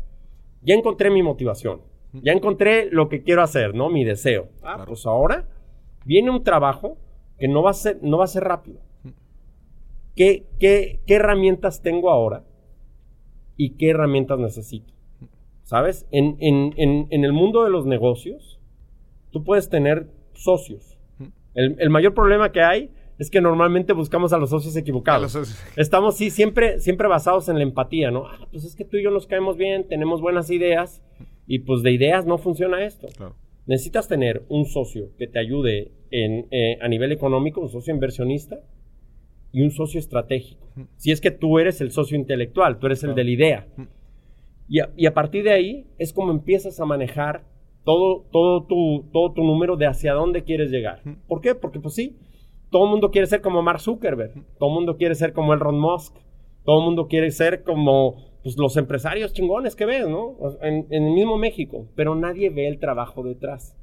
ya 0.63 0.77
encontré 0.77 1.11
mi 1.11 1.25
motivación. 1.25 1.81
Ya 2.23 2.33
encontré 2.33 2.89
lo 2.91 3.09
que 3.09 3.23
quiero 3.23 3.43
hacer, 3.43 3.75
¿no? 3.75 3.89
Mi 3.91 4.05
deseo. 4.05 4.49
Ah, 4.63 4.85
pues 4.87 5.07
ahora 5.07 5.47
viene 6.05 6.31
un 6.31 6.43
trabajo 6.43 6.97
que 7.39 7.49
no 7.49 7.63
va 7.63 7.71
a 7.71 7.75
ser, 7.75 7.99
no 8.03 8.19
va 8.19 8.25
a 8.25 8.29
ser 8.29 8.45
rápido. 8.45 8.81
¿Qué, 10.15 10.47
qué, 10.59 11.01
qué 11.07 11.15
herramientas 11.15 11.83
tengo 11.83 12.11
ahora? 12.11 12.45
¿Y 13.57 13.77
qué 13.77 13.91
herramientas 13.91 14.39
necesito? 14.39 14.93
¿Sabes? 15.63 16.07
En, 16.11 16.37
en, 16.41 16.73
en, 16.77 17.07
en 17.11 17.25
el 17.25 17.33
mundo 17.33 17.65
de 17.65 17.71
los 17.71 17.87
negocios, 17.87 18.61
tú 19.31 19.45
puedes 19.45 19.69
tener 19.69 20.09
socios. 20.33 20.97
El, 21.55 21.77
el 21.79 21.91
mayor 21.91 22.15
problema 22.15 22.53
que 22.53 22.63
hay 22.63 22.91
es 23.19 23.31
que 23.31 23.41
normalmente 23.41 23.93
buscamos 23.93 24.33
a 24.33 24.39
los 24.39 24.51
socios 24.51 24.77
equivocados. 24.77 25.23
Los 25.23 25.33
socios. 25.33 25.65
Estamos, 25.77 26.17
sí, 26.17 26.31
siempre, 26.31 26.81
siempre 26.81 27.09
basados 27.09 27.49
en 27.49 27.57
la 27.57 27.63
empatía, 27.63 28.11
¿no? 28.11 28.27
Ah, 28.27 28.47
pues 28.51 28.65
es 28.65 28.77
que 28.77 28.85
tú 28.85 28.97
y 28.97 29.03
yo 29.03 29.11
nos 29.11 29.27
caemos 29.27 29.57
bien, 29.57 29.89
tenemos 29.89 30.21
buenas 30.21 30.51
ideas, 30.51 31.03
y 31.47 31.61
pues 31.61 31.83
de 31.83 31.93
ideas 31.93 32.27
no 32.27 32.39
funciona 32.39 32.85
esto. 32.85 33.09
Claro. 33.17 33.37
Necesitas 33.67 34.09
tener 34.09 34.45
un 34.49 34.67
socio 34.67 35.11
que 35.19 35.27
te 35.27 35.39
ayude 35.39 35.93
en, 36.11 36.47
eh, 36.51 36.79
a 36.81 36.89
nivel 36.89 37.13
económico, 37.13 37.61
un 37.61 37.69
socio 37.69 37.93
inversionista 37.93 38.61
y 39.53 39.63
un 39.63 39.71
socio 39.71 39.99
estratégico. 39.99 40.67
Si 40.97 41.11
es 41.11 41.21
que 41.21 41.31
tú 41.31 41.59
eres 41.59 41.81
el 41.81 41.91
socio 41.91 42.17
intelectual, 42.17 42.79
tú 42.79 42.87
eres 42.87 43.03
el 43.03 43.15
de 43.15 43.25
la 43.25 43.31
idea. 43.31 43.67
Y 44.69 44.81
a, 44.81 44.91
y 44.97 45.07
a 45.07 45.15
partir 45.15 45.45
de 45.45 45.53
ahí 45.53 45.87
es 45.99 46.13
como 46.13 46.31
empiezas 46.31 46.79
a 46.81 46.85
manejar 46.85 47.45
todo, 47.85 48.27
todo, 48.33 48.65
tu, 48.65 49.09
todo 49.13 49.33
tu 49.33 49.45
número 49.45 49.77
de 49.77 49.87
hacia 49.87 50.13
dónde 50.13 50.43
quieres 50.43 50.71
llegar. 50.71 51.03
¿Por 51.29 51.41
qué? 51.41 51.55
Porque 51.55 51.81
pues 51.81 51.95
sí, 51.95 52.19
todo 52.71 52.85
el 52.85 52.91
mundo 52.91 53.11
quiere 53.11 53.27
ser 53.29 53.41
como 53.41 53.63
Mark 53.63 53.81
Zuckerberg, 53.81 54.45
todo 54.59 54.69
el 54.69 54.75
mundo 54.75 54.97
quiere 54.97 55.15
ser 55.15 55.33
como 55.33 55.55
Elon 55.55 55.79
Musk, 55.79 56.15
todo 56.65 56.81
el 56.81 56.85
mundo 56.85 57.07
quiere 57.07 57.31
ser 57.31 57.63
como 57.63 58.26
pues, 58.47 58.59
los 58.59 58.77
empresarios 58.77 59.33
chingones 59.33 59.75
que 59.75 59.87
ves, 59.87 60.09
¿no? 60.09 60.37
En, 60.63 60.87
en 60.91 61.03
el 61.03 61.13
mismo 61.13 61.37
México, 61.37 61.89
pero 61.97 62.15
nadie 62.15 62.49
ve 62.49 62.69
el 62.69 62.79
trabajo 62.79 63.25
detrás. 63.25 63.75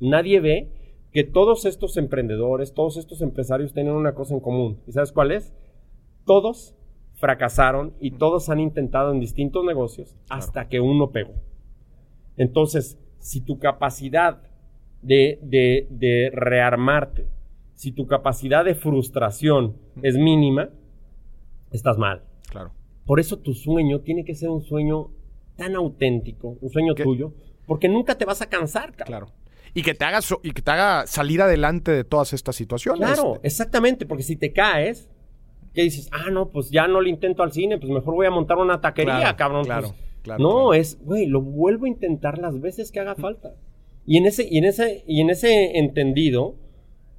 Nadie 0.00 0.40
ve 0.40 0.68
que 1.12 1.22
todos 1.22 1.64
estos 1.64 1.96
emprendedores, 1.96 2.74
todos 2.74 2.96
estos 2.96 3.22
empresarios 3.22 3.72
tienen 3.72 3.92
una 3.92 4.16
cosa 4.16 4.34
en 4.34 4.40
común. 4.40 4.80
¿Y 4.88 4.90
sabes 4.90 5.12
cuál 5.12 5.30
es? 5.30 5.54
Todos 6.26 6.74
fracasaron 7.14 7.94
y 8.00 8.10
todos 8.10 8.48
han 8.48 8.58
intentado 8.58 9.12
en 9.12 9.20
distintos 9.20 9.64
negocios 9.64 10.16
hasta 10.28 10.66
que 10.66 10.80
uno 10.80 11.12
pegó. 11.12 11.34
Entonces, 12.36 12.98
si 13.20 13.40
tu 13.40 13.60
capacidad 13.60 14.42
de, 15.02 15.38
de, 15.40 15.86
de 15.88 16.32
rearmarte, 16.34 17.28
si 17.74 17.92
tu 17.92 18.08
capacidad 18.08 18.64
de 18.64 18.74
frustración 18.74 19.76
es 20.02 20.16
mínima, 20.18 20.70
estás 21.70 21.96
mal. 21.96 22.24
Claro. 22.50 22.72
Por 23.06 23.20
eso 23.20 23.38
tu 23.38 23.54
sueño 23.54 24.00
tiene 24.00 24.24
que 24.24 24.34
ser 24.34 24.48
un 24.50 24.62
sueño 24.62 25.08
tan 25.56 25.74
auténtico, 25.76 26.56
un 26.60 26.70
sueño 26.70 26.94
¿Qué? 26.94 27.02
tuyo, 27.02 27.32
porque 27.66 27.88
nunca 27.88 28.16
te 28.16 28.24
vas 28.24 28.40
a 28.42 28.48
cansar, 28.48 28.92
cabrón. 28.94 29.06
Claro. 29.06 29.26
Y 29.74 29.82
que 29.82 29.94
te 29.94 30.04
haga 30.04 30.20
so- 30.22 30.40
y 30.42 30.50
que 30.52 30.62
te 30.62 30.70
haga 30.70 31.06
salir 31.06 31.40
adelante 31.42 31.92
de 31.92 32.04
todas 32.04 32.32
estas 32.32 32.56
situaciones. 32.56 33.00
Claro, 33.06 33.38
exactamente, 33.42 34.06
porque 34.06 34.22
si 34.24 34.36
te 34.36 34.52
caes, 34.52 35.08
¿qué 35.74 35.82
dices? 35.82 36.08
Ah, 36.12 36.30
no, 36.30 36.48
pues 36.50 36.70
ya 36.70 36.88
no 36.88 37.00
le 37.00 37.10
intento 37.10 37.42
al 37.42 37.52
cine, 37.52 37.78
pues 37.78 37.90
mejor 37.90 38.14
voy 38.14 38.26
a 38.26 38.30
montar 38.30 38.58
una 38.58 38.80
taquería, 38.80 39.18
Claro, 39.20 39.36
cabrón. 39.36 39.64
claro, 39.64 39.88
pues, 39.88 40.00
claro, 40.22 40.42
no, 40.42 40.50
claro. 40.50 40.74
es, 40.74 40.98
güey, 41.04 41.26
lo 41.26 41.40
vuelvo 41.42 41.84
a 41.84 41.88
intentar 41.88 42.38
las 42.38 42.60
veces 42.60 42.90
que 42.90 43.00
haga 43.00 43.14
falta. 43.14 43.54
Y 44.06 44.16
en 44.16 44.26
ese, 44.26 44.48
y 44.50 44.58
en 44.58 44.64
ese, 44.64 45.04
y 45.06 45.20
en 45.20 45.30
ese 45.30 45.78
entendido, 45.78 46.56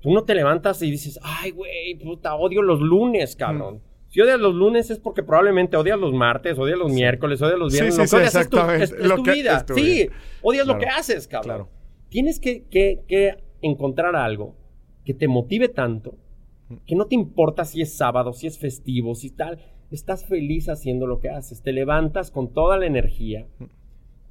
tú 0.02 0.12
no 0.12 0.24
te 0.24 0.36
levantas 0.36 0.82
y 0.82 0.92
dices, 0.92 1.20
ay, 1.24 1.52
güey, 1.52 1.96
puta, 2.04 2.36
odio 2.36 2.62
los 2.64 2.82
lunes, 2.82 3.36
cabrón. 3.38 3.82
Si 4.12 4.22
odias 4.22 4.40
los 4.40 4.54
lunes 4.54 4.92
es 4.92 5.00
porque 5.00 5.24
probablemente 5.24 5.76
odias 5.78 5.98
los 6.00 6.14
martes, 6.14 6.60
odias 6.60 6.78
los 6.78 6.92
miércoles, 6.92 7.42
odias 7.42 7.58
los 7.58 7.72
Sí, 7.74 7.78
viernes. 7.82 7.96
sí, 7.96 8.00
lo 8.00 8.04
que 8.04 8.08
sí, 8.10 8.16
odias 8.18 8.36
es 8.36 8.50
tu, 8.50 8.58
exactamente. 8.58 8.84
es- 8.84 8.92
es 8.92 9.06
Lo 9.08 9.16
tu 9.16 9.24
que- 9.24 9.32
vida. 9.32 9.58
es 9.58 9.66
tu 9.66 9.74
sí, 9.74 9.82
vida. 9.82 10.12
odias 10.44 10.68
lo 10.68 10.78
que 10.78 10.86
haces, 10.86 11.28
cabrón. 11.28 11.44
claro. 11.48 11.70
Tienes 12.10 12.40
que, 12.40 12.64
que- 12.66 13.00
que 13.08 13.38
encontrar 13.62 14.16
algo 14.16 14.56
que 15.06 15.14
te 15.16 15.28
motive 15.28 15.70
tanto 15.70 16.16
que 16.88 16.96
no 16.96 17.06
te 17.08 17.16
importa 17.16 17.66
si 17.66 17.82
es 17.82 17.94
sábado, 17.98 18.32
si 18.34 18.48
es 18.48 18.58
festivo, 18.60 19.14
si 19.16 19.30
tal. 19.30 19.60
Estás 19.92 20.26
feliz 20.26 20.70
haciendo 20.70 21.06
lo 21.06 21.20
que 21.20 21.30
haces. 21.30 21.62
Te 21.62 21.74
levantas 21.74 22.32
con 22.32 22.54
toda 22.54 22.78
la 22.78 22.86
energía 22.86 23.46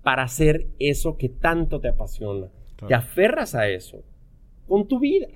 para 0.02 0.22
hacer 0.22 0.66
eso 0.78 1.18
que 1.18 1.28
tanto 1.28 1.80
te 1.80 1.88
apasiona. 1.88 2.46
Claro. 2.76 2.88
Te 2.88 2.94
aferras 2.94 3.54
a 3.54 3.68
eso 3.68 4.02
con 4.66 4.88
tu 4.88 4.98
vida. 5.00 5.26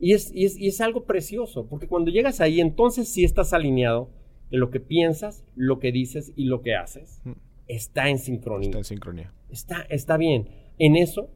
Y 0.00 0.12
es, 0.12 0.32
y, 0.32 0.44
es, 0.44 0.56
y 0.56 0.68
es 0.68 0.80
algo 0.80 1.04
precioso, 1.04 1.66
porque 1.68 1.88
cuando 1.88 2.10
llegas 2.10 2.40
ahí, 2.40 2.60
entonces 2.60 3.08
sí 3.08 3.24
estás 3.24 3.52
alineado 3.52 4.10
de 4.50 4.58
lo 4.58 4.70
que 4.70 4.80
piensas, 4.80 5.44
lo 5.56 5.78
que 5.78 5.92
dices 5.92 6.32
y 6.36 6.44
lo 6.44 6.62
que 6.62 6.74
haces. 6.74 7.20
Está 7.66 8.08
en 8.08 8.18
sincronía. 8.18 8.68
Está 8.68 8.78
en 8.78 8.84
sincronía. 8.84 9.32
Está, 9.50 9.82
está 9.90 10.16
bien. 10.16 10.48
En 10.78 10.96
eso 10.96 11.30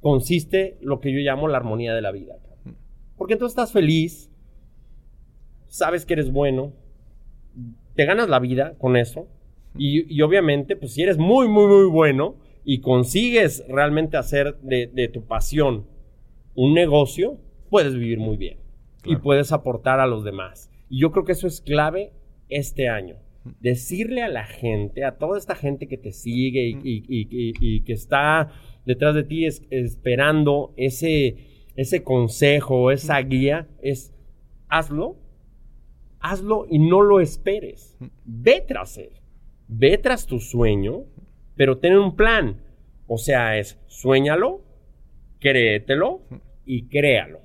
consiste 0.00 0.76
lo 0.80 1.00
que 1.00 1.12
yo 1.12 1.18
llamo 1.18 1.48
la 1.48 1.56
armonía 1.56 1.94
de 1.94 2.02
la 2.02 2.12
vida. 2.12 2.36
cabrón. 2.46 2.76
Porque 3.16 3.32
entonces 3.32 3.52
estás 3.52 3.72
feliz, 3.72 4.30
sabes 5.66 6.04
que 6.04 6.12
eres 6.12 6.30
bueno, 6.30 6.72
te 7.94 8.04
ganas 8.04 8.28
la 8.28 8.38
vida 8.38 8.74
con 8.78 8.96
eso. 8.96 9.28
Y, 9.76 10.14
y 10.14 10.22
obviamente, 10.22 10.76
pues 10.76 10.92
si 10.92 11.02
eres 11.02 11.18
muy, 11.18 11.48
muy, 11.48 11.66
muy 11.66 11.86
bueno 11.86 12.36
y 12.64 12.80
consigues 12.80 13.64
realmente 13.68 14.16
hacer 14.16 14.58
de, 14.60 14.86
de 14.86 15.08
tu 15.08 15.24
pasión 15.24 15.86
un 16.54 16.74
negocio, 16.74 17.38
puedes 17.74 17.94
vivir 17.96 18.20
muy 18.20 18.36
bien. 18.36 18.58
Y 19.04 19.16
puedes 19.16 19.50
aportar 19.50 19.98
a 19.98 20.06
los 20.06 20.22
demás. 20.22 20.70
Y 20.88 21.00
yo 21.00 21.10
creo 21.10 21.24
que 21.24 21.32
eso 21.32 21.48
es 21.48 21.60
clave 21.60 22.12
este 22.48 22.88
año. 22.88 23.16
Decirle 23.58 24.22
a 24.22 24.28
la 24.28 24.44
gente, 24.44 25.04
a 25.04 25.18
toda 25.18 25.36
esta 25.38 25.56
gente 25.56 25.88
que 25.88 25.98
te 25.98 26.12
sigue 26.12 26.68
y, 26.68 26.76
y- 26.84 27.04
y- 27.08 27.28
y- 27.30 27.52
y 27.60 27.80
que 27.80 27.92
está 27.94 28.52
detrás 28.86 29.16
de 29.16 29.24
ti 29.24 29.44
es- 29.44 29.64
esperando 29.70 30.72
ese, 30.76 31.36
ese 31.74 32.04
consejo, 32.04 32.92
esa 32.92 33.18
guía, 33.22 33.66
es 33.82 34.14
hazlo, 34.68 35.16
hazlo 36.20 36.66
y 36.70 36.78
no 36.78 37.00
lo 37.02 37.18
esperes. 37.20 37.98
Ve 38.24 38.64
tras 38.66 38.98
él. 38.98 39.10
Ve 39.66 39.98
tras 39.98 40.26
tu 40.26 40.38
sueño, 40.38 41.06
pero 41.56 41.78
ten 41.78 41.96
un 41.96 42.14
plan. 42.14 42.62
O 43.08 43.18
sea, 43.18 43.58
es 43.58 43.80
suéñalo, 43.88 44.62
créetelo 45.40 46.22
y 46.64 46.86
créalo. 46.88 47.40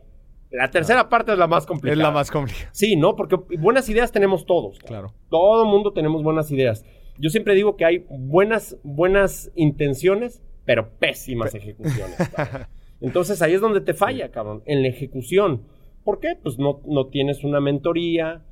La 0.52 0.72
tercera 0.72 1.10
parte 1.10 1.32
es 1.32 1.38
la 1.38 1.48
más 1.48 1.66
complicada. 1.66 1.94
Es 1.94 2.04
la 2.04 2.12
más 2.12 2.32
complicada. 2.32 2.70
Sí, 2.72 2.96
¿no? 2.96 3.16
Porque 3.16 3.36
buenas 3.58 3.88
ideas 3.90 4.12
tenemos 4.12 4.46
todos. 4.46 4.80
Claro. 4.80 5.14
Todo 5.30 5.66
mundo 5.66 5.94
tenemos 5.94 6.24
buenas 6.24 6.52
ideas. 6.52 6.86
Yo 7.18 7.30
siempre 7.30 7.54
digo 7.54 7.76
que 7.76 7.86
hay 7.86 8.06
buenas, 8.10 8.78
buenas 8.84 9.52
intenciones, 9.56 10.42
pero 10.66 10.90
pésimas 10.98 11.54
ejecuciones. 11.54 12.18
Entonces 13.02 13.42
ahí 13.42 13.54
es 13.54 13.62
donde 13.62 13.82
te 13.82 13.94
falla, 13.94 14.32
cabrón, 14.32 14.64
en 14.66 14.82
la 14.82 14.88
ejecución. 14.88 15.64
¿Por 16.04 16.20
qué? 16.20 16.36
Pues 16.42 16.58
no, 16.58 16.82
no 16.86 17.08
tienes 17.08 17.44
una 17.44 17.60
mentoría, 17.60 18.44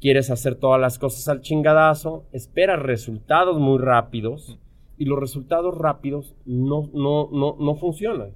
quieres 0.00 0.30
hacer 0.30 0.56
todas 0.56 0.80
las 0.80 0.98
cosas 0.98 1.28
al 1.28 1.40
chingadazo, 1.40 2.26
esperas 2.32 2.80
resultados 2.80 3.58
muy 3.58 3.78
rápidos 3.78 4.58
y 4.98 5.04
los 5.04 5.18
resultados 5.18 5.76
rápidos 5.76 6.34
no, 6.44 6.90
no, 6.92 7.28
no, 7.32 7.56
no 7.58 7.74
funcionan. 7.76 8.32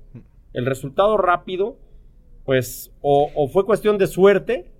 El 0.53 0.67
resultado 0.67 1.17
rápido, 1.17 1.79
pues, 2.47 2.91
o, 3.03 3.31
o 3.35 3.49
fue 3.49 3.67
cuestión 3.67 3.99
de 3.99 4.07
suerte 4.07 4.71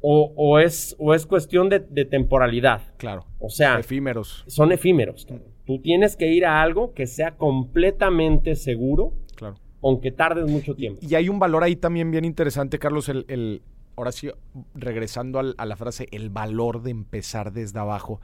o, 0.00 0.32
o 0.36 0.58
es, 0.58 0.96
o 0.98 1.12
es 1.14 1.26
cuestión 1.26 1.68
de, 1.68 1.80
de 1.80 2.04
temporalidad. 2.06 2.94
Claro. 2.96 3.26
O 3.38 3.50
sea, 3.50 3.78
Efímeros. 3.78 4.44
son 4.46 4.72
efímeros. 4.72 5.26
Tú 5.66 5.78
tienes 5.80 6.16
que 6.16 6.28
ir 6.32 6.46
a 6.46 6.62
algo 6.62 6.94
que 6.94 7.06
sea 7.06 7.36
completamente 7.36 8.54
seguro, 8.56 9.12
Claro. 9.36 9.56
aunque 9.82 10.10
tardes 10.10 10.48
mucho 10.50 10.74
tiempo. 10.74 11.00
Y 11.06 11.14
hay 11.16 11.28
un 11.28 11.38
valor 11.38 11.62
ahí 11.64 11.76
también 11.76 12.10
bien 12.10 12.24
interesante, 12.24 12.78
Carlos, 12.78 13.08
el, 13.10 13.24
el- 13.28 13.62
ahora 13.96 14.12
sí, 14.12 14.30
regresando 14.74 15.38
al- 15.38 15.54
a 15.58 15.66
la 15.66 15.76
frase, 15.76 16.06
el 16.12 16.30
valor 16.30 16.82
de 16.82 16.90
empezar 16.92 17.52
desde 17.52 17.78
abajo, 17.78 18.20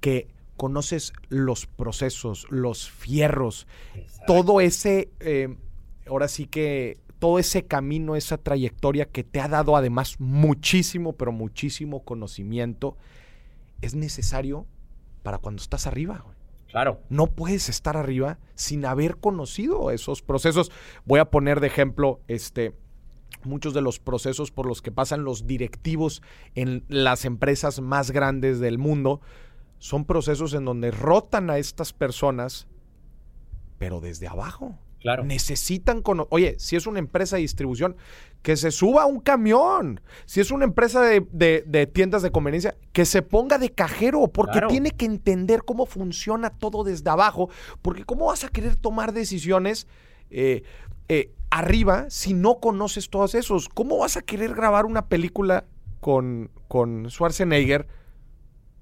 que 0.00 0.28
conoces 0.56 1.12
los 1.28 1.66
procesos, 1.66 2.46
los 2.50 2.88
fierros, 2.90 3.66
todo 4.26 4.60
ese, 4.60 5.10
eh, 5.20 5.54
ahora 6.08 6.26
sí 6.28 6.46
que, 6.46 6.96
todo 7.18 7.38
ese 7.38 7.64
camino, 7.66 8.16
esa 8.16 8.38
trayectoria 8.38 9.06
que 9.06 9.24
te 9.24 9.40
ha 9.40 9.48
dado 9.48 9.76
además 9.76 10.18
muchísimo, 10.18 11.14
pero 11.14 11.32
muchísimo 11.32 12.04
conocimiento, 12.04 12.96
es 13.80 13.94
necesario 13.94 14.66
para 15.22 15.38
cuando 15.38 15.62
estás 15.62 15.86
arriba. 15.86 16.22
güey. 16.24 16.36
Claro. 16.68 17.00
No 17.08 17.26
puedes 17.28 17.68
estar 17.68 17.96
arriba 17.96 18.38
sin 18.54 18.84
haber 18.84 19.16
conocido 19.16 19.90
esos 19.90 20.22
procesos. 20.22 20.70
Voy 21.04 21.18
a 21.18 21.30
poner 21.30 21.60
de 21.60 21.66
ejemplo, 21.66 22.20
este, 22.28 22.74
muchos 23.44 23.74
de 23.74 23.80
los 23.80 23.98
procesos 23.98 24.50
por 24.50 24.66
los 24.66 24.82
que 24.82 24.92
pasan 24.92 25.24
los 25.24 25.46
directivos 25.46 26.22
en 26.54 26.84
las 26.88 27.24
empresas 27.24 27.80
más 27.80 28.10
grandes 28.10 28.60
del 28.60 28.78
mundo 28.78 29.20
son 29.78 30.04
procesos 30.04 30.54
en 30.54 30.64
donde 30.64 30.90
rotan 30.90 31.50
a 31.50 31.58
estas 31.58 31.92
personas 31.92 32.66
pero 33.78 34.00
desde 34.00 34.26
abajo. 34.26 34.76
Claro. 35.00 35.24
Necesitan 35.24 36.02
cono- 36.02 36.26
Oye, 36.30 36.56
si 36.58 36.74
es 36.76 36.86
una 36.86 36.98
empresa 36.98 37.36
de 37.36 37.42
distribución, 37.42 37.96
que 38.42 38.56
se 38.56 38.70
suba 38.70 39.02
a 39.02 39.06
un 39.06 39.20
camión. 39.20 40.00
Si 40.26 40.40
es 40.40 40.50
una 40.50 40.64
empresa 40.64 41.00
de, 41.02 41.26
de- 41.32 41.62
de 41.66 41.86
tiendas 41.86 42.22
de 42.22 42.30
conveniencia, 42.30 42.76
que 42.92 43.04
se 43.04 43.22
ponga 43.22 43.58
de 43.58 43.70
cajero, 43.70 44.26
porque 44.28 44.52
Claro. 44.52 44.68
tiene 44.68 44.90
que 44.90 45.04
entender 45.06 45.62
cómo 45.64 45.86
funciona 45.86 46.50
todo 46.50 46.82
desde 46.84 47.08
abajo. 47.10 47.48
Porque 47.82 48.04
¿cómo 48.04 48.26
vas 48.26 48.44
a 48.44 48.48
querer 48.48 48.76
tomar 48.76 49.12
decisiones 49.12 49.86
eh, 50.30 50.62
eh, 51.08 51.32
arriba 51.50 52.06
si 52.10 52.34
no 52.34 52.58
conoces 52.60 53.08
todos 53.08 53.34
esos? 53.34 53.68
¿Cómo 53.68 53.98
vas 53.98 54.16
a 54.16 54.22
querer 54.22 54.54
grabar 54.54 54.84
una 54.84 55.06
película 55.06 55.64
con, 56.00 56.50
con 56.68 57.08
Schwarzenegger 57.10 57.86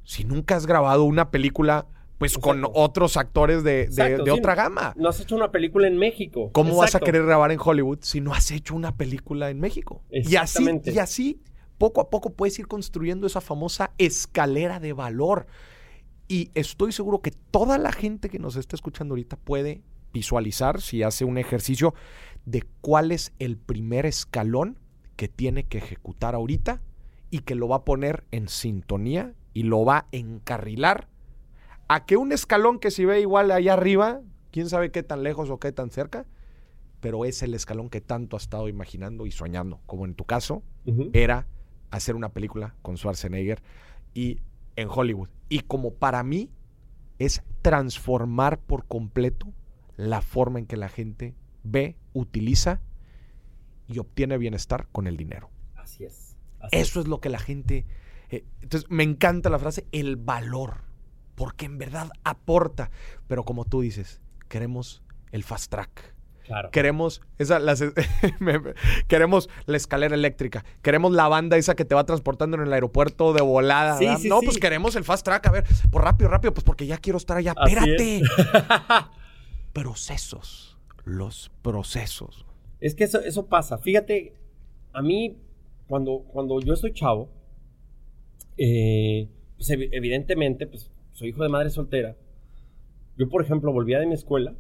si 0.05 0.25
nunca 0.25 0.57
has 0.57 0.67
grabado 0.67 1.05
una 1.05 1.31
película 1.31 1.87
pues 2.19 2.39
con 2.39 2.65
otros 2.73 3.17
actores 3.17 3.63
de, 3.63 3.89
de- 3.89 4.21
sí. 4.25 4.31
otra 4.31 4.55
gama? 4.55 4.95
No 4.97 5.09
has 5.09 5.21
hecho 5.21 5.37
una 5.37 5.51
película 5.51 5.87
en 5.87 5.99
México. 5.99 6.51
¿Cómo 6.53 6.77
vas 6.77 6.95
a 6.95 7.01
querer 7.01 7.25
grabar 7.25 7.53
en 7.53 7.59
Hollywood 7.63 7.99
si 8.03 8.21
no 8.21 8.33
has 8.33 8.51
hecho 8.51 8.75
una 8.75 8.97
película 8.97 9.51
en 9.51 9.61
México? 9.61 10.03
Y 10.11 10.37
así, 10.37 10.67
y 10.85 10.99
así, 10.99 11.41
poco 11.79 12.01
a 12.01 12.09
poco 12.09 12.31
puedes 12.31 12.59
ir 12.59 12.69
construyendo 12.69 13.27
esa 13.27 13.41
famosa 13.41 13.93
escalera 13.99 14.81
de 14.81 14.93
valor. 14.93 15.47
Y 16.29 16.51
estoy 16.55 16.93
seguro 16.93 17.21
que 17.21 17.31
toda 17.31 17.79
la 17.79 17.93
gente 17.93 18.31
que 18.31 18.39
nos 18.39 18.57
está 18.57 18.77
escuchando 18.77 19.13
ahorita 19.13 19.37
puede 19.37 19.83
visualizar, 20.13 20.81
si 20.81 21.03
hace 21.03 21.25
un 21.25 21.37
ejercicio, 21.37 21.95
de 22.47 22.65
cuál 22.81 23.13
es 23.13 23.33
el 23.39 23.59
primer 23.59 24.07
escalón 24.07 24.79
que 25.17 25.29
tiene 25.29 25.65
que 25.65 25.79
ejecutar 25.79 26.35
ahorita 26.35 26.81
y 27.31 27.41
que 27.41 27.55
lo 27.55 27.69
va 27.69 27.77
a 27.77 27.85
poner 27.85 28.25
en 28.31 28.49
sintonía 28.49 29.35
y 29.53 29.65
lo 29.65 29.85
va 29.85 29.99
a 29.99 30.07
encarrilar 30.13 31.09
a 31.89 32.05
que 32.05 32.17
un 32.17 32.33
escalón 32.33 32.79
que 32.79 32.91
si 32.91 33.05
ve 33.05 33.21
igual 33.21 33.51
allá 33.51 33.75
arriba, 33.75 34.21
quién 34.51 34.69
sabe 34.69 34.91
qué 34.91 35.03
tan 35.03 35.23
lejos 35.23 35.51
o 35.51 35.59
qué 35.59 35.73
tan 35.73 35.91
cerca, 35.91 36.27
pero 37.01 37.25
es 37.25 37.43
el 37.43 37.55
escalón 37.55 37.91
que 37.91 38.01
tanto 38.01 38.37
has 38.37 38.45
estado 38.45 38.69
imaginando 38.69 39.27
y 39.27 39.31
soñando, 39.31 39.81
como 39.87 40.05
en 40.05 40.15
tu 40.15 40.25
caso, 40.25 40.63
era 41.13 41.47
hacer 41.91 42.17
una 42.17 42.31
película 42.31 42.75
con 42.83 42.97
Schwarzenegger 42.97 43.63
y 44.15 44.41
en 44.77 44.89
Hollywood. 44.91 45.29
Y 45.49 45.61
como 45.61 45.95
para 45.95 46.23
mí 46.23 46.51
es 47.19 47.43
transformar 47.63 48.59
por 48.59 48.87
completo 48.87 49.53
la 49.97 50.21
forma 50.21 50.59
en 50.59 50.67
que 50.67 50.77
la 50.77 50.89
gente 50.89 51.35
ve, 51.63 51.97
utiliza 52.13 52.81
y 53.89 53.99
obtiene 53.99 54.39
bienestar 54.39 54.89
con 54.91 55.07
el 55.07 55.17
dinero. 55.17 55.51
Así 55.75 56.05
es. 56.05 56.37
así 56.61 56.77
Eso 56.77 57.01
es 57.01 57.07
lo 57.07 57.21
que 57.21 57.29
la 57.29 57.39
gente... 57.39 57.87
eh, 58.31 58.45
entonces, 58.61 58.91
me 58.91 59.05
encanta 59.05 59.49
la 59.49 59.59
frase, 59.59 59.87
el 59.93 60.17
valor, 60.17 60.86
porque 61.37 61.67
en 61.67 61.79
verdad 61.79 62.11
aporta. 62.25 62.91
Pero 63.29 63.45
como 63.45 63.65
tú 63.65 63.81
dices, 63.83 64.21
queremos 64.49 65.03
el 65.31 65.45
fast 65.45 65.71
track. 65.71 66.15
Claro. 66.45 66.71
Queremos 66.71 67.23
esa, 67.39 67.59
las- 67.59 67.83
queremos 69.09 69.49
la 69.67 69.77
escalera 69.77 70.15
eléctrica. 70.15 70.65
Queremos 70.81 71.13
la 71.13 71.27
banda 71.27 71.57
esa 71.57 71.75
que 71.75 71.85
te 71.85 71.95
va 71.97 72.05
transportando 72.05 72.57
en 72.57 72.63
el 72.63 72.73
aeropuerto 72.73 73.33
de 73.33 73.43
volada. 73.43 73.99
Sí, 73.99 74.07
sí, 74.19 74.29
no, 74.29 74.39
sí. 74.41 74.47
pues 74.47 74.59
queremos 74.59 74.95
el 74.97 75.03
fast 75.05 75.25
track. 75.25 75.47
A 75.49 75.51
ver, 75.51 75.65
por 75.91 76.03
rápido, 76.05 76.31
rápido, 76.31 76.55
pues 76.55 76.63
porque 76.63 76.87
ya 76.87 76.99
quiero 76.99 77.17
estar 77.19 77.37
allá. 77.37 77.53
Así 77.57 77.73
Espérate. 77.75 78.17
es. 78.19 78.23
procesos. 79.73 80.77
Los 81.05 81.51
procesos. 81.63 82.45
Es 82.81 82.95
que 82.95 83.05
eso, 83.05 83.21
eso 83.21 83.47
pasa. 83.47 83.79
Fíjate, 83.79 84.35
a 84.93 85.03
mí, 85.03 85.37
cuando, 85.89 86.21
cuando 86.33 86.61
yo 86.61 86.75
estoy 86.75 86.93
chavo, 86.93 87.29
eh, 88.57 89.29
pues 89.57 89.71
evi- 89.71 89.89
evidentemente, 89.93 90.67
pues 90.67 90.91
soy 91.17 91.31
hijo 91.31 91.43
de 91.43 91.49
madre 91.49 91.71
soltera. 91.71 92.15
Yo, 93.17 93.31
por 93.31 93.41
ejemplo, 93.41 93.73
volvía 93.73 93.99
de 93.99 94.07
mi 94.07 94.13
escuela 94.13 94.55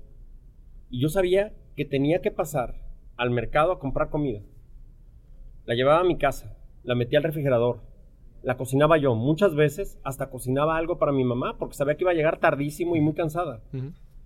y 0.88 1.02
yo 1.02 1.10
sabía 1.10 1.52
que 1.76 1.84
tenía 1.84 2.22
que 2.22 2.30
pasar 2.30 2.80
al 3.18 3.30
mercado 3.30 3.72
a 3.72 3.78
comprar 3.78 4.08
comida. 4.08 4.40
La 5.66 5.74
llevaba 5.74 6.00
a 6.00 6.04
mi 6.04 6.16
casa, 6.16 6.56
la 6.82 6.94
metía 6.94 7.18
al 7.18 7.24
refrigerador, 7.24 7.82
la 8.42 8.56
cocinaba 8.56 8.96
yo. 8.96 9.14
Muchas 9.14 9.54
veces 9.54 9.98
hasta 10.02 10.30
cocinaba 10.30 10.78
algo 10.78 10.96
para 10.96 11.12
mi 11.12 11.24
mamá 11.24 11.58
porque 11.58 11.74
sabía 11.74 11.96
que 11.96 12.04
iba 12.04 12.12
a 12.12 12.14
llegar 12.14 12.38
tardísimo 12.38 12.96
y 12.96 13.02
muy 13.02 13.12
cansada. 13.12 13.60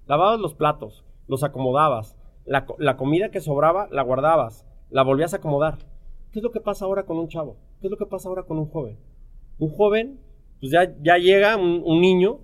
Lavabas 0.07 0.39
los 0.39 0.55
platos, 0.55 1.05
los 1.27 1.43
acomodabas. 1.43 2.17
La, 2.45 2.65
la 2.79 2.97
comida 2.97 3.33
que 3.33 3.41
sobraba 3.41 3.89
la 3.91 4.03
guardabas, 4.03 4.65
la 4.89 5.03
volvías 5.03 5.35
a 5.35 5.39
acomodar. 5.39 5.79
¿Qué 6.31 6.39
es 6.39 6.45
lo 6.45 6.53
que 6.53 6.61
pasa 6.61 6.85
ahora 6.85 7.07
con 7.07 7.19
un 7.19 7.27
chavo? 7.27 7.57
¿Qué 7.81 7.89
es 7.89 7.91
lo 7.91 7.97
que 7.97 8.07
pasa 8.07 8.29
ahora 8.29 8.45
con 8.45 8.57
un 8.57 8.67
joven? 8.67 9.01
Un 9.59 9.71
joven, 9.71 10.21
pues 10.61 10.71
ya, 10.73 10.95
ya 11.03 11.17
llega 11.19 11.57
un, 11.57 11.83
un 11.85 12.01
niño, 12.01 12.41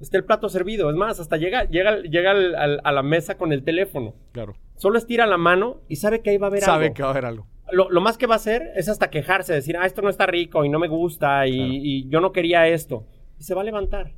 está 0.00 0.16
el 0.18 0.24
plato 0.24 0.48
servido. 0.48 0.90
Es 0.90 0.96
más, 0.96 1.20
hasta 1.20 1.36
llega, 1.36 1.64
llega, 1.64 2.00
llega 2.02 2.32
al- 2.32 2.54
al- 2.54 2.80
a 2.82 2.92
la 2.92 3.02
mesa 3.02 3.36
con 3.38 3.52
el 3.52 3.62
teléfono. 3.64 4.14
Claro. 4.32 4.54
Solo 4.76 4.98
estira 4.98 5.26
la 5.26 5.38
mano 5.38 5.80
y 5.88 5.96
sabe 5.96 6.22
que 6.22 6.30
ahí 6.30 6.38
va 6.38 6.48
a 6.48 6.50
haber 6.50 6.60
Sabe 6.62 6.84
algo. 6.86 6.94
que 6.94 7.02
va 7.02 7.08
a 7.08 7.12
haber 7.12 7.24
algo. 7.26 7.46
Lo, 7.70 7.88
lo 7.88 8.00
más 8.00 8.18
que 8.18 8.26
va 8.26 8.34
a 8.34 8.36
hacer 8.36 8.70
es 8.74 8.88
hasta 8.88 9.08
quejarse, 9.10 9.52
decir, 9.54 9.76
ah, 9.78 9.86
esto 9.86 10.02
no 10.02 10.08
está 10.10 10.26
rico 10.26 10.64
y 10.64 10.68
no 10.68 10.78
me 10.78 10.88
gusta 10.88 11.46
y, 11.46 11.56
Claro. 11.56 11.72
y 11.72 12.08
yo 12.08 12.20
no 12.20 12.32
quería 12.32 12.66
esto. 12.68 13.06
Y 13.38 13.44
se 13.44 13.54
va 13.54 13.62
a 13.62 13.64
levantar. 13.64 14.12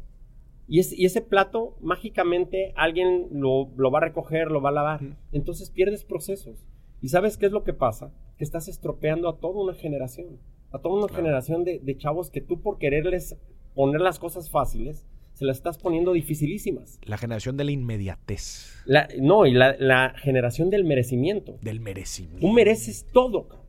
Y, 0.67 0.81
es- 0.81 0.93
y 0.99 1.05
ese 1.05 1.21
plato, 1.21 1.77
mágicamente, 1.83 2.73
alguien 2.77 3.29
lo, 3.31 3.69
lo 3.77 3.91
va 3.91 3.99
a 3.99 4.03
recoger, 4.03 4.51
lo 4.51 4.63
va 4.63 4.71
a 4.71 4.73
lavar. 4.73 5.01
Entonces 5.33 5.71
pierdes 5.71 6.05
procesos. 6.05 6.67
¿Y 7.03 7.09
sabes 7.09 7.37
qué 7.37 7.45
es 7.47 7.53
lo 7.53 7.65
que 7.65 7.75
pasa? 7.75 8.11
Que 8.39 8.45
estás 8.45 8.67
estropeando 8.69 9.29
a 9.29 9.37
toda 9.39 9.63
una 9.63 9.75
generación. 9.75 10.39
A 10.75 10.81
toda 10.81 10.97
una 10.97 11.07
Claro. 11.07 11.23
generación 11.23 11.65
de, 11.65 11.79
de 11.83 11.97
chavos 11.97 12.31
que 12.31 12.41
tú 12.41 12.61
por 12.61 12.79
quererles 12.79 13.37
poner 13.75 14.01
las 14.01 14.19
cosas 14.19 14.51
fáciles, 14.51 15.07
se 15.35 15.45
las 15.45 15.57
estás 15.57 15.79
poniendo 15.79 16.13
dificilísimas. 16.13 16.99
La 17.05 17.17
generación 17.17 17.57
de 17.57 17.65
la 17.65 17.71
inmediatez. 17.71 18.73
La- 18.85 19.09
no, 19.21 19.47
y 19.47 19.53
la, 19.53 19.77
la 19.79 20.15
generación 20.23 20.71
del 20.71 20.85
merecimiento. 20.85 21.57
Del 21.61 21.81
merecimiento. 21.81 22.41
Tú 22.47 22.53
mereces 22.53 23.07
todo, 23.13 23.49
cabrón. 23.49 23.65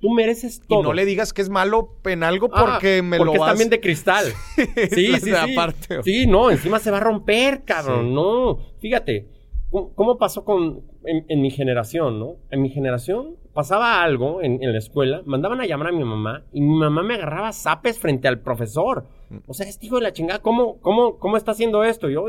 Tú 0.00 0.10
mereces 0.10 0.60
todo. 0.66 0.80
Y 0.80 0.82
no 0.82 0.92
le 0.94 1.04
digas 1.04 1.32
que 1.32 1.42
es 1.42 1.50
malo 1.50 1.96
en 2.04 2.22
algo 2.22 2.48
Ah, 2.52 2.78
porque 2.78 3.02
me 3.02 3.18
porque 3.18 3.26
lo 3.26 3.34
es 3.34 3.40
vas... 3.40 3.50
también 3.50 3.70
de 3.70 3.80
cristal. 3.80 4.24
Sí, 4.90 5.12
sí, 5.20 5.30
sí. 6.04 6.26
no, 6.26 6.50
encima 6.50 6.78
se 6.78 6.90
va 6.90 6.96
a 6.96 7.00
romper, 7.00 7.64
cabrón. 7.64 8.06
Sí. 8.08 8.12
No, 8.14 8.58
fíjate, 8.80 9.28
¿cómo, 9.70 9.92
cómo 9.94 10.16
pasó 10.18 10.44
con 10.44 10.82
en, 11.04 11.24
en 11.28 11.40
mi 11.40 11.50
generación, 11.50 12.18
no? 12.18 12.36
En 12.50 12.62
mi 12.62 12.70
generación 12.70 13.36
pasaba 13.54 14.02
algo 14.02 14.42
en, 14.42 14.62
en 14.62 14.72
la 14.72 14.78
escuela, 14.78 15.22
mandaban 15.24 15.60
a 15.60 15.66
llamar 15.66 15.88
a 15.88 15.92
mi 15.92 16.04
mamá 16.04 16.44
y 16.52 16.60
mi 16.60 16.78
mamá 16.78 17.02
me 17.02 17.14
agarraba 17.14 17.52
zapes 17.52 17.98
frente 17.98 18.28
al 18.28 18.40
profesor. 18.40 19.06
Mm. 19.30 19.38
O 19.46 19.54
sea, 19.54 19.66
este 19.68 19.86
hijo 19.86 19.96
de 19.96 20.02
la 20.02 20.12
chingada, 20.12 20.40
¿cómo, 20.40 20.78
cómo, 20.80 21.18
cómo 21.18 21.36
está 21.36 21.52
haciendo 21.52 21.82
esto? 21.84 22.08
Yo, 22.08 22.26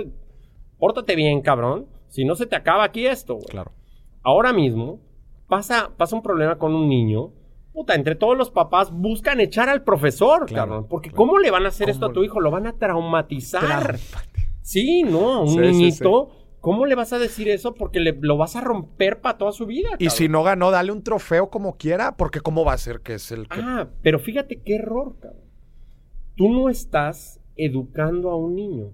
pórtate 0.79 1.15
bien, 1.15 1.41
cabrón. 1.41 1.87
Si 2.07 2.25
no 2.25 2.35
se 2.35 2.45
te 2.45 2.55
acaba 2.55 2.83
aquí 2.83 3.05
esto, 3.05 3.35
güey 3.35 3.47
Claro. 3.49 3.71
ahora 4.23 4.51
mismo 4.53 4.99
pasa, 5.47 5.91
pasa 5.97 6.15
un 6.15 6.21
problema 6.23 6.57
con 6.57 6.73
un 6.73 6.87
niño. 6.89 7.31
Puta, 7.73 7.95
entre 7.95 8.15
todos 8.15 8.37
los 8.37 8.51
papás 8.51 8.91
buscan 8.91 9.39
echar 9.39 9.69
al 9.69 9.83
profesor, 9.83 10.45
Claro, 10.45 10.69
cabrón. 10.71 10.87
Porque 10.89 11.09
claro. 11.09 11.17
¿cómo 11.17 11.39
le 11.39 11.51
van 11.51 11.63
a 11.65 11.69
hacer 11.69 11.89
esto 11.89 12.07
a 12.07 12.11
tu 12.11 12.21
hijo? 12.23 12.41
Lo 12.41 12.51
van 12.51 12.67
a 12.67 12.73
traumatizar. 12.73 13.97
Sí, 14.61 15.03
no, 15.03 15.41
un 15.41 15.47
Sí, 15.47 15.53
sí, 15.55 15.59
niñito. 15.59 16.29
¿Cómo 16.61 16.85
le 16.85 16.93
vas 16.93 17.11
a 17.11 17.19
decir 17.19 17.49
eso? 17.49 17.73
Porque 17.73 17.99
le, 17.99 18.15
lo 18.21 18.37
vas 18.37 18.55
a 18.55 18.61
romper 18.61 19.19
para 19.19 19.37
toda 19.37 19.51
su 19.51 19.65
vida. 19.65 19.89
Y 19.97 20.05
cabrón. 20.05 20.11
si 20.11 20.29
no 20.29 20.43
ganó, 20.43 20.69
dale 20.69 20.91
un 20.91 21.03
trofeo 21.03 21.49
como 21.49 21.75
quiera, 21.75 22.15
porque 22.15 22.39
¿cómo 22.39 22.63
va 22.63 22.73
a 22.73 22.77
ser 22.77 23.01
que 23.01 23.15
es 23.15 23.31
el 23.31 23.47
que... 23.47 23.59
Ah, 23.59 23.89
pero 24.03 24.19
fíjate 24.19 24.61
qué 24.61 24.75
error, 24.75 25.17
cabrón. 25.19 25.41
Tú 26.35 26.49
no 26.49 26.69
estás 26.69 27.41
educando 27.55 28.29
a 28.29 28.37
un 28.37 28.55
niño. 28.55 28.91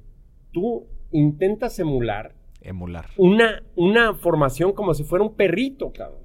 Tú 0.52 0.88
intentas 1.12 1.78
emular 1.80 2.36
Emular. 2.62 3.10
una, 3.18 3.64
una 3.76 4.14
formación 4.14 4.72
como 4.72 4.94
si 4.94 5.04
fuera 5.04 5.24
un 5.24 5.36
perrito, 5.36 5.92
cabrón. 5.92 6.22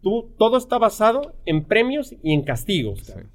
Tú, 0.00 0.34
todo 0.36 0.56
está 0.56 0.78
basado 0.78 1.34
en 1.44 1.64
premios 1.64 2.14
y 2.22 2.32
en 2.32 2.42
castigos. 2.42 3.00
Sí. 3.00 3.12
cabrón. 3.12 3.30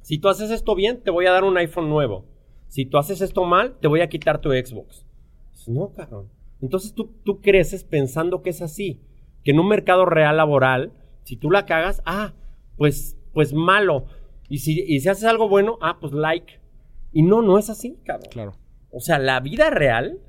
Si 0.00 0.18
tú 0.18 0.28
haces 0.28 0.50
esto 0.50 0.74
bien, 0.74 1.02
te 1.02 1.10
voy 1.10 1.26
a 1.26 1.32
dar 1.32 1.44
un 1.44 1.56
iPhone 1.56 1.88
nuevo. 1.88 2.24
Si 2.68 2.86
tú 2.86 2.98
haces 2.98 3.20
esto 3.20 3.44
mal, 3.44 3.76
te 3.80 3.88
voy 3.88 4.00
a 4.00 4.08
quitar 4.08 4.40
tu 4.40 4.50
Xbox. 4.50 5.06
Pues 5.52 5.68
No, 5.68 5.92
cabrón. 5.92 6.28
Entonces 6.62 6.94
tú, 6.94 7.12
tú 7.24 7.40
creces 7.40 7.84
pensando 7.84 8.40
que 8.40 8.50
es 8.50 8.62
así. 8.62 9.02
Que 9.44 9.50
en 9.50 9.58
un 9.58 9.68
mercado 9.68 10.06
real 10.06 10.36
laboral, 10.36 10.92
si 11.24 11.36
tú 11.36 11.50
la 11.50 11.66
cagas, 11.66 12.00
ah, 12.06 12.32
pues, 12.76 13.18
pues 13.34 13.52
malo. 13.52 14.06
Y 14.48 14.58
si, 14.58 14.80
y 14.86 15.00
si 15.00 15.08
haces 15.08 15.24
algo 15.24 15.48
bueno, 15.48 15.76
ah, 15.82 15.98
pues 16.00 16.12
like. 16.12 16.60
Y 17.12 17.22
no, 17.22 17.42
no 17.42 17.58
es 17.58 17.68
así, 17.68 17.98
cabrón. 18.04 18.30
Claro. 18.30 18.56
O 18.90 19.00
sea, 19.00 19.18
la 19.18 19.40
vida 19.40 19.70
real, 19.70 20.20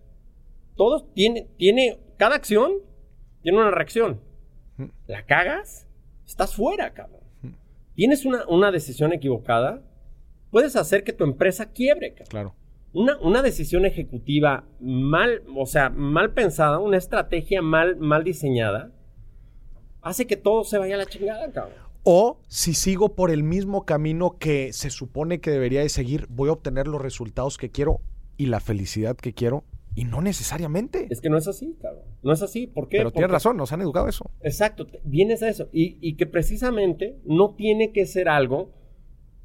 todo 0.75 1.03
tiene, 1.03 1.47
tiene, 1.57 1.99
cada 2.17 2.35
acción 2.35 2.73
tiene 3.41 3.59
una 3.59 3.71
reacción. 3.71 4.19
La 5.05 5.25
cagas, 5.25 5.87
estás 6.25 6.55
fuera, 6.55 6.93
cabrón. 6.93 7.21
Tienes 7.93 8.25
una, 8.25 8.47
una 8.47 8.71
decisión 8.71 9.13
equivocada, 9.13 9.83
puedes 10.49 10.75
hacer 10.75 11.03
que 11.03 11.13
tu 11.13 11.23
empresa 11.25 11.71
quiebre, 11.71 12.13
cabrón. 12.13 12.29
Claro. 12.29 12.55
Una, 12.93 13.17
una 13.21 13.41
decisión 13.41 13.85
ejecutiva 13.85 14.65
mal, 14.79 15.41
o 15.55 15.65
sea, 15.65 15.89
mal 15.89 16.33
pensada, 16.33 16.77
una 16.79 16.97
estrategia 16.97 17.61
mal, 17.61 17.97
mal 17.97 18.23
diseñada, 18.23 18.91
hace 20.01 20.27
que 20.27 20.37
todo 20.37 20.63
se 20.63 20.77
vaya 20.77 20.95
a 20.95 20.99
la 20.99 21.05
chingada, 21.05 21.51
cabrón. 21.51 21.77
O 22.03 22.39
si 22.47 22.73
sigo 22.73 23.15
por 23.15 23.31
el 23.31 23.43
mismo 23.43 23.85
camino 23.85 24.37
que 24.37 24.73
se 24.73 24.89
supone 24.89 25.39
que 25.39 25.51
debería 25.51 25.79
de 25.81 25.89
seguir, 25.89 26.27
voy 26.29 26.49
a 26.49 26.53
obtener 26.53 26.87
los 26.87 27.01
resultados 27.01 27.57
que 27.57 27.71
quiero 27.71 28.01
y 28.37 28.47
la 28.47 28.59
felicidad 28.59 29.15
que 29.15 29.33
quiero 29.33 29.63
Y 29.95 30.05
no 30.05 30.21
necesariamente. 30.21 31.07
Es 31.11 31.21
que 31.21 31.29
no 31.29 31.37
es 31.37 31.47
así, 31.47 31.77
cabrón. 31.79 32.03
No 32.23 32.33
es 32.33 32.41
así. 32.41 32.65
¿Por 32.65 32.89
qué? 32.89 32.97
Pero 32.97 33.11
tienes 33.11 33.27
Porque- 33.27 33.33
razón, 33.33 33.57
nos 33.57 33.71
han 33.73 33.81
educado 33.81 34.07
eso. 34.07 34.25
Exacto, 34.41 34.87
vienes 35.03 35.43
a 35.43 35.49
eso. 35.49 35.69
Y, 35.71 35.97
y 36.01 36.15
que 36.15 36.25
precisamente 36.25 37.19
no 37.25 37.53
tiene 37.53 37.91
que 37.91 38.07
ser 38.07 38.27
algo 38.27 38.71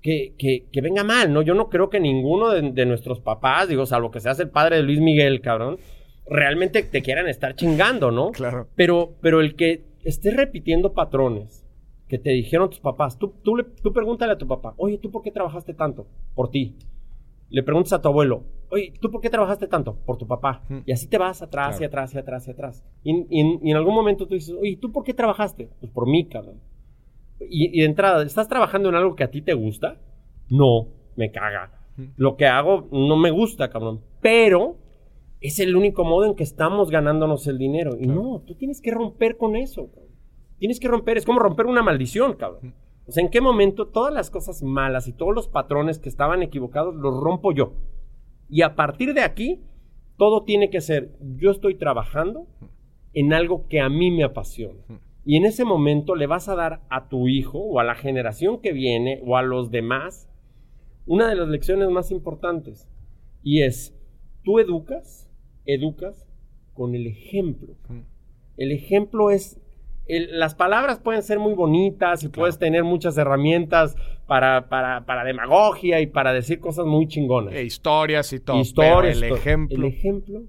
que, 0.02 0.34
que- 0.38 0.66
que 0.72 0.80
venga 0.80 1.02
mal, 1.04 1.32
¿no? 1.32 1.42
Yo 1.42 1.54
no 1.54 1.68
creo 1.68 1.90
que 1.90 2.00
ninguno 2.00 2.50
de, 2.50 2.70
de 2.72 2.86
nuestros 2.86 3.20
papás, 3.20 3.68
digo, 3.68 3.84
salvo 3.86 4.10
que 4.10 4.20
seas 4.20 4.38
el 4.40 4.50
padre 4.50 4.76
de 4.76 4.82
Luis 4.82 5.00
Miguel, 5.00 5.40
cabrón, 5.40 5.78
realmente 6.26 6.82
te 6.82 7.02
quieran 7.02 7.28
estar 7.28 7.54
chingando, 7.54 8.10
¿no? 8.10 8.30
Claro. 8.32 8.68
Pero, 8.76 9.14
pero 9.20 9.40
el 9.40 9.54
que 9.56 9.84
estés 10.04 10.36
repitiendo 10.36 10.92
patrones 10.92 11.64
que 12.08 12.18
te 12.18 12.30
dijeron 12.30 12.70
tus 12.70 12.80
papás, 12.80 13.18
tú, 13.18 13.34
tú, 13.42 13.56
le, 13.56 13.64
tú 13.64 13.92
pregúntale 13.92 14.32
a 14.32 14.38
tu 14.38 14.46
papá, 14.46 14.74
oye, 14.78 14.98
¿tú 14.98 15.10
por 15.10 15.22
qué 15.22 15.30
trabajaste 15.30 15.74
tanto? 15.74 16.06
Por 16.34 16.50
ti. 16.50 16.76
Le 17.50 17.62
preguntas 17.62 17.92
a 17.94 18.00
tu 18.02 18.08
abuelo, 18.08 18.44
oye, 18.70 18.92
¿tú 19.00 19.10
por 19.10 19.20
qué 19.22 19.30
trabajaste 19.30 19.66
tanto? 19.68 19.96
Por 20.06 20.16
tu 20.18 20.26
papá. 20.26 20.62
Y 20.86 20.92
así 20.92 21.06
te 21.08 21.16
vas 21.18 21.40
atrás 21.42 21.76
y 21.76 21.78
Claro. 21.78 21.88
atrás 21.88 22.14
y 22.14 22.18
atrás 22.18 22.48
y 22.48 22.50
atrás. 22.50 22.84
Y, 23.02 23.12
y- 23.30 23.58
y 23.62 23.70
en 23.70 23.76
algún 23.76 23.94
momento 23.94 24.26
tú 24.26 24.34
dices, 24.34 24.54
oye, 24.58 24.76
¿tú 24.80 24.92
por 24.92 25.02
qué 25.04 25.12
trabajaste? 25.14 25.70
Pues 25.80 25.90
por 25.92 26.06
mí, 26.06 26.26
cabrón. 26.28 26.60
Y, 27.40 27.76
y 27.76 27.80
de 27.80 27.86
entrada, 27.86 28.22
¿estás 28.22 28.48
trabajando 28.48 28.88
en 28.88 28.94
algo 28.94 29.14
que 29.14 29.24
a 29.24 29.30
ti 29.30 29.42
te 29.42 29.54
gusta? 29.54 30.00
No, 30.48 30.88
me 31.16 31.30
caga. 31.30 31.72
Lo 32.16 32.36
que 32.36 32.46
hago 32.46 32.88
no 32.92 33.16
me 33.16 33.30
gusta, 33.30 33.70
cabrón. 33.70 34.00
Pero 34.20 34.76
es 35.40 35.58
el 35.58 35.76
único 35.76 36.04
modo 36.04 36.26
en 36.26 36.34
que 36.34 36.44
estamos 36.44 36.90
ganándonos 36.90 37.46
el 37.46 37.58
dinero. 37.58 37.96
Y 37.98 38.06
no, 38.06 38.42
tú 38.46 38.54
tienes 38.54 38.80
que 38.80 38.90
romper 38.90 39.36
con 39.36 39.56
eso, 39.56 39.90
cabrón. 39.90 40.08
Tienes 40.58 40.80
que 40.80 40.88
romper, 40.88 41.16
es 41.16 41.24
como 41.24 41.38
romper 41.38 41.66
una 41.66 41.82
maldición, 41.82 42.34
cabrón. 42.34 42.74
O 43.06 43.12
sea, 43.12 43.22
¿en 43.22 43.30
qué 43.30 43.40
momento 43.40 43.86
todas 43.86 44.12
las 44.12 44.30
cosas 44.30 44.62
malas 44.62 45.08
y 45.08 45.12
todos 45.12 45.34
los 45.34 45.48
patrones 45.48 45.98
que 45.98 46.08
estaban 46.08 46.42
equivocados 46.42 46.94
los 46.94 47.18
rompo 47.20 47.52
yo? 47.52 47.72
Y 48.48 48.62
a 48.62 48.74
partir 48.74 49.14
de 49.14 49.22
aquí, 49.22 49.62
todo 50.16 50.44
tiene 50.44 50.68
que 50.68 50.80
ser, 50.80 51.16
yo 51.36 51.50
estoy 51.50 51.76
trabajando 51.76 52.46
en 53.14 53.32
algo 53.32 53.66
que 53.68 53.80
a 53.80 53.88
mí 53.88 54.10
me 54.10 54.24
apasiona. 54.24 54.80
Y 55.30 55.36
en 55.36 55.44
ese 55.44 55.66
momento 55.66 56.14
le 56.16 56.26
vas 56.26 56.48
a 56.48 56.54
dar 56.54 56.80
a 56.88 57.10
tu 57.10 57.28
hijo 57.28 57.58
o 57.58 57.80
a 57.80 57.84
la 57.84 57.94
generación 57.94 58.62
que 58.62 58.72
viene 58.72 59.20
o 59.26 59.36
a 59.36 59.42
los 59.42 59.70
demás 59.70 60.26
una 61.04 61.28
de 61.28 61.34
las 61.34 61.48
lecciones 61.48 61.90
más 61.90 62.10
importantes. 62.10 62.88
Y 63.42 63.60
es, 63.60 63.94
tú 64.42 64.58
educas, 64.58 65.28
educas 65.66 66.26
con 66.72 66.94
el 66.94 67.06
ejemplo. 67.06 67.74
Mm. 67.90 68.00
El 68.56 68.72
ejemplo 68.72 69.30
es... 69.30 69.60
el- 70.06 70.38
las 70.40 70.54
palabras 70.54 70.98
pueden 70.98 71.22
ser 71.22 71.38
muy 71.38 71.52
bonitas 71.52 72.22
y 72.22 72.28
Claro. 72.28 72.40
puedes 72.40 72.58
tener 72.58 72.82
muchas 72.84 73.18
herramientas 73.18 73.96
para, 74.26 74.70
para, 74.70 75.04
para 75.04 75.24
demagogia 75.24 76.00
y 76.00 76.06
para 76.06 76.32
decir 76.32 76.58
cosas 76.58 76.86
muy 76.86 77.06
chingonas. 77.06 77.52
E 77.52 77.64
historias 77.64 78.32
y 78.32 78.40
todo. 78.40 78.60
Historias, 78.60 79.18
pero 79.20 79.34
el 79.34 79.38
ejemplo. 79.40 79.76
El 79.76 79.84
ejemplo 79.84 80.42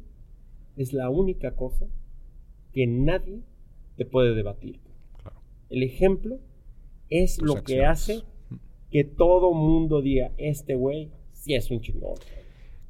es 0.77 0.93
la 0.93 1.09
única 1.09 1.53
cosa 1.57 1.85
que 2.71 2.87
nadie 2.87 3.41
te 3.99 4.05
puede 4.05 4.33
debatir. 4.33 4.79
Claro. 5.21 5.41
El 5.69 5.83
ejemplo 5.83 6.39
es 7.09 7.35
Tus 7.37 7.47
lo 7.47 7.63
que 7.63 7.85
hace 7.85 8.23
que 8.89 9.03
todo 9.03 9.53
mundo 9.53 10.01
diga, 10.01 10.31
este 10.37 10.73
güey 10.75 11.11
sí 11.33 11.53
es 11.53 11.69
un 11.69 11.81
chingón. 11.81 12.15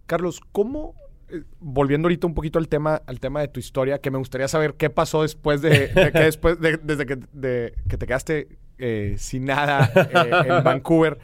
Carlos, 0.05 0.39
¿cómo, 0.51 0.95
eh, 1.29 1.43
volviendo 1.59 2.05
ahorita 2.07 2.25
un 2.27 2.33
poquito 2.33 2.57
al 2.59 2.67
tema, 2.69 3.01
al 3.05 3.19
tema 3.19 3.41
de 3.41 3.47
tu 3.49 3.59
historia, 3.59 3.99
que 3.99 4.11
me 4.11 4.17
gustaría 4.17 4.47
saber 4.47 4.75
qué 4.75 4.89
pasó 4.89 5.23
después 5.23 5.61
de, 5.61 5.87
de 5.89 6.11
que 6.11 6.19
después 6.31 6.59
de- 6.61 6.77
desde 6.77 7.05
que, 7.05 7.17
de 7.33 7.73
que 7.89 7.97
te 7.97 8.05
quedaste 8.07 8.57
eh, 8.77 9.15
sin 9.17 9.45
nada 9.45 9.91
eh, 9.95 10.47
en 10.57 10.63
Vancouver, 10.63 11.17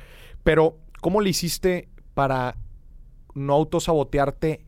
pero 0.44 0.78
¿cómo 1.00 1.22
le 1.22 1.30
hiciste 1.30 1.88
para 2.14 2.58
no 3.34 3.54
autosabotearte 3.54 4.66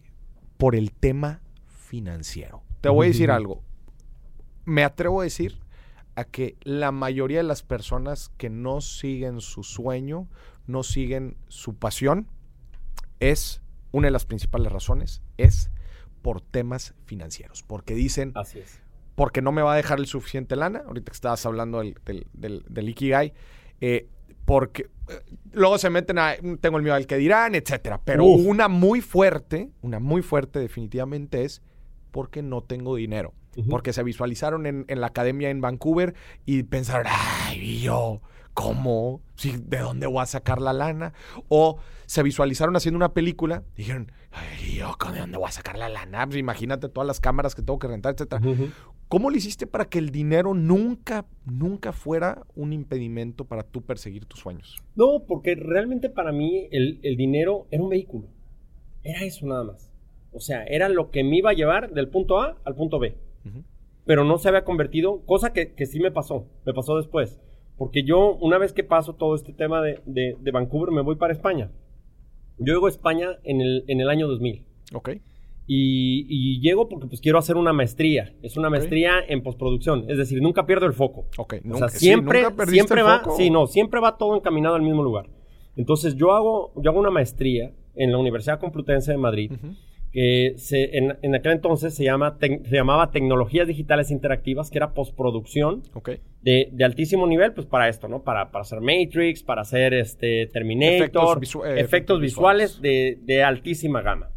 por 0.58 0.76
el 0.76 0.92
tema 0.94 1.42
financiero? 1.66 2.62
Te 2.82 2.90
voy 2.90 3.08
a 3.08 3.10
decir 3.10 3.30
algo. 3.32 3.64
Me 4.68 4.84
atrevo 4.84 5.22
a 5.22 5.24
decir 5.24 5.62
a 6.16 6.26
que 6.26 6.58
la 6.62 6.92
mayoría 6.92 7.38
de 7.38 7.44
las 7.44 7.64
personas 7.64 8.32
que 8.38 8.50
no 8.50 8.82
siguen 8.82 9.40
su 9.40 9.64
sueño, 9.64 10.28
no 10.66 10.84
siguen 10.84 11.38
su 11.48 11.76
pasión, 11.78 12.28
es 13.22 13.62
una 13.94 14.08
de 14.08 14.12
las 14.12 14.26
principales 14.26 14.70
razones, 14.70 15.22
es 15.38 15.72
por 16.22 16.42
temas 16.42 16.96
financieros. 17.06 17.64
Porque 17.64 17.96
dicen, 17.96 18.34
Así 18.36 18.60
es. 18.60 18.82
porque 19.16 19.42
no 19.42 19.54
me 19.54 19.62
va 19.62 19.72
a 19.72 19.78
dejar 19.78 20.00
el 20.00 20.06
suficiente 20.08 20.58
lana, 20.58 20.84
ahorita 20.86 21.12
que 21.12 21.16
estabas 21.16 21.46
hablando 21.46 21.80
del, 21.80 21.96
del, 22.04 22.28
del, 22.34 22.66
del 22.68 22.90
Ikigai, 22.90 23.34
eh, 23.80 24.10
porque 24.44 24.90
eh, 25.08 25.22
luego 25.54 25.78
se 25.78 25.90
meten 25.90 26.20
a, 26.20 26.36
tengo 26.60 26.76
el 26.76 26.84
miedo 26.84 26.96
al 26.96 27.08
que 27.08 27.16
dirán, 27.16 27.56
etcétera. 27.56 28.02
Pero 28.04 28.26
Uf. 28.26 28.46
una 28.46 28.68
muy 28.68 29.00
fuerte, 29.00 29.72
una 29.82 30.00
muy 30.00 30.22
fuerte 30.22 30.60
definitivamente 30.60 31.46
es 31.46 31.62
porque 32.12 32.42
no 32.42 32.64
tengo 32.64 32.98
dinero. 32.98 33.34
Porque 33.70 33.94
se 33.94 34.04
visualizaron 34.04 34.66
en, 34.66 34.86
en 34.88 35.02
la 35.02 35.08
academia 35.08 35.50
en 35.50 35.62
Vancouver 35.62 36.14
y 36.46 36.64
pensaron, 36.64 37.08
ay, 37.10 37.60
¿y 37.60 37.82
yo, 37.82 38.22
¿cómo? 38.54 39.22
Sí, 39.36 39.54
¿De 39.64 39.80
dónde 39.80 40.08
voy 40.08 40.22
a 40.22 40.26
sacar 40.26 40.62
la 40.62 40.74
lana? 40.74 41.14
O 41.48 41.78
se 42.06 42.24
visualizaron 42.24 42.76
haciendo 42.76 42.98
una 42.98 43.14
película 43.14 43.64
y 43.76 43.80
dijeron, 43.80 44.12
ay, 44.32 44.48
¿y 44.72 44.76
yo, 44.78 44.96
¿de 45.14 45.20
dónde 45.20 45.38
voy 45.38 45.48
a 45.48 45.52
sacar 45.52 45.78
la 45.78 45.90
lana? 45.90 46.26
Pues 46.26 46.38
imagínate 46.38 46.90
todas 46.90 47.06
las 47.06 47.20
cámaras 47.20 47.56
que 47.56 47.62
tengo 47.62 47.80
que 47.80 47.88
rentar, 47.88 48.14
etcétera. 48.14 48.42
Ujú. 48.48 48.70
¿Cómo 49.10 49.30
le 49.30 49.38
hiciste 49.38 49.68
para 49.68 49.86
que 49.86 50.00
el 50.00 50.10
dinero 50.12 50.54
nunca, 50.54 51.26
nunca 51.46 51.94
fuera 51.94 52.46
un 52.56 52.74
impedimento 52.74 53.46
para 53.46 53.64
tú 53.64 53.82
perseguir 53.82 54.26
tus 54.26 54.40
sueños? 54.40 54.84
No, 54.96 55.24
porque 55.28 55.56
realmente 55.56 56.10
para 56.10 56.32
mí 56.32 56.68
el, 56.72 57.00
el 57.04 57.16
dinero 57.16 57.68
era 57.72 57.84
un 57.84 57.90
vehículo. 57.90 58.28
Era 59.04 59.24
eso 59.24 59.46
nada 59.46 59.64
más. 59.64 59.92
O 60.34 60.42
sea, 60.42 60.64
era 60.66 60.90
lo 60.90 61.10
que 61.10 61.24
me 61.24 61.38
iba 61.38 61.52
a 61.52 61.54
llevar 61.54 61.92
del 61.94 62.10
punto 62.10 62.42
A 62.42 62.58
al 62.66 62.76
punto 62.76 63.00
B. 63.00 63.16
Pero 64.06 64.24
no 64.24 64.38
se 64.38 64.48
había 64.48 64.64
convertido, 64.64 65.22
cosa 65.26 65.52
que, 65.54 65.74
que 65.74 65.86
sí 65.86 66.00
me 66.00 66.12
pasó, 66.12 66.48
me 66.66 66.74
pasó 66.74 66.96
después. 66.98 67.40
Porque 67.78 68.04
yo, 68.04 68.36
una 68.36 68.58
vez 68.58 68.74
que 68.74 68.84
paso 68.84 69.14
todo 69.16 69.36
este 69.36 69.54
tema 69.54 69.82
de, 69.82 70.00
de- 70.06 70.36
de 70.40 70.52
Vancouver, 70.52 70.92
me 70.92 71.02
voy 71.02 71.16
para 71.16 71.34
España. 71.34 71.70
Yo 72.58 72.74
llego 72.74 72.88
a 72.88 72.90
España 72.90 73.38
en 73.44 73.62
el, 73.62 73.84
en 73.88 74.00
el 74.02 74.10
año 74.10 74.28
2000. 74.28 74.66
Ok. 74.94 75.10
Y, 75.70 76.26
y 76.30 76.62
llego 76.62 76.88
porque 76.88 77.08
pues 77.08 77.20
quiero 77.20 77.38
hacer 77.38 77.58
una 77.58 77.74
maestría. 77.74 78.34
Es 78.42 78.56
una 78.56 78.70
maestría 78.70 79.20
en 79.28 79.44
postproducción. 79.44 80.06
Es 80.10 80.18
decir, 80.18 80.42
nunca 80.42 80.66
pierdo 80.66 80.86
el 80.86 80.94
foco. 80.94 81.26
Ok. 81.38 81.56
O 81.56 81.68
Nunca- 81.68 81.90
sea, 81.90 82.00
sí, 82.00 82.06
siempre, 82.06 82.44
nunca 82.44 82.66
siempre 82.68 83.04
va, 83.04 83.20
foco. 83.20 83.36
sí, 83.36 83.50
no, 83.50 83.68
siempre 83.68 84.00
va 84.00 84.18
todo 84.18 84.36
encaminado 84.38 84.76
al 84.76 84.82
mismo 84.82 85.04
lugar. 85.04 85.30
Entonces 85.76 86.16
yo 86.16 86.32
hago, 86.32 86.72
yo 86.82 86.90
hago 86.90 87.00
una 87.02 87.12
maestría 87.12 87.74
en 87.96 88.12
la 88.12 88.18
Universidad 88.18 88.60
Complutense 88.60 89.12
de 89.12 89.18
Madrid. 89.18 89.52
Que 90.12 90.54
se, 90.58 90.98
en, 90.98 91.18
en 91.22 91.36
aquel 91.36 91.52
entonces 91.52 91.94
se, 91.94 92.04
llama, 92.04 92.40
tec- 92.40 92.64
se 92.66 92.76
llamaba 92.76 93.12
Tecnologías 93.12 93.68
Digitales 93.68 94.10
Interactivas, 94.10 94.70
que 94.72 94.78
era 94.78 94.94
postproducción 94.94 95.84
de, 96.42 96.70
de 96.72 96.84
altísimo 96.86 97.28
nivel, 97.28 97.54
pues 97.54 97.68
para 97.68 97.90
esto, 97.90 98.08
¿no? 98.08 98.24
Para, 98.24 98.52
para 98.52 98.62
hacer 98.62 98.80
Matrix, 98.82 99.44
para 99.44 99.62
hacer 99.62 99.94
este 99.94 100.48
Terminator, 100.48 100.96
Efectos 100.98 101.38
visu- 101.40 101.66
eh, 101.66 101.80
efectos 101.82 102.22
visuales, 102.22 102.80
visuales. 102.80 102.82
De, 102.82 103.34
de 103.34 103.44
altísima 103.44 104.02
gama. 104.02 104.32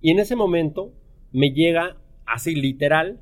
Y 0.00 0.10
en 0.10 0.18
ese 0.18 0.34
momento 0.36 0.92
me 1.30 1.50
llega 1.52 1.96
así 2.26 2.54
literal, 2.54 3.20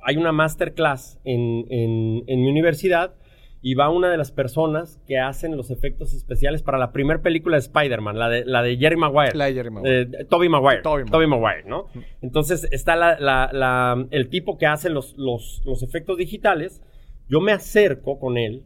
hay 0.00 0.16
una 0.16 0.32
masterclass 0.32 1.18
en, 1.24 1.64
en, 1.70 2.24
en 2.26 2.40
mi 2.40 2.48
universidad 2.48 3.14
y 3.62 3.74
va 3.74 3.88
una 3.90 4.10
de 4.10 4.16
las 4.16 4.30
personas 4.30 5.00
que 5.06 5.18
hacen 5.18 5.56
los 5.56 5.70
efectos 5.70 6.14
especiales 6.14 6.62
para 6.62 6.78
la 6.78 6.92
primera 6.92 7.20
película 7.22 7.56
de 7.56 7.60
Spider-Man, 7.60 8.18
la 8.18 8.28
de, 8.28 8.44
la 8.44 8.62
de 8.62 8.76
Jerry 8.76 8.96
Maguire. 8.96 9.34
La 9.36 9.46
de 9.46 9.54
Jerry 9.54 9.70
Maguire. 9.70 10.00
Eh, 10.02 10.24
Tobey 10.28 10.48
Maguire. 10.48 10.82
Tobey 10.82 11.04
Maguire. 11.04 11.26
Maguire, 11.26 11.64
¿no? 11.68 11.86
Entonces 12.22 12.68
está 12.70 12.94
la- 12.96 13.18
la- 13.18 13.50
la- 13.52 14.06
el 14.10 14.28
tipo 14.28 14.56
que 14.58 14.66
hace 14.66 14.88
los, 14.90 15.16
los- 15.16 15.62
los 15.64 15.82
efectos 15.82 16.16
digitales. 16.18 16.80
Yo 17.28 17.40
me 17.40 17.50
acerco 17.52 18.20
con 18.20 18.36
él 18.38 18.62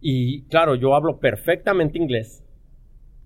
y, 0.00 0.44
claro, 0.44 0.76
yo 0.76 0.94
hablo 0.94 1.18
perfectamente 1.20 1.98
inglés 1.98 2.42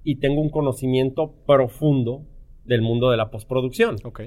y 0.02 0.16
tengo 0.16 0.40
un 0.40 0.50
conocimiento 0.50 1.34
profundo 1.46 2.26
del 2.64 2.82
mundo 2.82 3.10
de 3.10 3.16
la 3.16 3.30
postproducción. 3.30 3.96
Ok. 4.02 4.22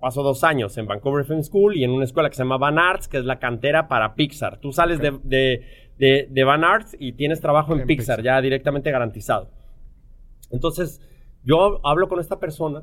Paso 0.00 0.22
dos 0.24 0.42
años 0.42 0.76
en 0.76 0.86
Vancouver 0.86 1.24
Film 1.24 1.42
School 1.42 1.76
y 1.76 1.84
en 1.84 1.90
una 1.90 2.04
escuela 2.04 2.28
que 2.28 2.34
se 2.36 2.42
llama 2.42 2.58
Van 2.58 2.78
Arts, 2.78 3.06
que 3.06 3.18
es 3.18 3.24
la 3.24 3.38
cantera 3.38 3.86
para 3.88 4.14
Pixar. 4.16 4.58
Tú 4.60 4.72
sales 4.72 4.98
de, 5.00 5.12
de, 5.22 5.62
de- 5.98 6.26
de 6.30 6.44
Van 6.44 6.64
Arts 6.64 6.96
y 6.98 7.12
tienes 7.12 7.40
trabajo 7.40 7.74
en, 7.74 7.80
En 7.82 7.86
Pixar, 7.86 8.16
Pixar. 8.18 8.24
ya 8.24 8.40
directamente 8.42 8.90
garantizado. 8.90 9.50
Entonces, 10.50 11.00
yo 11.44 11.80
hablo 11.86 12.08
con 12.08 12.18
esta 12.18 12.40
persona 12.40 12.82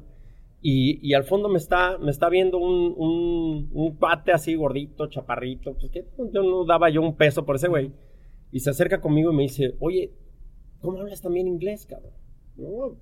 y, 0.61 0.99
y 1.07 1.13
al 1.15 1.25
fondo 1.25 1.49
me 1.49 1.57
está, 1.57 1.97
me 1.97 2.11
está 2.11 2.29
viendo 2.29 2.57
un, 2.59 2.93
un, 2.95 3.69
un 3.73 3.97
pate 3.97 4.31
así 4.31 4.55
gordito, 4.55 5.07
chaparrito, 5.07 5.73
pues 5.77 5.91
que 5.91 6.05
yo 6.33 6.43
no 6.43 6.65
daba 6.65 6.89
yo 6.89 7.01
un 7.01 7.15
peso 7.17 7.45
por 7.45 7.57
ese 7.57 7.67
güey. 7.67 7.91
Y 8.51 8.61
se 8.61 8.69
acerca 8.69 9.01
conmigo 9.01 9.31
y 9.31 9.35
me 9.35 9.43
dice, 9.43 9.75
oye, 9.79 10.13
¿cómo 10.79 10.99
hablas 11.01 11.21
también 11.21 11.47
inglés, 11.47 11.85
cabrón? 11.85 12.13
No, 12.55 12.95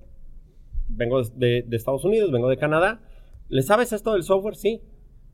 vengo 0.87 1.21
de, 1.21 1.61
de 1.67 1.75
Estados 1.77 2.03
Unidos, 2.05 2.31
vengo 2.31 2.49
de 2.49 2.57
Canadá. 2.57 3.01
¿Le 3.49 3.61
sabes 3.61 3.93
esto 3.93 4.13
del 4.13 4.23
software? 4.23 4.55
Sí. 4.55 4.81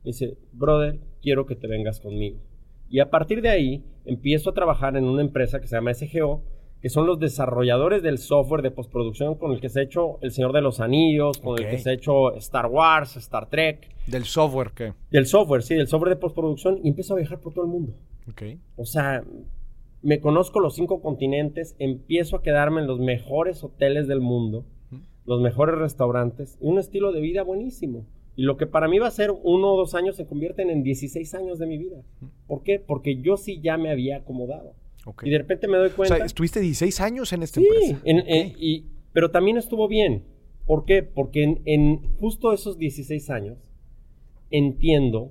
Dice, 0.04 0.36
brother, 0.52 1.00
quiero 1.22 1.46
que 1.46 1.56
te 1.56 1.66
vengas 1.66 2.00
conmigo. 2.00 2.38
Y 2.88 3.00
a 3.00 3.10
partir 3.10 3.42
de 3.42 3.50
ahí 3.50 3.84
empiezo 4.04 4.50
a 4.50 4.54
trabajar 4.54 4.96
en 4.96 5.04
una 5.04 5.22
empresa 5.22 5.60
que 5.60 5.66
se 5.66 5.76
llama 5.76 5.94
SGO, 5.94 6.42
que 6.80 6.88
son 6.88 7.06
los 7.06 7.20
desarrolladores 7.20 8.02
del 8.02 8.18
software 8.18 8.62
de 8.62 8.70
postproducción 8.70 9.34
con 9.34 9.52
el 9.52 9.60
que 9.60 9.68
se 9.68 9.80
ha 9.80 9.82
hecho 9.82 10.18
El 10.22 10.32
Señor 10.32 10.52
de 10.52 10.62
los 10.62 10.80
Anillos, 10.80 11.38
con 11.38 11.58
el 11.58 11.68
que 11.68 11.78
se 11.78 11.90
ha 11.90 11.92
hecho 11.92 12.34
Star 12.36 12.66
Wars, 12.66 13.16
Star 13.16 13.48
Trek. 13.48 13.88
Del 14.06 14.24
software 14.24 14.70
que. 14.70 14.94
Del 15.10 15.26
software, 15.26 15.62
sí, 15.62 15.74
del 15.74 15.88
software 15.88 16.10
de 16.10 16.16
postproducción. 16.16 16.80
Y 16.82 16.88
empiezo 16.88 17.14
a 17.14 17.18
viajar 17.18 17.38
por 17.40 17.52
todo 17.52 17.64
el 17.64 17.70
mundo. 17.70 17.94
Ok. 18.28 18.42
O 18.76 18.86
sea, 18.86 19.22
me 20.02 20.20
conozco 20.20 20.60
los 20.60 20.74
cinco 20.74 21.02
continentes, 21.02 21.76
empiezo 21.78 22.36
a 22.36 22.42
quedarme 22.42 22.80
en 22.80 22.86
los 22.86 22.98
mejores 22.98 23.62
hoteles 23.62 24.08
del 24.08 24.20
mundo, 24.20 24.64
los 25.30 25.40
mejores 25.40 25.76
restaurantes, 25.78 26.58
y 26.60 26.66
un 26.66 26.78
estilo 26.80 27.12
de 27.12 27.20
vida 27.20 27.44
buenísimo. 27.44 28.04
Y 28.34 28.42
lo 28.42 28.56
que 28.56 28.66
para 28.66 28.88
mí 28.88 28.98
va 28.98 29.06
a 29.06 29.12
ser 29.12 29.30
uno 29.30 29.74
o 29.74 29.76
dos 29.76 29.94
años 29.94 30.16
se 30.16 30.26
convierten 30.26 30.70
en 30.70 30.82
16 30.82 31.34
años 31.34 31.60
de 31.60 31.66
mi 31.68 31.78
vida. 31.78 32.02
¿Por 32.48 32.64
qué? 32.64 32.80
Porque 32.80 33.20
yo 33.22 33.36
sí 33.36 33.60
ya 33.62 33.76
me 33.76 33.90
había 33.92 34.16
acomodado. 34.18 34.74
Y 35.22 35.30
de 35.30 35.38
repente 35.38 35.68
me 35.68 35.76
doy 35.78 35.90
O 35.90 35.94
cuenta. 35.96 36.16
sea, 36.16 36.26
estuviste 36.26 36.58
16 36.60 37.00
años 37.00 37.32
en 37.32 37.44
esta 37.44 37.60
sí, 37.60 37.66
empresa. 37.66 38.00
en- 38.04 38.18
Ok. 38.20 38.24
en- 38.26 38.52
y- 38.58 38.84
pero 39.12 39.30
también 39.30 39.56
estuvo 39.56 39.86
bien. 39.86 40.24
¿Por 40.66 40.84
qué? 40.84 41.02
Porque 41.04 41.44
en, 41.44 41.62
en 41.64 42.16
justo 42.18 42.52
esos 42.52 42.76
16 42.76 43.30
años 43.30 43.58
entiendo 44.50 45.30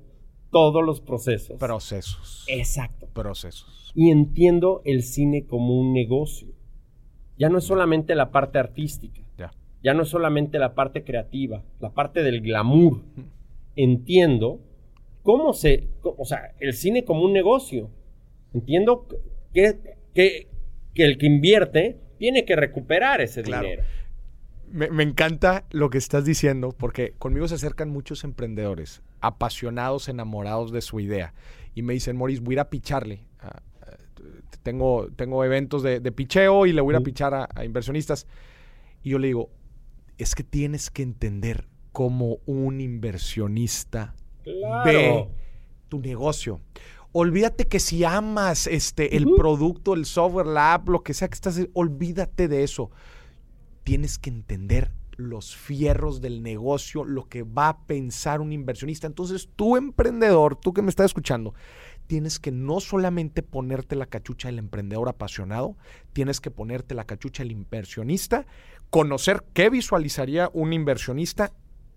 todos 0.52 0.84
los 0.84 1.02
procesos. 1.02 1.58
Procesos. 1.60 2.46
Exacto 2.48 3.08
Procesos. 3.14 3.92
y 3.96 4.12
entiendo 4.12 4.82
el 4.86 5.04
cine 5.04 5.46
como 5.46 5.80
un 5.80 5.94
negocio. 5.94 6.48
Ya 7.38 7.50
no 7.50 7.58
es 7.60 7.64
solamente 7.66 8.16
la 8.16 8.32
parte 8.32 8.60
artística, 8.60 9.22
Ya. 9.84 9.94
no 9.94 10.04
es 10.04 10.10
solamente 10.10 10.60
la 10.60 10.74
parte 10.76 11.04
creativa, 11.04 11.64
la 11.80 11.90
parte 11.92 12.24
del 12.24 12.42
glamour. 12.42 13.02
Entiendo 13.76 14.60
cómo 15.24 15.54
se, 15.54 15.88
o 16.04 16.26
sea, 16.26 16.54
el 16.60 16.74
cine 16.74 17.06
como 17.06 17.24
un 17.24 17.34
negocio. 17.34 17.90
Entiendo 18.54 19.08
que, 19.54 19.78
que, 20.14 20.48
que 20.94 21.06
el 21.06 21.18
que 21.18 21.26
invierte 21.28 21.98
tiene 22.18 22.46
que 22.46 22.56
recuperar 22.56 23.22
ese 23.22 23.42
Claro. 23.44 23.64
dinero. 23.64 23.84
Me, 24.72 24.90
me 24.90 25.04
encanta 25.04 25.66
lo 25.72 25.90
que 25.90 25.98
estás 25.98 26.26
diciendo 26.26 26.76
porque 26.78 27.14
conmigo 27.18 27.48
se 27.48 27.56
acercan 27.56 27.90
muchos 27.90 28.24
emprendedores 28.24 29.02
apasionados, 29.22 30.10
enamorados 30.10 30.72
de 30.72 30.82
su 30.82 31.00
idea 31.00 31.34
y 31.74 31.82
me 31.82 31.94
dicen, 31.94 32.16
Moris, 32.18 32.42
voy 32.42 32.54
a 32.54 32.56
ir 32.56 32.60
a 32.60 32.70
picharle. 32.70 33.22
tengo, 34.64 35.08
tengo 35.16 35.44
eventos 35.44 35.84
de, 35.84 36.00
de 36.00 36.12
picheo 36.12 36.66
y 36.66 36.74
le 36.74 36.82
voy 36.82 36.94
a 36.94 36.98
ir 36.98 37.02
a 37.02 37.04
pichar 37.06 37.34
a, 37.34 37.48
a 37.56 37.66
inversionistas. 37.66 38.28
Y 39.04 39.12
yo 39.12 39.20
le 39.20 39.28
digo, 39.28 39.50
es 40.20 40.36
que 40.36 40.44
tienes 40.44 40.92
que 40.92 41.02
entender 41.02 41.68
cómo 41.92 42.38
un 42.46 42.82
inversionista 42.82 44.16
Claro. 44.44 44.84
ve 44.86 45.28
tu 45.88 46.00
negocio. 46.00 46.62
Olvídate 47.12 47.68
que 47.68 47.80
si 47.80 48.04
amas 48.04 48.68
este, 48.68 49.18
el 49.18 49.26
producto, 49.36 49.96
el 49.96 50.06
software, 50.06 50.46
la 50.46 50.76
app, 50.76 50.90
lo 50.90 51.02
que 51.02 51.16
sea 51.16 51.28
que 51.28 51.34
estás 51.34 51.54
haciendo, 51.54 51.72
olvídate 51.74 52.48
de 52.48 52.64
eso. 52.64 52.92
Tienes 53.84 54.20
que 54.20 54.30
entender 54.30 54.92
los 55.20 55.56
fierros 55.56 56.22
del 56.22 56.42
negocio, 56.42 57.04
lo 57.04 57.28
que 57.28 57.44
va 57.44 57.70
a 57.70 57.86
pensar 57.86 58.40
un 58.40 58.54
inversionista. 58.54 59.06
Entonces, 59.06 59.50
tú 59.56 59.76
emprendedor, 59.76 60.56
tú 60.56 60.74
que 60.74 60.82
me 60.82 60.90
estás 60.90 61.08
escuchando, 61.08 61.54
tienes 62.08 62.40
que 62.40 62.52
no 62.52 62.80
solamente 62.80 63.44
ponerte 63.44 63.96
la 63.96 64.06
cachucha 64.06 64.48
del 64.48 64.60
emprendedor 64.60 65.10
apasionado, 65.10 65.76
tienes 66.14 66.40
que 66.40 66.52
ponerte 66.52 66.96
la 66.96 67.04
cachucha 67.04 67.44
del 67.44 67.52
inversionista, 67.52 68.48
conocer 68.90 69.44
qué 69.54 69.70
visualizaría 69.70 70.50
un 70.54 70.72
inversionista 70.72 71.52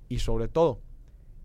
y 0.09 0.19
sobre 0.19 0.49
todo, 0.49 0.81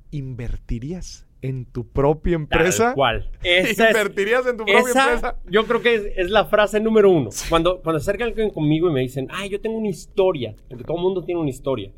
¿invertirías 0.09 1.26
en 1.41 1.65
tu 1.65 1.87
propia 1.87 2.35
empresa? 2.35 2.95
Es- 3.43 3.77
¿Invertirías 3.79 4.45
en 4.47 4.57
tu 4.57 4.65
propia 4.65 4.79
Esa, 4.79 5.03
empresa? 5.13 5.39
yo 5.49 5.65
creo 5.65 5.81
que 5.81 5.95
es, 5.95 6.05
es 6.17 6.29
la 6.31 6.45
frase 6.45 6.79
número 6.79 7.11
uno. 7.11 7.29
Cuando, 7.49 7.81
cuando 7.81 7.97
acerca 7.97 8.23
alguien 8.25 8.49
conmigo 8.49 8.89
y 8.89 8.93
me 8.93 9.01
dicen, 9.01 9.27
ay, 9.29 9.49
yo 9.49 9.61
tengo 9.61 9.77
una 9.77 9.89
historia, 9.89 10.55
porque 10.69 10.83
todo 10.83 10.97
el 10.97 11.03
mundo 11.03 11.23
tiene 11.23 11.39
una 11.41 11.49
historia. 11.49 11.91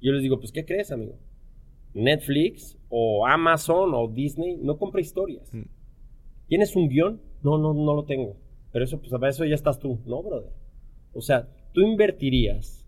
Yo 0.00 0.12
les 0.12 0.22
digo, 0.22 0.38
pues, 0.40 0.50
¿qué 0.52 0.64
crees, 0.64 0.90
amigo? 0.92 1.14
Netflix 1.94 2.76
o 2.88 3.26
Amazon 3.26 3.92
o 3.94 4.08
Disney 4.08 4.56
no 4.60 4.78
compra 4.78 5.00
historias. 5.00 5.52
Mm. 5.52 5.62
¿Tienes 6.48 6.74
un 6.76 6.88
guion? 6.88 7.20
No, 7.42 7.58
no, 7.58 7.72
no 7.74 7.94
lo 7.94 8.04
tengo. 8.04 8.36
Pero 8.72 8.84
eso, 8.84 8.98
pues, 8.98 9.10
para 9.10 9.28
eso 9.28 9.44
ya 9.44 9.54
estás 9.54 9.78
tú. 9.78 9.98
No, 10.06 10.22
brother. 10.22 10.50
O 11.12 11.20
sea, 11.20 11.48
tú 11.72 11.80
invertirías 11.82 12.79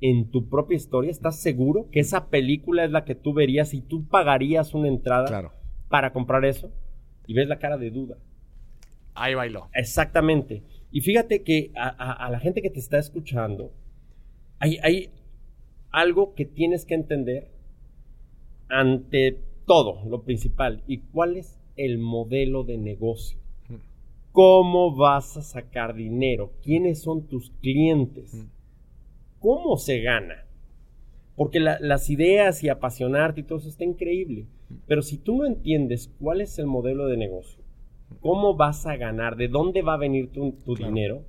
en 0.00 0.30
tu 0.30 0.48
propia 0.48 0.76
historia. 0.76 1.10
¿Estás 1.10 1.40
seguro 1.40 1.88
que 1.90 2.00
esa 2.00 2.28
película 2.28 2.84
es 2.84 2.90
la 2.90 3.04
que 3.04 3.14
tú 3.14 3.32
verías 3.32 3.74
y 3.74 3.80
tú 3.80 4.06
pagarías 4.06 4.74
una 4.74 4.88
entrada 4.88 5.26
Claro. 5.26 5.52
para 5.88 6.12
comprar 6.12 6.44
eso? 6.44 6.70
Y 7.26 7.34
ves 7.34 7.48
la 7.48 7.58
cara 7.58 7.76
de 7.78 7.90
duda. 7.90 8.16
Ahí 9.14 9.34
bailó. 9.34 9.68
Exactamente. 9.74 10.62
Y 10.92 11.00
fíjate 11.00 11.42
que 11.42 11.72
a, 11.76 11.88
a- 11.88 12.26
a 12.26 12.30
la 12.30 12.38
gente 12.40 12.62
que 12.62 12.70
te 12.70 12.78
está 12.78 12.98
escuchando, 12.98 13.72
hay, 14.60 14.78
hay 14.82 15.10
algo 15.90 16.34
que 16.34 16.44
tienes 16.46 16.84
que 16.84 16.94
entender 16.94 17.50
ante 18.68 19.40
todo, 19.66 20.02
lo 20.08 20.22
principal. 20.22 20.82
¿Y 20.86 20.98
cuál 20.98 21.36
es 21.36 21.58
el 21.76 21.98
modelo 21.98 22.64
de 22.64 22.78
negocio? 22.78 23.38
Mm. 23.68 23.74
¿Cómo 24.32 24.94
vas 24.94 25.36
a 25.36 25.42
sacar 25.42 25.94
dinero? 25.94 26.52
¿Quiénes 26.62 27.02
son 27.02 27.26
tus 27.26 27.50
clientes? 27.60 28.46
¿Cómo 29.40 29.76
se 29.76 30.00
gana? 30.00 30.46
Porque 31.36 31.60
la- 31.60 31.78
las 31.80 32.10
ideas 32.10 32.62
y 32.64 32.68
apasionarte 32.68 33.40
y 33.40 33.44
todo 33.44 33.58
eso 33.58 33.68
está 33.68 33.84
increíble. 33.84 34.46
Pero 34.86 35.02
si 35.02 35.18
tú 35.18 35.36
no 35.36 35.46
entiendes 35.46 36.12
cuál 36.20 36.40
es 36.40 36.58
el 36.58 36.66
modelo 36.66 37.06
de 37.06 37.16
negocio, 37.16 37.62
cómo 38.20 38.56
vas 38.56 38.86
a 38.86 38.96
ganar, 38.96 39.36
de 39.36 39.48
dónde 39.48 39.82
va 39.82 39.94
a 39.94 39.98
venir 39.98 40.30
tu, 40.32 40.52
tu 40.64 40.74
Claro. 40.74 40.92
dinero, 40.92 41.22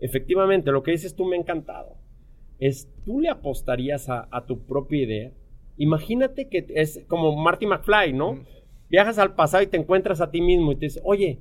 efectivamente, 0.00 0.72
lo 0.72 0.82
que 0.82 0.90
dices 0.90 1.14
tú 1.14 1.24
me 1.24 1.36
ha 1.36 1.40
encantado. 1.40 1.96
Es, 2.58 2.88
tú 3.04 3.20
le 3.20 3.28
apostarías 3.28 4.08
a, 4.08 4.28
a 4.30 4.46
tu 4.46 4.60
propia 4.66 5.02
idea. 5.02 5.32
Imagínate 5.76 6.48
que 6.48 6.66
es 6.74 7.04
como 7.08 7.36
Marty 7.36 7.66
McFly, 7.66 8.12
¿no? 8.12 8.34
Mm. 8.34 8.44
Viajas 8.90 9.18
al 9.18 9.34
pasado 9.34 9.62
y 9.62 9.66
te 9.66 9.76
encuentras 9.76 10.20
a 10.20 10.30
ti 10.30 10.40
mismo 10.40 10.72
y 10.72 10.76
te 10.76 10.86
dices, 10.86 11.02
oye, 11.04 11.38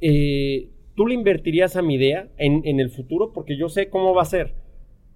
eh, 0.00 0.68
¿tú 0.94 1.06
le 1.06 1.14
invertirías 1.14 1.76
a 1.76 1.82
mi 1.82 1.94
idea 1.94 2.28
en, 2.38 2.62
en 2.64 2.80
el 2.80 2.90
futuro? 2.90 3.32
Porque 3.32 3.56
yo 3.56 3.68
sé 3.68 3.88
cómo 3.88 4.14
va 4.14 4.22
a 4.22 4.26
ser. 4.26 4.54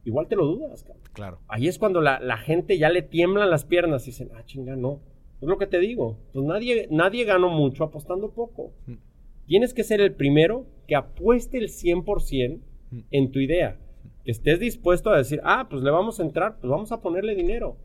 Igual 0.04 0.28
te 0.28 0.36
lo 0.36 0.46
dudas, 0.46 0.82
cabrón. 0.82 1.02
Claro. 1.12 1.38
Ahí 1.48 1.68
es 1.68 1.78
cuando 1.78 2.00
la, 2.00 2.20
la 2.20 2.36
gente 2.38 2.78
ya 2.78 2.88
le 2.88 3.02
tiemblan 3.02 3.50
las 3.50 3.64
piernas 3.64 4.04
y 4.04 4.06
dicen, 4.10 4.30
ah, 4.34 4.42
chinga, 4.44 4.76
no. 4.76 5.00
Es 5.40 5.48
lo 5.48 5.58
que 5.58 5.66
te 5.66 5.78
digo. 5.78 6.18
Pues 6.32 6.44
nadie, 6.44 6.86
nadie 6.90 7.24
ganó 7.24 7.48
mucho 7.50 7.84
apostando 7.84 8.30
poco. 8.30 8.72
Mm. 8.86 8.94
Tienes 9.46 9.74
que 9.74 9.84
ser 9.84 10.00
el 10.00 10.12
primero 10.14 10.66
que 10.86 10.96
apueste 10.96 11.58
el 11.58 11.68
100% 11.68 12.60
Mm. 12.92 13.00
en 13.10 13.30
tu 13.30 13.38
idea. 13.38 13.78
Que 14.24 14.32
estés 14.32 14.58
dispuesto 14.58 15.10
a 15.10 15.16
decir, 15.18 15.40
ah, 15.44 15.66
pues 15.70 15.82
le 15.82 15.90
vamos 15.90 16.18
a 16.18 16.22
entrar, 16.24 16.58
pues 16.60 16.70
vamos 16.70 16.90
a 16.92 17.00
ponerle 17.00 17.34
dinero. 17.34 17.76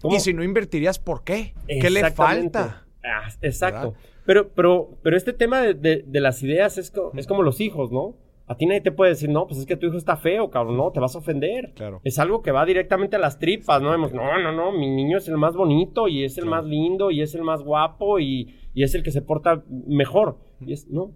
¿Cómo? 0.00 0.14
Y 0.16 0.20
si 0.20 0.34
no 0.34 0.42
invertirías, 0.44 0.98
¿por 0.98 1.24
qué? 1.24 1.54
¿Qué 1.66 1.88
le 1.90 2.10
falta? 2.10 2.86
Ah, 3.04 3.28
exacto. 3.40 3.92
¿Verdad? 3.92 4.00
Pero, 4.24 4.48
pero, 4.54 4.98
pero 5.02 5.16
este 5.16 5.32
tema 5.32 5.60
de, 5.62 5.74
de- 5.74 6.04
de 6.06 6.20
las 6.20 6.42
ideas 6.42 6.78
es, 6.78 6.90
co- 6.90 7.12
es 7.16 7.26
como 7.26 7.42
los 7.42 7.60
hijos, 7.60 7.90
¿no? 7.90 8.14
A 8.46 8.56
ti 8.56 8.66
nadie 8.66 8.80
te 8.80 8.92
puede 8.92 9.12
decir, 9.12 9.30
no, 9.30 9.46
pues 9.46 9.60
es 9.60 9.66
que 9.66 9.76
tu 9.76 9.86
hijo 9.86 9.96
está 9.96 10.16
feo, 10.16 10.50
cabrón, 10.50 10.76
no, 10.76 10.90
te 10.90 11.00
vas 11.00 11.14
a 11.14 11.18
ofender. 11.18 11.72
Claro. 11.74 12.00
Es 12.04 12.18
algo 12.18 12.42
que 12.42 12.50
va 12.50 12.66
directamente 12.66 13.16
a 13.16 13.18
las 13.18 13.38
tripas, 13.38 13.80
¿no? 13.80 13.94
Hemos, 13.94 14.12
no, 14.12 14.38
no, 14.40 14.52
no, 14.52 14.72
mi 14.72 14.90
niño 14.90 15.18
es 15.18 15.28
el 15.28 15.38
más 15.38 15.54
bonito 15.54 16.08
y 16.08 16.24
es 16.24 16.36
el 16.38 16.44
Claro. 16.44 16.62
más 16.62 16.70
lindo 16.70 17.10
y 17.10 17.22
es 17.22 17.34
el 17.34 17.42
más 17.42 17.62
guapo 17.62 18.18
y, 18.18 18.54
y 18.74 18.82
es 18.82 18.94
el 18.94 19.02
que 19.02 19.10
se 19.12 19.22
porta 19.22 19.62
mejor. 19.86 20.38
Y 20.60 20.72
es, 20.72 20.88
no, 20.88 21.12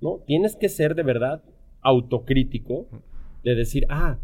no, 0.00 0.20
tienes 0.26 0.56
que 0.56 0.68
ser 0.68 0.94
de 0.94 1.02
verdad 1.02 1.42
autocrítico 1.82 2.86
de 3.42 3.54
decir, 3.54 3.86
ah, 3.88 4.18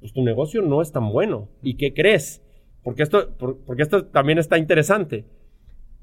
pues 0.00 0.12
tu 0.12 0.22
negocio 0.22 0.62
no 0.62 0.82
es 0.82 0.92
tan 0.92 1.10
bueno. 1.12 1.48
¿Y 1.62 1.76
qué 1.76 1.92
crees? 1.94 2.42
Porque 2.82 3.02
esto, 3.02 3.36
por- 3.36 3.58
porque 3.64 3.82
esto 3.82 4.06
también 4.06 4.38
está 4.38 4.58
interesante. 4.58 5.24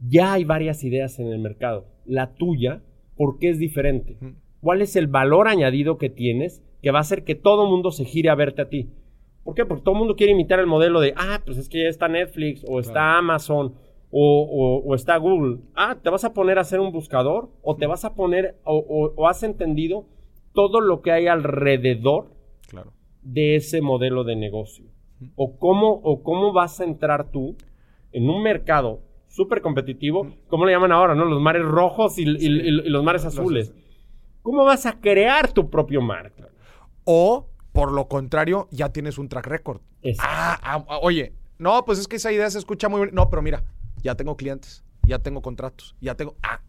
Ya 0.08 0.34
hay 0.34 0.44
varias 0.46 0.84
ideas 0.84 1.20
en 1.20 1.28
el 1.28 1.40
mercado. 1.40 1.88
La 2.06 2.34
tuya, 2.36 2.82
¿por 3.18 3.38
qué 3.40 3.50
es 3.50 3.60
diferente? 3.60 4.18
¿Cuál 4.62 4.82
es 4.82 4.95
el 4.95 5.07
valor 5.07 5.47
añadido 5.47 5.97
que 5.97 6.10
tienes 6.10 6.62
que 6.82 6.91
va 6.91 6.99
a 6.99 7.01
hacer 7.01 7.24
que 7.24 7.36
todo 7.36 7.64
el 7.66 7.70
mundo 7.70 7.91
se 7.91 8.05
gire 8.05 8.30
a 8.30 8.36
verte 8.36 8.62
a 8.62 8.70
ti? 8.70 8.89
¿Por 9.43 9.55
qué? 9.55 9.66
Porque 9.66 9.84
todo 9.84 9.93
el 9.95 9.99
mundo 9.99 10.16
quiere 10.16 10.34
imitar 10.34 10.60
el 10.60 10.68
modelo 10.68 10.99
de, 10.99 11.14
ah, 11.16 11.41
pues 11.45 11.57
es 11.57 11.70
que 11.70 11.84
ya 11.84 11.89
está 11.89 12.07
Netflix, 12.07 12.64
o 12.68 12.80
está 12.80 13.18
Amazon, 13.18 13.74
o, 14.12 14.41
o- 14.41 14.84
o 14.89 14.95
está 14.95 15.18
Google. 15.18 15.60
Ah, 15.76 15.97
¿te 16.01 16.10
vas 16.10 16.24
a 16.26 16.34
poner 16.34 16.57
a 16.57 16.62
hacer 16.62 16.80
un 16.80 16.91
buscador? 16.91 17.49
¿O 17.62 17.76
te 17.78 17.88
vas 17.88 18.05
a 18.05 18.16
poner, 18.16 18.55
o, 18.64 19.28
has 19.28 19.43
entendido 19.43 20.05
todo 20.53 20.82
lo 20.82 21.01
que 21.01 21.12
hay 21.12 21.28
alrededor 21.28 22.32
Claro. 22.68 22.91
de 23.24 23.55
ese 23.55 23.82
modelo 23.82 24.24
de 24.24 24.36
negocio? 24.36 24.86
¿O 25.36 25.57
cómo, 25.57 25.99
o 26.03 26.22
cómo 26.24 26.53
vas 26.53 26.80
a 26.80 26.86
entrar 26.86 27.32
tú 27.32 27.55
en 28.12 28.30
un 28.30 28.41
mercado 28.43 29.01
súper 29.28 29.62
competitivo? 29.62 30.28
¿Cómo 30.47 30.66
le 30.66 30.72
llaman 30.74 30.91
ahora, 30.91 31.14
no? 31.16 31.26
Los 31.26 31.41
mares 31.41 31.64
rojos 31.66 32.18
y, 32.18 32.24
y- 32.24 32.47
y- 32.47 32.68
y 32.68 32.89
los 32.89 33.03
mares 33.03 33.24
Los 33.26 33.38
azules. 33.38 33.74
¿Cómo 34.42 34.64
vas 34.66 34.86
a 34.86 35.00
crear 35.00 35.52
tu 35.52 35.70
propio 35.70 36.02
mar? 36.02 36.32
O, 37.04 37.48
por 37.72 37.92
lo 37.92 38.08
contrario, 38.08 38.68
ya 38.72 38.90
tienes 38.90 39.18
un 39.18 39.30
track 39.30 39.48
record. 39.48 39.82
Ah, 40.20 40.58
ah, 40.62 40.86
ah, 40.88 41.00
oye, 41.02 41.34
no, 41.58 41.84
pues 41.86 42.00
es 42.00 42.08
que 42.08 42.16
esa 42.18 42.32
idea 42.32 42.50
se 42.50 42.58
escucha 42.60 42.88
muy 42.90 43.02
bien. 43.02 43.16
No, 43.16 43.30
pero 43.30 43.42
mira, 43.42 43.64
ya 44.02 44.16
tengo 44.16 44.38
clientes, 44.38 44.84
ya 45.04 45.20
tengo 45.20 45.42
contratos, 45.42 45.96
ya 46.00 46.16
tengo. 46.16 46.36
Ah, 46.42 46.62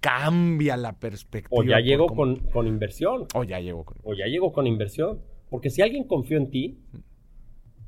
cambia 0.00 0.76
la 0.76 0.92
perspectiva. 0.98 1.60
O 1.60 1.64
ya 1.64 1.80
llego 1.80 2.06
cómo- 2.06 2.22
con, 2.36 2.36
con 2.50 2.66
inversión. 2.66 3.26
O 3.34 3.44
ya 3.44 3.58
llego 3.60 3.84
con... 3.84 3.96
O 4.04 4.14
ya 4.14 4.26
llego 4.26 4.52
con 4.52 4.66
inversión. 4.66 5.20
Porque 5.50 5.70
si 5.70 5.82
alguien 5.82 6.04
confió 6.04 6.36
en 6.36 6.50
ti, 6.50 6.78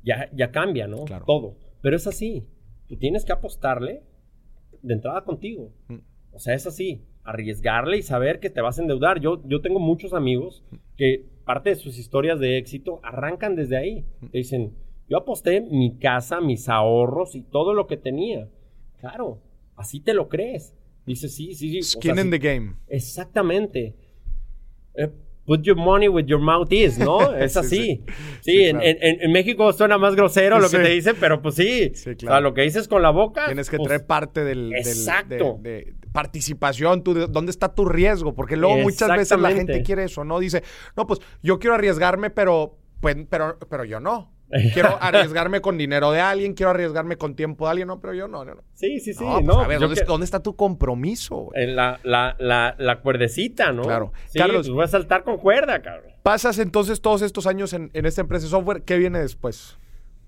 ya, 0.03 0.29
ya 0.33 0.51
cambia, 0.51 0.87
¿no? 0.87 1.05
Claro. 1.05 1.25
Todo. 1.25 1.55
Pero 1.81 1.95
es 1.95 2.07
así. 2.07 2.47
Tú 2.87 2.97
tienes 2.97 3.23
que 3.23 3.31
apostarle 3.31 4.03
de 4.81 4.93
entrada 4.93 5.23
contigo. 5.23 5.71
Mm. 5.87 5.97
O 6.33 6.39
sea, 6.39 6.53
es 6.55 6.65
así. 6.67 7.05
Arriesgarle 7.23 7.97
y 7.97 8.01
saber 8.01 8.39
que 8.39 8.49
te 8.49 8.61
vas 8.61 8.79
a 8.79 8.81
endeudar. 8.81 9.19
Yo, 9.19 9.41
yo 9.47 9.61
tengo 9.61 9.79
muchos 9.79 10.13
amigos 10.13 10.63
que 10.97 11.25
parte 11.45 11.69
de 11.69 11.75
sus 11.75 11.97
historias 11.97 12.39
de 12.39 12.57
éxito 12.57 12.99
arrancan 13.03 13.55
desde 13.55 13.77
ahí. 13.77 14.05
Te 14.31 14.39
dicen, 14.39 14.73
yo 15.09 15.17
aposté 15.17 15.61
mi 15.61 15.97
casa, 15.99 16.41
mis 16.41 16.67
ahorros 16.69 17.35
y 17.35 17.41
todo 17.43 17.73
lo 17.73 17.85
que 17.87 17.97
tenía. 17.97 18.47
Claro, 18.99 19.39
así 19.75 19.99
te 19.99 20.13
lo 20.13 20.29
crees. 20.29 20.73
Dices, 21.05 21.35
sí, 21.35 21.53
sí, 21.55 21.69
sí. 21.71 21.79
o 21.79 21.83
sea, 21.83 21.99
Skin 22.01 22.17
in 22.19 22.23
sí- 22.25 22.29
the 22.31 22.39
game. 22.39 22.73
Exactamente. 22.87 23.95
Eh, 24.95 25.09
put 25.45 25.61
your 25.63 25.75
money 25.77 26.07
where 26.07 26.27
your 26.27 26.39
mouth 26.39 26.71
is, 26.71 26.97
¿no? 26.99 27.33
Es 27.35 27.53
Sí, 27.53 27.59
así. 27.59 27.67
sí. 27.77 28.03
Sí, 28.41 28.51
Sí, 28.51 28.61
en, 28.65 28.77
claro. 28.77 28.91
en- 29.01 29.21
en- 29.21 29.31
México 29.31 29.73
suena 29.73 29.97
más 29.97 30.15
grosero 30.15 30.59
lo 30.59 30.69
que 30.69 30.77
te 30.79 30.89
dicen, 30.89 31.15
pero 31.19 31.41
pues 31.41 31.55
sí. 31.55 31.91
Sí, 31.93 32.01
O 32.11 32.13
sea, 32.13 32.15
claro. 32.15 32.41
lo 32.41 32.53
que 32.53 32.61
dices 32.61 32.87
con 32.87 33.01
la 33.01 33.09
boca. 33.11 33.45
Tienes 33.47 33.69
que 33.69 33.77
pues, 33.77 33.87
traer 33.87 34.05
parte 34.05 34.43
del, 34.43 34.69
del- 34.69 34.79
Exacto. 34.79 35.57
de, 35.61 35.71
de 35.99 36.00
participación, 36.11 37.03
¿dónde 37.03 37.51
está 37.51 37.73
tu 37.73 37.85
riesgo? 37.85 38.33
Porque 38.33 38.55
luego 38.57 38.77
muchas 38.77 39.09
veces 39.15 39.39
la 39.39 39.51
gente 39.51 39.81
quiere 39.83 40.03
eso, 40.05 40.23
¿no? 40.23 40.39
Dice, 40.39 40.63
no, 40.95 41.07
pues 41.07 41.19
yo 41.41 41.59
quiero 41.59 41.75
arriesgarme, 41.75 42.29
pero, 42.29 42.77
pues, 42.99 43.15
pero, 43.29 43.57
pero 43.69 43.83
yo 43.85 43.99
no. 43.99 44.33
Quiero 44.73 44.97
arriesgarme 45.01 45.61
con 45.61 45.77
dinero 45.77 46.11
de 46.11 46.19
alguien, 46.19 46.53
quiero 46.53 46.71
arriesgarme 46.71 47.15
con 47.15 47.35
tiempo 47.35 47.65
de 47.65 47.71
alguien, 47.71 47.87
no, 47.87 48.01
pero 48.01 48.13
yo 48.13 48.27
no. 48.27 48.43
no, 48.43 48.55
no. 48.55 48.63
Sí, 48.73 48.99
sí, 48.99 49.13
sí. 49.13 49.23
No, 49.23 49.35
pues, 49.35 49.45
no, 49.45 49.59
a 49.61 49.67
ver, 49.67 49.79
¿dónde, 49.79 49.95
que- 49.95 50.03
dónde 50.05 50.25
está 50.25 50.41
tu 50.43 50.55
compromiso? 50.57 51.49
en 51.53 51.75
la, 51.77 51.99
la, 52.03 52.35
la, 52.39 52.75
la 52.77 52.99
cuerdecita, 52.99 53.71
¿no? 53.71 53.83
Claro. 53.83 54.11
Sí, 54.27 54.37
Carlos- 54.39 54.67
pues 54.67 54.69
voy 54.75 54.83
a 54.83 54.87
saltar 54.87 55.23
con 55.23 55.37
cuerda, 55.37 55.81
cabrón. 55.81 56.11
Pasas 56.21 56.59
entonces 56.59 56.99
todos 57.01 57.21
estos 57.21 57.47
años 57.47 57.71
en, 57.73 57.89
en 57.93 58.05
esta 58.05 58.19
empresa 58.21 58.45
de 58.45 58.49
software, 58.49 58.83
¿qué 58.83 58.97
viene 58.97 59.19
después? 59.19 59.77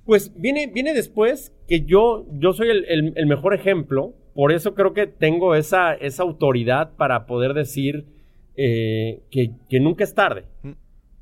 Pues 0.06 0.32
viene, 0.40 0.68
viene 0.68 0.94
después 0.94 1.52
que 1.68 1.82
yo, 1.86 2.26
yo 2.32 2.54
soy 2.54 2.70
el, 2.70 2.86
el- 2.86 3.14
el 3.18 3.26
mejor 3.28 3.54
ejemplo. 3.54 4.14
Por 4.34 4.52
eso 4.52 4.74
creo 4.74 4.94
que 4.94 5.08
tengo 5.08 5.56
esa, 5.56 5.94
esa 5.94 6.24
autoridad 6.24 6.96
para 6.96 7.26
poder 7.26 7.54
decir 7.54 8.08
eh, 8.56 9.24
que, 9.30 9.52
que 9.70 9.80
nunca 9.80 10.04
es 10.04 10.14
tarde. 10.14 10.46
Mm. 10.64 10.72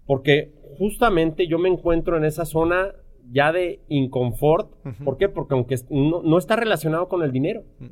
Porque 0.06 0.52
justamente 0.78 1.48
yo 1.48 1.60
me 1.60 1.70
encuentro 1.70 2.18
en 2.18 2.26
esa 2.26 2.46
zona 2.46 2.96
ya 3.32 3.52
de 3.52 3.82
inconfort. 3.88 4.72
¿Por 5.04 5.18
qué? 5.18 5.30
Porque 5.30 5.54
aunque 5.54 5.76
no, 5.90 6.22
no 6.22 6.38
está 6.38 6.56
relacionado 6.56 7.08
con 7.08 7.24
el 7.24 7.32
dinero. 7.32 7.64
Mm. 7.80 7.88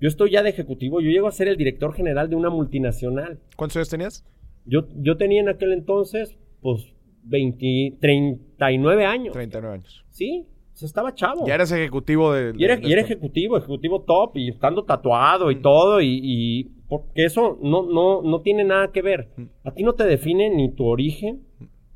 Yo 0.00 0.08
estoy 0.08 0.32
ya 0.32 0.42
de 0.42 0.50
ejecutivo. 0.50 1.00
Yo 1.00 1.10
llego 1.10 1.28
a 1.28 1.32
ser 1.32 1.48
el 1.48 1.56
director 1.56 1.94
general 1.94 2.28
de 2.28 2.36
una 2.36 2.50
multinacional. 2.50 3.38
¿Cuántos 3.56 3.76
años 3.76 3.88
tenías? 3.88 4.24
Yo, 4.64 4.86
yo 4.96 5.16
tenía 5.16 5.40
en 5.40 5.48
aquel 5.48 5.72
entonces, 5.72 6.36
pues, 6.60 6.92
20, 7.24 7.98
39 8.00 9.04
años. 9.04 9.32
39 9.32 9.74
años. 9.74 10.04
Sí, 10.10 10.46
sea, 10.82 10.86
estaba 10.86 11.14
chavo. 11.14 11.46
Ya 11.46 11.54
eres 11.54 11.72
ejecutivo 11.72 12.32
de... 12.32 12.52
Y 12.56 12.64
era, 12.64 12.76
de 12.76 12.86
y 12.88 12.92
era 12.92 13.00
ejecutivo, 13.02 13.56
ejecutivo 13.56 14.02
top, 14.02 14.36
y 14.36 14.48
estando 14.50 14.84
tatuado 14.84 15.50
y 15.50 15.56
Mm. 15.56 15.62
todo, 15.62 16.00
y, 16.00 16.20
y- 16.22 16.64
porque 16.88 17.24
eso 17.24 17.58
no, 17.62 17.82
no, 17.90 18.20
no 18.22 18.40
tiene 18.42 18.64
nada 18.64 18.92
que 18.92 19.00
ver. 19.02 19.30
Mm. 19.36 19.42
A 19.64 19.70
ti 19.72 19.82
no 19.82 19.94
te 19.94 20.04
define 20.04 20.50
ni 20.50 20.70
tu 20.74 20.84
origen, 20.86 21.42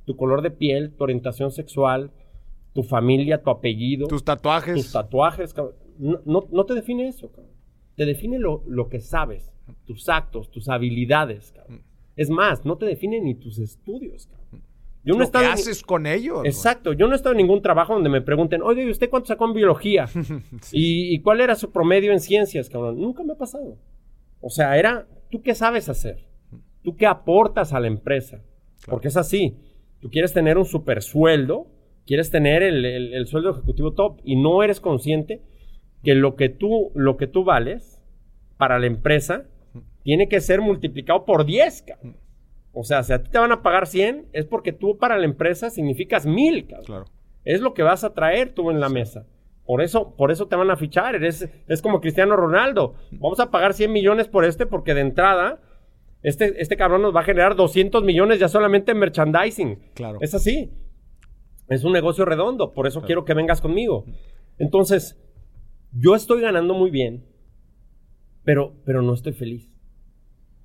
tu 0.06 0.16
color 0.16 0.40
de 0.42 0.50
piel, 0.50 0.92
tu 0.96 1.04
orientación 1.04 1.50
sexual, 1.50 2.10
tu 2.72 2.82
familia, 2.82 3.42
tu 3.42 3.50
apellido, 3.50 4.06
Tus 4.06 4.24
tatuajes. 4.24 4.74
tus 4.74 4.92
tatuajes, 4.92 5.52
cabrón. 5.52 5.74
No, 5.98 6.20
no- 6.24 6.46
no 6.50 6.64
te 6.64 6.74
define 6.74 7.08
eso, 7.08 7.28
cabrón. 7.30 7.52
Te 7.96 8.04
define 8.06 8.38
lo, 8.38 8.62
lo 8.68 8.88
que 8.88 9.00
sabes, 9.00 9.52
tus 9.86 10.08
actos, 10.08 10.50
tus 10.50 10.68
habilidades, 10.68 11.52
cabrón. 11.52 11.82
Es 12.16 12.30
más, 12.30 12.64
no 12.64 12.76
te 12.78 12.86
define 12.86 13.20
ni 13.20 13.34
tus 13.34 13.58
estudios, 13.58 14.26
cabrón. 14.26 14.62
Yo 15.06 15.12
no 15.14 15.18
lo 15.18 15.24
he 15.24 15.26
estado 15.26 15.44
que 15.44 15.48
en- 15.48 15.54
haces 15.54 15.82
con 15.82 16.06
ellos. 16.06 16.40
Exacto, 16.44 16.92
yo 16.92 17.06
no 17.06 17.12
he 17.14 17.16
estado 17.16 17.32
en 17.32 17.38
ningún 17.38 17.62
trabajo 17.62 17.94
donde 17.94 18.10
me 18.10 18.20
pregunten, 18.20 18.60
oye, 18.62 18.82
¿y 18.84 18.90
usted 18.90 19.08
cuánto 19.08 19.28
sacó 19.28 19.46
en 19.46 19.54
biología? 19.54 20.06
¿Y, 20.72 21.14
y 21.14 21.20
cuál 21.20 21.40
era 21.40 21.54
su 21.54 21.70
promedio 21.70 22.12
en 22.12 22.20
ciencias, 22.20 22.68
cabrón? 22.68 23.00
Nunca 23.00 23.22
me 23.22 23.32
ha 23.32 23.36
pasado. 23.36 23.78
O 24.40 24.50
sea, 24.50 24.76
era, 24.76 25.06
¿tú 25.30 25.40
qué 25.42 25.54
sabes 25.54 25.88
hacer? 25.88 26.26
¿Tú 26.82 26.96
qué 26.96 27.06
aportas 27.06 27.72
a 27.72 27.80
la 27.80 27.86
empresa? 27.86 28.42
Porque 28.86 29.08
es 29.08 29.16
así. 29.16 29.56
Tú 30.00 30.10
quieres 30.10 30.32
tener 30.32 30.58
un 30.58 30.66
super 30.66 31.02
sueldo, 31.02 31.66
quieres 32.06 32.30
tener 32.30 32.62
el, 32.62 32.84
el- 32.84 33.14
el 33.14 33.26
sueldo 33.26 33.50
ejecutivo 33.50 33.92
top 33.94 34.20
y 34.24 34.36
no 34.36 34.62
eres 34.62 34.80
consciente 34.80 35.40
que 36.04 36.14
lo 36.14 36.36
que 36.36 36.48
tú, 36.48 36.90
lo 36.94 37.16
que 37.16 37.26
tú 37.26 37.42
vales 37.44 38.00
para 38.56 38.78
la 38.78 38.86
empresa 38.86 39.44
tiene 40.04 40.28
que 40.28 40.40
ser 40.40 40.60
multiplicado 40.60 41.24
por 41.24 41.44
10, 41.46 41.82
cabrón. 41.82 42.16
O 42.78 42.84
sea, 42.84 43.02
si 43.02 43.14
a 43.14 43.22
ti 43.22 43.30
te 43.30 43.38
van 43.38 43.52
a 43.52 43.62
pagar 43.62 43.86
100, 43.86 44.28
es 44.34 44.44
porque 44.44 44.70
tú 44.70 44.98
para 44.98 45.16
la 45.16 45.24
empresa 45.24 45.70
significas 45.70 46.26
1000, 46.26 46.66
cabrón. 46.66 46.84
Claro. 46.84 47.04
Es 47.42 47.62
lo 47.62 47.72
que 47.72 47.82
vas 47.82 48.04
a 48.04 48.12
traer 48.12 48.52
tú 48.52 48.70
en 48.70 48.80
la 48.80 48.90
mesa. 48.90 49.26
Por 49.64 49.80
eso, 49.80 50.14
por 50.14 50.30
eso 50.30 50.46
te 50.46 50.56
van 50.56 50.70
a 50.70 50.76
fichar. 50.76 51.14
Eres, 51.14 51.48
es 51.68 51.80
como 51.80 52.02
Cristiano 52.02 52.36
Ronaldo. 52.36 52.96
Vamos 53.12 53.40
a 53.40 53.50
pagar 53.50 53.72
100 53.72 53.90
millones 53.90 54.28
por 54.28 54.44
este 54.44 54.66
porque 54.66 54.92
de 54.92 55.00
entrada, 55.00 55.62
este, 56.22 56.60
este 56.60 56.76
cabrón 56.76 57.00
nos 57.00 57.16
va 57.16 57.20
a 57.20 57.24
generar 57.24 57.56
200 57.56 58.04
millones 58.04 58.40
ya 58.40 58.48
solamente 58.48 58.92
en 58.92 58.98
merchandising. 58.98 59.78
Claro. 59.94 60.18
Es 60.20 60.34
así. 60.34 60.70
Es 61.68 61.82
un 61.82 61.94
negocio 61.94 62.26
redondo. 62.26 62.74
Por 62.74 62.86
eso 62.86 63.00
quiero 63.00 63.24
que 63.24 63.32
vengas 63.32 63.62
conmigo. 63.62 64.04
Entonces, 64.58 65.18
yo 65.92 66.14
estoy 66.14 66.42
ganando 66.42 66.74
muy 66.74 66.90
bien, 66.90 67.24
pero, 68.44 68.74
pero 68.84 69.00
no 69.00 69.14
estoy 69.14 69.32
feliz. 69.32 69.72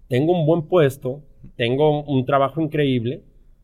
Tengo 0.09 0.37
un 0.37 0.45
buen 0.45 0.67
puesto, 0.67 1.23
tengo 1.55 2.03
un 2.03 2.25
trabajo 2.25 2.61
increíble, 2.61 3.23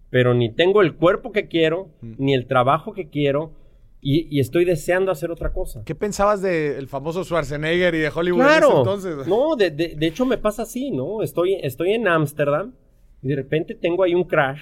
pero 0.10 0.34
ni 0.34 0.50
tengo 0.50 0.82
el 0.82 0.96
cuerpo 0.96 1.32
que 1.32 1.48
quiero, 1.48 1.90
ni 2.02 2.34
el 2.34 2.46
trabajo 2.48 2.94
que 2.94 3.10
quiero, 3.10 3.52
y, 4.00 4.28
y 4.36 4.40
estoy 4.40 4.64
deseando 4.64 5.12
hacer 5.12 5.32
otra 5.32 5.52
cosa. 5.52 5.82
¿Qué 5.84 5.96
pensabas 5.96 6.42
del 6.42 6.88
famoso 6.88 7.24
Schwarzenegger 7.24 7.96
y 7.96 8.00
de 8.00 8.10
Hollywood 8.14 8.42
en 8.42 8.48
Claro. 8.48 8.68
ese 8.70 8.78
entonces? 8.78 9.16
No, 9.28 9.56
de, 9.56 9.72
de- 9.72 9.96
de 9.96 10.08
hecho 10.08 10.26
me 10.26 10.38
pasa 10.38 10.62
así, 10.64 10.92
¿no? 10.92 11.24
Estoy, 11.24 11.56
estoy 11.56 11.94
en 11.94 12.08
Ámsterdam 12.08 12.74
y 13.22 13.28
de 13.30 13.36
repente 13.36 13.74
tengo 13.76 14.04
ahí 14.04 14.14
un 14.14 14.24
crash 14.26 14.62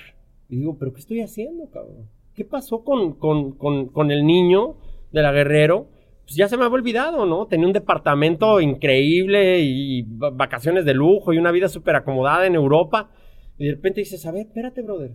y 0.50 0.58
digo, 0.58 0.78
¿pero 0.80 0.94
qué 0.94 1.00
estoy 1.02 1.22
haciendo, 1.22 1.70
cabrón? 1.70 2.10
¿Qué 2.34 2.46
pasó 2.46 2.84
con, 2.84 3.14
con- 3.14 3.52
con- 3.54 3.88
con 3.88 4.10
el 4.12 4.26
niño 4.26 4.78
de 5.12 5.22
la 5.22 5.32
Guerrero? 5.32 5.88
Pues 6.26 6.36
ya 6.36 6.48
se 6.48 6.58
me 6.58 6.64
había 6.66 6.76
olvidado, 6.76 7.26
¿no? 7.26 7.48
Tenía 7.48 7.68
un 7.68 7.74
departamento 7.74 8.60
increíble 8.60 9.60
y 9.62 10.02
va- 10.04 10.32
vacaciones 10.32 10.84
de 10.86 10.94
lujo 10.94 11.34
y 11.34 11.38
una 11.38 11.52
vida 11.52 11.70
súper 11.70 11.96
acomodada 11.96 12.48
en 12.48 12.56
Europa. 12.56 13.12
Y 13.58 13.66
de 13.66 13.72
repente 13.76 14.02
dices, 14.02 14.26
a 14.26 14.32
ver, 14.32 14.48
espérate, 14.48 14.82
brother. 14.82 15.12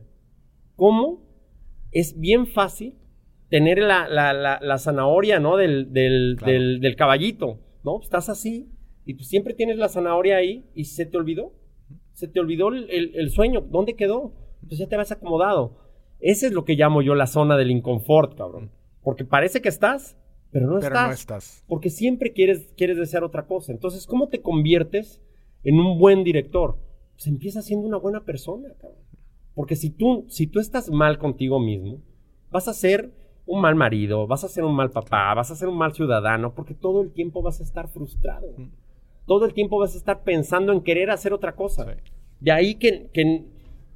¿Cómo 0.76 1.22
es 1.92 2.18
bien 2.18 2.46
fácil 2.46 2.94
tener 3.48 3.78
la, 3.78 4.08
la- 4.08 4.32
la- 4.32 4.60
la 4.62 4.78
zanahoria, 4.78 5.40
¿no? 5.40 5.56
Del, 5.56 5.92
del- 5.92 6.36
Claro. 6.38 6.52
del- 6.52 6.80
del 6.80 6.96
caballito, 6.96 7.58
¿no? 7.84 8.00
Estás 8.00 8.28
así 8.28 8.70
y 9.04 9.14
tú 9.14 9.24
siempre 9.24 9.54
tienes 9.54 9.76
la 9.78 9.88
zanahoria 9.88 10.36
ahí 10.36 10.64
y 10.74 10.84
se 10.84 11.06
te 11.06 11.16
olvidó. 11.16 11.52
Se 12.12 12.28
te 12.28 12.38
olvidó 12.38 12.68
el, 12.68 12.88
el- 12.90 13.12
el 13.16 13.30
sueño. 13.30 13.60
¿Dónde 13.62 13.96
quedó? 13.96 14.32
Pues 14.68 14.78
ya 14.78 14.88
te 14.88 14.96
vas 14.96 15.10
acomodado. 15.10 15.78
Ese 16.20 16.46
es 16.46 16.52
lo 16.52 16.64
que 16.64 16.74
llamo 16.76 17.02
yo 17.02 17.14
la 17.14 17.26
zona 17.26 17.56
del 17.56 17.70
inconfort, 17.70 18.36
cabrón. 18.36 18.70
Porque 19.02 19.24
parece 19.24 19.60
que 19.62 19.70
estás, 19.70 20.16
pero 20.50 20.66
no 20.66 20.80
Pero 20.80 20.86
estás. 20.94 21.08
no 21.08 21.14
estás. 21.14 21.64
Porque 21.68 21.90
siempre 21.90 22.32
quieres, 22.32 22.72
quieres 22.76 22.96
desear 22.96 23.24
otra 23.24 23.46
cosa. 23.46 23.72
Entonces, 23.72 24.06
¿cómo 24.06 24.28
te 24.28 24.40
conviertes 24.42 25.20
en 25.62 25.78
un 25.78 25.98
buen 25.98 26.24
director? 26.24 26.78
Pues 27.12 27.26
empieza 27.26 27.62
siendo 27.62 27.86
una 27.86 27.98
buena 27.98 28.24
persona, 28.24 28.68
cabrón. 28.80 28.98
Porque 29.54 29.76
si 29.76 29.90
tú, 29.90 30.26
si 30.28 30.46
tú 30.46 30.58
estás 30.58 30.90
mal 30.90 31.18
contigo 31.18 31.60
mismo, 31.60 32.00
vas 32.50 32.66
a 32.68 32.74
ser 32.74 33.12
un 33.46 33.60
mal 33.60 33.74
marido, 33.74 34.26
vas 34.26 34.44
a 34.44 34.48
ser 34.48 34.64
un 34.64 34.74
mal 34.74 34.90
papá, 34.90 35.34
vas 35.34 35.50
a 35.50 35.56
ser 35.56 35.68
un 35.68 35.76
mal 35.76 35.92
ciudadano, 35.92 36.54
porque 36.54 36.74
todo 36.74 37.02
el 37.02 37.12
tiempo 37.12 37.42
vas 37.42 37.60
a 37.60 37.64
estar 37.64 37.88
frustrado. 37.88 38.46
Todo 39.26 39.44
el 39.44 39.54
tiempo 39.54 39.78
vas 39.78 39.94
a 39.94 39.98
estar 39.98 40.22
pensando 40.22 40.72
en 40.72 40.82
querer 40.82 41.10
hacer 41.10 41.32
otra 41.32 41.54
cosa. 41.54 41.84
Sí. 41.84 42.12
De 42.40 42.52
ahí 42.52 42.76
que, 42.76 43.08
que 43.12 43.44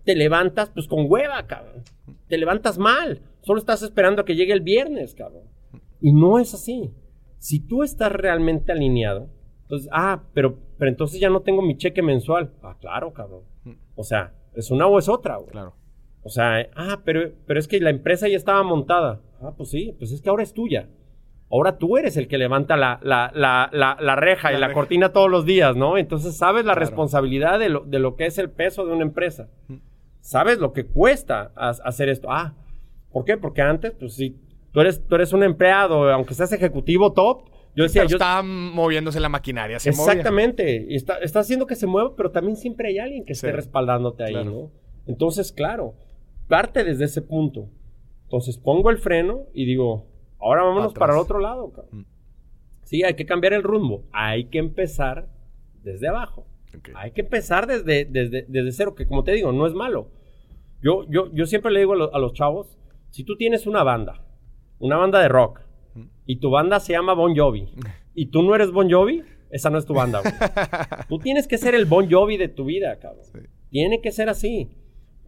te 0.05 0.15
levantas 0.15 0.71
pues 0.71 0.87
con 0.87 1.11
hueva, 1.11 1.47
cabrón. 1.47 1.83
Te 2.29 2.39
levantas 2.39 2.79
mal. 2.79 3.23
Solo 3.43 3.59
estás 3.59 3.83
esperando 3.83 4.23
a 4.23 4.25
que 4.25 4.37
llegue 4.37 4.53
el 4.53 4.61
viernes, 4.61 5.15
cabrón. 5.15 5.54
Y 6.05 6.13
no 6.13 6.39
es 6.39 6.53
así. 6.53 6.93
Si 7.39 7.61
tú 7.61 7.83
estás 7.83 8.13
realmente 8.13 8.73
alineado, 8.73 9.31
entonces, 9.63 9.89
ah, 9.91 10.23
pero, 10.35 10.59
pero 10.79 10.91
entonces 10.91 11.19
ya 11.19 11.31
no 11.31 11.41
tengo 11.41 11.63
mi 11.63 11.79
cheque 11.79 12.03
mensual. 12.03 12.53
Ah, 12.63 12.77
claro, 12.79 13.15
cabrón. 13.15 13.41
O 13.97 14.03
sea, 14.05 14.35
¿es 14.55 14.71
una 14.71 14.87
o 14.87 14.99
es 14.99 15.09
otra, 15.09 15.37
güey? 15.37 15.51
Claro. 15.53 15.75
O 16.23 16.29
sea, 16.29 16.69
ah, 16.77 17.01
pero, 17.07 17.31
pero 17.47 17.59
es 17.59 17.67
que 17.69 17.81
la 17.81 17.89
empresa 17.89 18.29
ya 18.29 18.37
estaba 18.37 18.63
montada. 18.63 19.23
Ah, 19.41 19.55
pues 19.57 19.71
sí, 19.71 19.95
pues 19.99 20.13
es 20.13 20.21
que 20.21 20.29
ahora 20.29 20.43
es 20.43 20.53
tuya. 20.53 20.91
Ahora 21.51 21.79
tú 21.79 21.97
eres 21.97 22.19
el 22.19 22.29
que 22.29 22.37
levanta 22.37 22.77
la, 22.77 23.01
la, 23.03 23.31
la, 23.35 23.71
la, 23.73 24.17
reja 24.17 24.53
y 24.53 24.59
la 24.59 24.67
reja. 24.69 24.75
cortina 24.79 25.13
todos 25.13 25.31
los 25.31 25.47
días, 25.47 25.75
¿no? 25.75 25.97
Entonces 25.97 26.37
sabes 26.37 26.67
la 26.67 26.73
Claro. 26.75 26.81
responsabilidad 26.81 27.59
de 27.59 27.71
lo, 27.71 27.81
de 27.81 27.99
lo 27.99 28.17
que 28.17 28.27
es 28.27 28.37
el 28.39 28.51
peso 28.51 28.85
de 28.85 28.93
una 28.93 29.05
empresa. 29.05 29.49
Sabes 30.21 30.59
lo 30.59 30.73
que 30.75 30.85
cuesta 30.87 31.53
ha- 31.57 31.71
hacer 31.85 32.09
esto. 32.11 32.29
Ah, 32.31 32.55
¿por 33.13 33.25
qué? 33.25 33.37
Porque 33.37 33.63
antes, 33.63 33.93
pues 33.99 34.15
sí, 34.15 34.37
tú 34.75 34.81
eres, 34.83 35.03
tú 35.07 35.15
eres 35.15 35.33
un 35.33 35.43
empleado, 35.43 36.11
aunque 36.13 36.35
seas 36.35 36.53
ejecutivo 36.53 37.15
top, 37.15 37.49
Yo 37.77 37.83
decía, 37.85 38.03
Pero 38.03 38.11
yo, 38.11 38.17
está 38.19 38.43
moviéndose 38.45 39.19
la 39.19 39.29
maquinaria, 39.29 39.81
se 39.81 39.91
movía. 39.91 40.13
Exactamente. 40.13 40.87
Y 40.89 40.95
está, 40.95 41.17
está 41.19 41.41
haciendo 41.41 41.67
que 41.67 41.75
se 41.75 41.87
mueva, 41.89 42.15
pero 42.15 42.31
también 42.31 42.57
siempre 42.57 42.89
hay 42.91 42.99
alguien 42.99 43.25
que 43.25 43.33
esté 43.33 43.49
Sí. 43.49 43.53
respaldándote 43.53 44.23
ahí, 44.25 44.33
Claro. 44.33 44.51
¿no? 44.51 44.71
Entonces, 45.07 45.51
claro, 45.51 45.95
parte 46.47 46.85
desde 46.85 47.07
ese 47.07 47.21
punto. 47.23 47.69
Entonces 48.25 48.59
pongo 48.59 48.91
el 48.91 48.99
freno 48.99 49.47
y 49.55 49.65
digo, 49.65 50.07
ahora 50.39 50.63
vámonos 50.63 50.93
Pa' 50.93 51.01
para 51.01 51.13
el 51.15 51.19
atrás. 51.19 51.25
otro 51.25 51.41
lado. 51.41 51.73
Mm. 51.91 52.03
Sí, 52.85 53.03
hay 53.03 53.15
que 53.15 53.27
cambiar 53.27 53.55
el 53.55 53.63
rumbo. 53.65 54.05
Hay 54.13 54.45
que 54.51 54.59
empezar 54.59 55.29
desde 55.83 56.07
abajo. 56.09 56.47
Ok. 56.79 56.91
Hay 56.95 57.11
que 57.11 57.23
empezar 57.23 57.67
desde, 57.67 58.05
desde, 58.05 58.45
desde 58.49 58.71
cero, 58.73 58.95
que 58.95 59.07
como 59.07 59.25
te 59.25 59.33
digo, 59.33 59.51
no 59.53 59.67
es 59.67 59.75
malo. 59.75 60.11
Yo, 60.81 61.05
yo, 61.09 61.29
yo 61.33 61.47
siempre 61.47 61.73
le 61.73 61.81
digo 61.81 61.95
a, 61.95 61.97
lo- 61.97 62.15
a 62.15 62.19
los 62.21 62.35
chavos, 62.35 62.79
si 63.11 63.25
tú 63.25 63.37
tienes 63.37 63.67
una 63.67 63.83
banda, 63.83 64.21
una 64.79 64.97
banda 64.97 65.21
de 65.21 65.29
rock, 65.29 65.61
y 66.27 66.37
tu 66.37 66.51
banda 66.51 66.81
se 66.81 66.93
llama 66.93 67.15
Bon 67.15 67.37
Jovi, 67.37 67.69
y 68.15 68.27
tú 68.27 68.43
no 68.43 68.55
eres 68.55 68.71
Bon 68.71 68.91
Jovi, 68.91 69.23
esa 69.55 69.71
no 69.71 69.79
es 69.79 69.87
tu 69.87 69.95
banda, 69.95 70.21
güey. 70.21 70.35
Tú 71.09 71.21
tienes 71.21 71.47
que 71.47 71.59
ser 71.59 71.77
el 71.77 71.85
Bon 71.85 72.11
Jovi 72.11 72.37
de 72.37 72.49
tu 72.49 72.65
vida, 72.65 72.99
cabrón. 72.99 73.25
Sí. 73.33 73.39
Tiene 73.71 74.01
que 74.01 74.11
ser 74.11 74.29
así. 74.29 74.69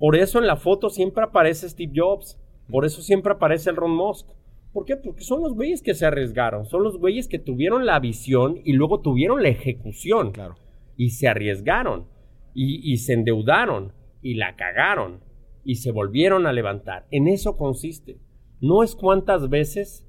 Por 0.00 0.16
eso 0.16 0.40
en 0.40 0.48
la 0.48 0.56
foto 0.56 0.90
siempre 0.90 1.22
aparece 1.22 1.68
Steve 1.68 1.92
Jobs. 1.94 2.36
Por 2.68 2.84
eso 2.84 3.02
siempre 3.02 3.34
aparece 3.34 3.70
el 3.70 3.76
Ron 3.76 3.94
Musk. 3.94 4.26
¿Por 4.72 4.84
qué? 4.84 4.96
Porque 4.96 5.22
son 5.22 5.42
los 5.42 5.54
güeyes 5.54 5.80
que 5.80 5.94
se 5.94 6.06
arriesgaron. 6.06 6.66
Son 6.66 6.82
los 6.82 6.98
güeyes 6.98 7.28
que 7.28 7.38
tuvieron 7.38 7.86
la 7.86 8.00
visión 8.00 8.60
y 8.64 8.72
luego 8.72 9.00
tuvieron 9.00 9.44
la 9.44 9.48
ejecución. 9.48 10.32
Claro. 10.32 10.56
Y 10.96 11.10
se 11.10 11.28
arriesgaron. 11.28 12.06
Y, 12.52 12.92
y 12.92 12.96
se 12.96 13.12
endeudaron. 13.12 13.92
Y 14.22 14.34
la 14.34 14.56
cagaron. 14.56 15.20
Y 15.64 15.76
se 15.76 15.92
volvieron 15.92 16.48
a 16.48 16.52
levantar. 16.52 17.06
En 17.12 17.28
eso 17.28 17.56
consiste. 17.56 18.18
No 18.60 18.82
es 18.82 18.94
cuántas 18.94 19.48
veces 19.48 20.06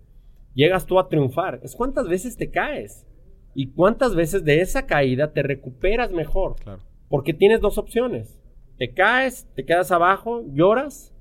llegas 0.53 0.85
tú 0.85 0.99
a 0.99 1.09
triunfar. 1.09 1.59
Es 1.63 1.75
cuántas 1.75 2.07
veces 2.07 2.37
te 2.37 2.49
caes. 2.49 3.05
Y 3.53 3.71
cuántas 3.71 4.15
veces 4.15 4.43
de 4.43 4.61
esa 4.61 4.85
caída 4.85 5.33
te 5.33 5.43
recuperas 5.43 6.11
mejor. 6.11 6.55
Claro. 6.57 6.81
Porque 7.09 7.33
tienes 7.33 7.61
dos 7.61 7.77
opciones. 7.77 8.41
Te 8.77 8.93
caes, 8.93 9.47
te 9.55 9.65
quedas 9.65 9.91
abajo, 9.91 10.43
lloras 10.53 11.13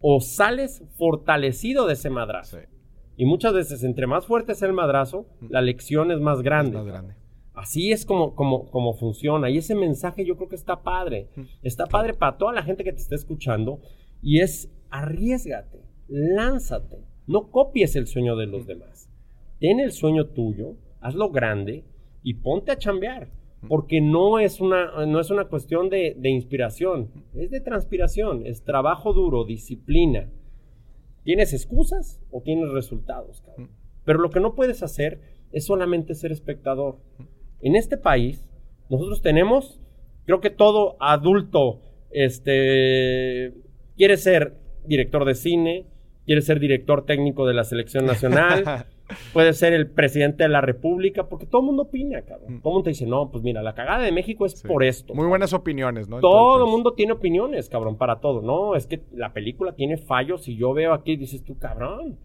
o 0.00 0.20
sales 0.20 0.84
fortalecido 0.96 1.86
de 1.86 1.94
ese 1.94 2.10
madrazo. 2.10 2.58
Sí. 2.58 2.66
Y 3.16 3.24
muchas 3.24 3.52
veces, 3.52 3.82
entre 3.82 4.06
más 4.06 4.26
fuerte 4.26 4.52
es 4.52 4.62
el 4.62 4.72
madrazo, 4.72 5.26
la 5.48 5.60
lección 5.60 6.12
es 6.12 6.20
más 6.20 6.40
grande. 6.40 6.76
Más 6.76 6.86
grande. 6.86 7.14
Así 7.52 7.90
es 7.90 8.06
como, 8.06 8.36
como, 8.36 8.70
como 8.70 8.94
funciona. 8.94 9.50
Y 9.50 9.58
ese 9.58 9.74
mensaje 9.74 10.24
yo 10.24 10.36
creo 10.36 10.48
que 10.48 10.54
está 10.54 10.84
padre. 10.84 11.28
Está 11.62 11.86
padre 11.86 12.14
para 12.14 12.38
toda 12.38 12.52
la 12.52 12.62
gente 12.62 12.84
que 12.84 12.92
te 12.92 13.00
está 13.00 13.16
escuchando. 13.16 13.80
Y 14.22 14.38
es 14.38 14.70
arriesgate, 14.90 15.82
lánzate. 16.08 17.04
No 17.26 17.50
copies 17.50 17.94
el 17.96 18.06
sueño 18.06 18.36
de 18.36 18.46
los 18.46 18.66
demás. 18.66 19.10
Ten 19.60 19.80
el 19.80 19.92
sueño 19.92 20.26
tuyo, 20.26 20.76
hazlo 21.00 21.30
grande 21.30 21.84
y 22.22 22.34
ponte 22.34 22.72
a 22.72 22.78
chambear. 22.78 23.30
Porque 23.68 24.00
no 24.00 24.38
es 24.38 24.60
una, 24.60 25.04
no 25.06 25.18
es 25.18 25.30
una 25.30 25.46
cuestión 25.46 25.88
de, 25.90 26.14
de 26.16 26.30
inspiración, 26.30 27.10
es 27.34 27.50
de 27.50 27.60
transpiración, 27.60 28.46
es 28.46 28.62
trabajo 28.62 29.12
duro, 29.12 29.44
disciplina. 29.44 30.30
¿Tienes 31.24 31.52
excusas 31.52 32.20
o 32.30 32.40
tienes 32.40 32.70
resultados? 32.70 33.42
cabrón? 33.42 33.70
Pero 34.04 34.20
lo 34.20 34.30
que 34.30 34.40
no 34.40 34.54
puedes 34.54 34.82
hacer 34.84 35.20
es 35.52 35.66
solamente 35.66 36.14
ser 36.14 36.32
espectador. 36.32 36.98
En 37.60 37.74
este 37.74 37.96
país, 37.96 38.48
nosotros 38.88 39.22
tenemos, 39.22 39.80
creo 40.24 40.40
que 40.40 40.50
todo 40.50 40.96
adulto, 41.00 41.82
este, 42.10 43.54
quiere 43.96 44.16
ser 44.16 44.56
director 44.86 45.24
de 45.24 45.34
cine, 45.34 45.86
quiere 46.28 46.42
ser 46.42 46.60
director 46.60 47.04
técnico 47.06 47.46
de 47.46 47.54
la 47.54 47.64
selección 47.64 48.04
nacional, 48.06 48.84
puede 49.32 49.54
ser 49.54 49.72
el 49.72 49.86
presidente 49.90 50.42
de 50.42 50.50
la 50.50 50.60
república, 50.60 51.26
porque 51.26 51.46
todo 51.46 51.62
el 51.62 51.66
mundo 51.68 51.84
opina, 51.84 52.20
cabrón. 52.20 52.60
Todo 52.60 52.70
el 52.70 52.74
mundo 52.74 52.82
te 52.84 52.90
dice, 52.90 53.06
no, 53.06 53.30
pues 53.30 53.42
mira, 53.42 53.62
la 53.62 53.74
cagada 53.74 54.04
de 54.04 54.12
México 54.12 54.44
es 54.44 54.58
Sí. 54.60 54.68
por 54.68 54.84
esto. 54.84 55.14
Muy 55.14 55.26
buenas 55.26 55.54
opiniones, 55.54 56.06
¿no? 56.08 56.20
Todo 56.20 56.64
el 56.66 56.70
mundo 56.70 56.92
tiene 56.92 57.12
opiniones, 57.14 57.70
cabrón, 57.70 57.96
para 57.96 58.20
todo. 58.20 58.42
No, 58.42 58.76
es 58.76 58.86
que 58.86 59.00
la 59.12 59.32
película 59.32 59.72
tiene 59.72 59.96
fallos 59.96 60.46
y 60.48 60.56
yo 60.56 60.74
veo 60.74 60.92
aquí 60.92 61.12
y 61.12 61.16
dices 61.16 61.42
tú, 61.42 61.58
cabrón. 61.58 62.18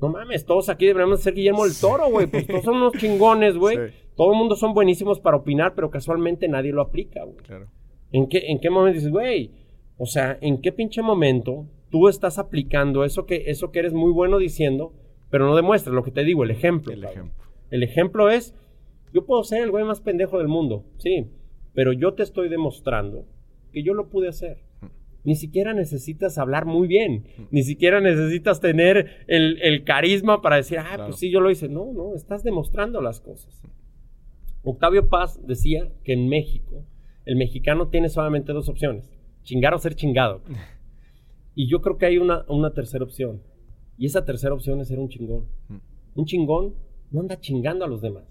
No 0.00 0.08
mames, 0.08 0.46
todos 0.46 0.70
aquí 0.70 0.86
deberíamos 0.86 1.20
ser 1.20 1.34
Guillermo 1.34 1.64
del 1.64 1.78
Toro, 1.78 2.08
güey. 2.10 2.26
Pues 2.26 2.46
todos 2.46 2.64
son 2.64 2.76
unos 2.76 2.94
chingones, 2.94 3.58
güey. 3.58 3.76
Sí. 3.76 3.94
Todo 4.16 4.32
el 4.32 4.38
mundo 4.38 4.56
son 4.56 4.72
buenísimos 4.72 5.20
para 5.20 5.36
opinar, 5.36 5.74
pero 5.74 5.90
casualmente 5.90 6.48
nadie 6.48 6.72
lo 6.72 6.80
aplica, 6.80 7.22
güey. 7.24 7.36
Claro. 7.36 7.66
¿En 8.10 8.26
qué, 8.26 8.38
¿En 8.48 8.58
qué 8.58 8.70
momento 8.70 8.94
dices, 8.94 9.10
güey? 9.12 9.50
O 9.98 10.06
sea, 10.06 10.38
¿en 10.40 10.62
qué 10.62 10.72
pinche 10.72 11.02
momento 11.02 11.66
tú 11.90 12.08
estás 12.08 12.38
aplicando 12.38 13.04
eso 13.04 13.26
que, 13.26 13.44
eso 13.46 13.70
que 13.70 13.80
eres 13.80 13.92
muy 13.92 14.12
bueno 14.12 14.38
diciendo, 14.38 14.92
pero 15.30 15.46
no 15.46 15.56
demuestras 15.56 15.94
lo 15.94 16.02
que 16.02 16.10
te 16.10 16.24
digo, 16.24 16.44
el 16.44 16.50
ejemplo? 16.50 16.92
El 16.92 17.00
cabrón? 17.02 17.18
ejemplo. 17.26 17.44
El 17.70 17.82
ejemplo 17.82 18.30
es, 18.30 18.54
yo 19.12 19.26
puedo 19.26 19.42
ser 19.44 19.62
el 19.62 19.70
güey 19.70 19.84
más 19.84 20.00
pendejo 20.00 20.38
del 20.38 20.48
mundo, 20.48 20.84
sí, 20.98 21.26
pero 21.74 21.92
yo 21.92 22.14
te 22.14 22.22
estoy 22.22 22.48
demostrando 22.48 23.26
que 23.72 23.82
yo 23.82 23.94
lo 23.94 24.08
pude 24.08 24.28
hacer. 24.28 24.58
Ni 25.22 25.34
siquiera 25.36 25.74
necesitas 25.74 26.38
hablar 26.38 26.64
muy 26.64 26.88
bien, 26.88 27.26
ni 27.50 27.62
siquiera 27.62 28.00
necesitas 28.00 28.60
tener 28.60 29.24
el, 29.26 29.60
el 29.62 29.84
carisma 29.84 30.40
para 30.40 30.56
decir, 30.56 30.78
ah, 30.78 30.84
Claro. 30.88 31.04
pues 31.06 31.16
sí, 31.18 31.30
yo 31.30 31.40
lo 31.40 31.50
hice. 31.50 31.68
No, 31.68 31.92
no, 31.92 32.14
estás 32.14 32.42
demostrando 32.42 33.02
las 33.02 33.20
cosas. 33.20 33.62
Octavio 34.62 35.08
Paz 35.08 35.38
decía 35.46 35.88
que 36.04 36.12
en 36.14 36.28
México 36.28 36.84
el 37.26 37.36
mexicano 37.36 37.88
tiene 37.88 38.08
solamente 38.08 38.52
dos 38.52 38.68
opciones, 38.68 39.10
chingar 39.42 39.74
o 39.74 39.78
ser 39.78 39.94
chingado. 39.94 40.40
Y 41.54 41.68
yo 41.68 41.80
creo 41.80 41.98
que 41.98 42.06
hay 42.06 42.18
una, 42.18 42.44
una 42.48 42.72
tercera 42.72 43.04
opción. 43.04 43.42
Y 43.98 44.06
esa 44.06 44.24
tercera 44.24 44.54
opción 44.54 44.80
es 44.80 44.88
ser 44.88 44.98
un 44.98 45.08
chingón. 45.08 45.46
Un 46.14 46.24
chingón 46.24 46.74
no 47.10 47.20
anda 47.20 47.40
chingando 47.40 47.84
a 47.84 47.88
los 47.88 48.00
demás, 48.00 48.24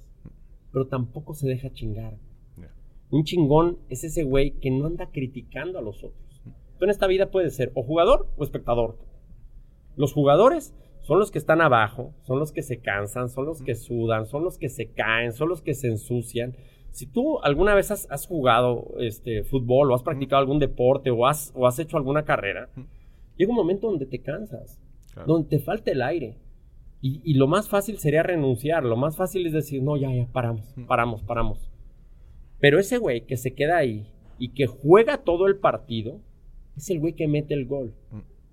pero 0.71 0.87
tampoco 0.87 1.33
se 1.33 1.47
deja 1.47 1.71
chingar. 1.71 2.17
Un 3.11 3.23
chingón 3.23 3.79
es 3.89 4.03
ese 4.03 4.23
güey 4.23 4.51
que 4.59 4.69
no 4.69 4.85
anda 4.85 5.09
criticando 5.11 5.79
a 5.79 5.81
los 5.81 6.03
otros. 6.03 6.43
Tú 6.77 6.85
en 6.85 6.91
esta 6.91 7.07
vida 7.07 7.31
puedes 7.31 7.55
ser 7.55 7.71
o 7.75 7.83
jugador 7.83 8.27
o 8.37 8.43
espectador. 8.43 8.97
Los 9.95 10.13
jugadores 10.13 10.73
son 11.01 11.19
los 11.19 11.31
que 11.31 11.39
están 11.39 11.59
abajo, 11.59 12.13
son 12.21 12.39
los 12.39 12.51
que 12.51 12.61
se 12.61 12.79
cansan, 12.79 13.29
son 13.29 13.45
los 13.45 13.61
que 13.61 13.75
sudan, 13.75 14.27
son 14.27 14.43
los 14.43 14.57
que 14.57 14.69
se 14.69 14.91
caen, 14.91 15.33
son 15.33 15.49
los 15.49 15.61
que 15.61 15.73
se 15.73 15.87
ensucian. 15.87 16.55
Si 16.91 17.05
tú 17.05 17.39
alguna 17.41 17.73
vez 17.73 17.91
has, 17.91 18.09
has 18.11 18.27
jugado 18.27 18.93
este, 18.99 19.43
fútbol 19.43 19.91
o 19.91 19.95
has 19.95 20.03
practicado 20.03 20.39
algún 20.39 20.59
deporte 20.59 21.09
o 21.09 21.25
has, 21.25 21.51
o 21.55 21.67
has 21.67 21.79
hecho 21.79 21.97
alguna 21.97 22.23
carrera, 22.23 22.69
llega 23.39 23.49
un 23.49 23.55
momento 23.55 23.87
donde 23.89 24.05
te 24.05 24.19
cansas, 24.21 24.79
Claro. 25.13 25.27
donde 25.27 25.49
te 25.49 25.59
falta 25.59 25.89
el 25.91 26.03
aire. 26.03 26.37
Y, 27.01 27.21
y 27.23 27.33
lo 27.35 27.47
más 27.47 27.67
fácil 27.69 27.97
sería 27.97 28.21
renunciar, 28.21 28.83
lo 28.83 28.95
más 28.97 29.15
fácil 29.17 29.47
es 29.47 29.53
decir, 29.53 29.81
no, 29.81 29.97
ya, 29.97 30.13
ya, 30.13 30.27
paramos, 30.31 30.75
paramos, 30.87 31.23
paramos. 31.23 31.71
Pero 32.59 32.77
ese 32.77 32.97
güey 32.99 33.25
que 33.25 33.37
se 33.37 33.55
queda 33.55 33.77
ahí 33.77 34.05
y 34.37 34.49
que 34.49 34.67
juega 34.67 35.23
todo 35.23 35.47
el 35.47 35.57
partido, 35.57 36.19
es 36.75 36.89
el 36.89 36.99
güey 36.99 37.13
que 37.13 37.27
mete 37.27 37.53
el 37.53 37.65
gol. 37.65 37.93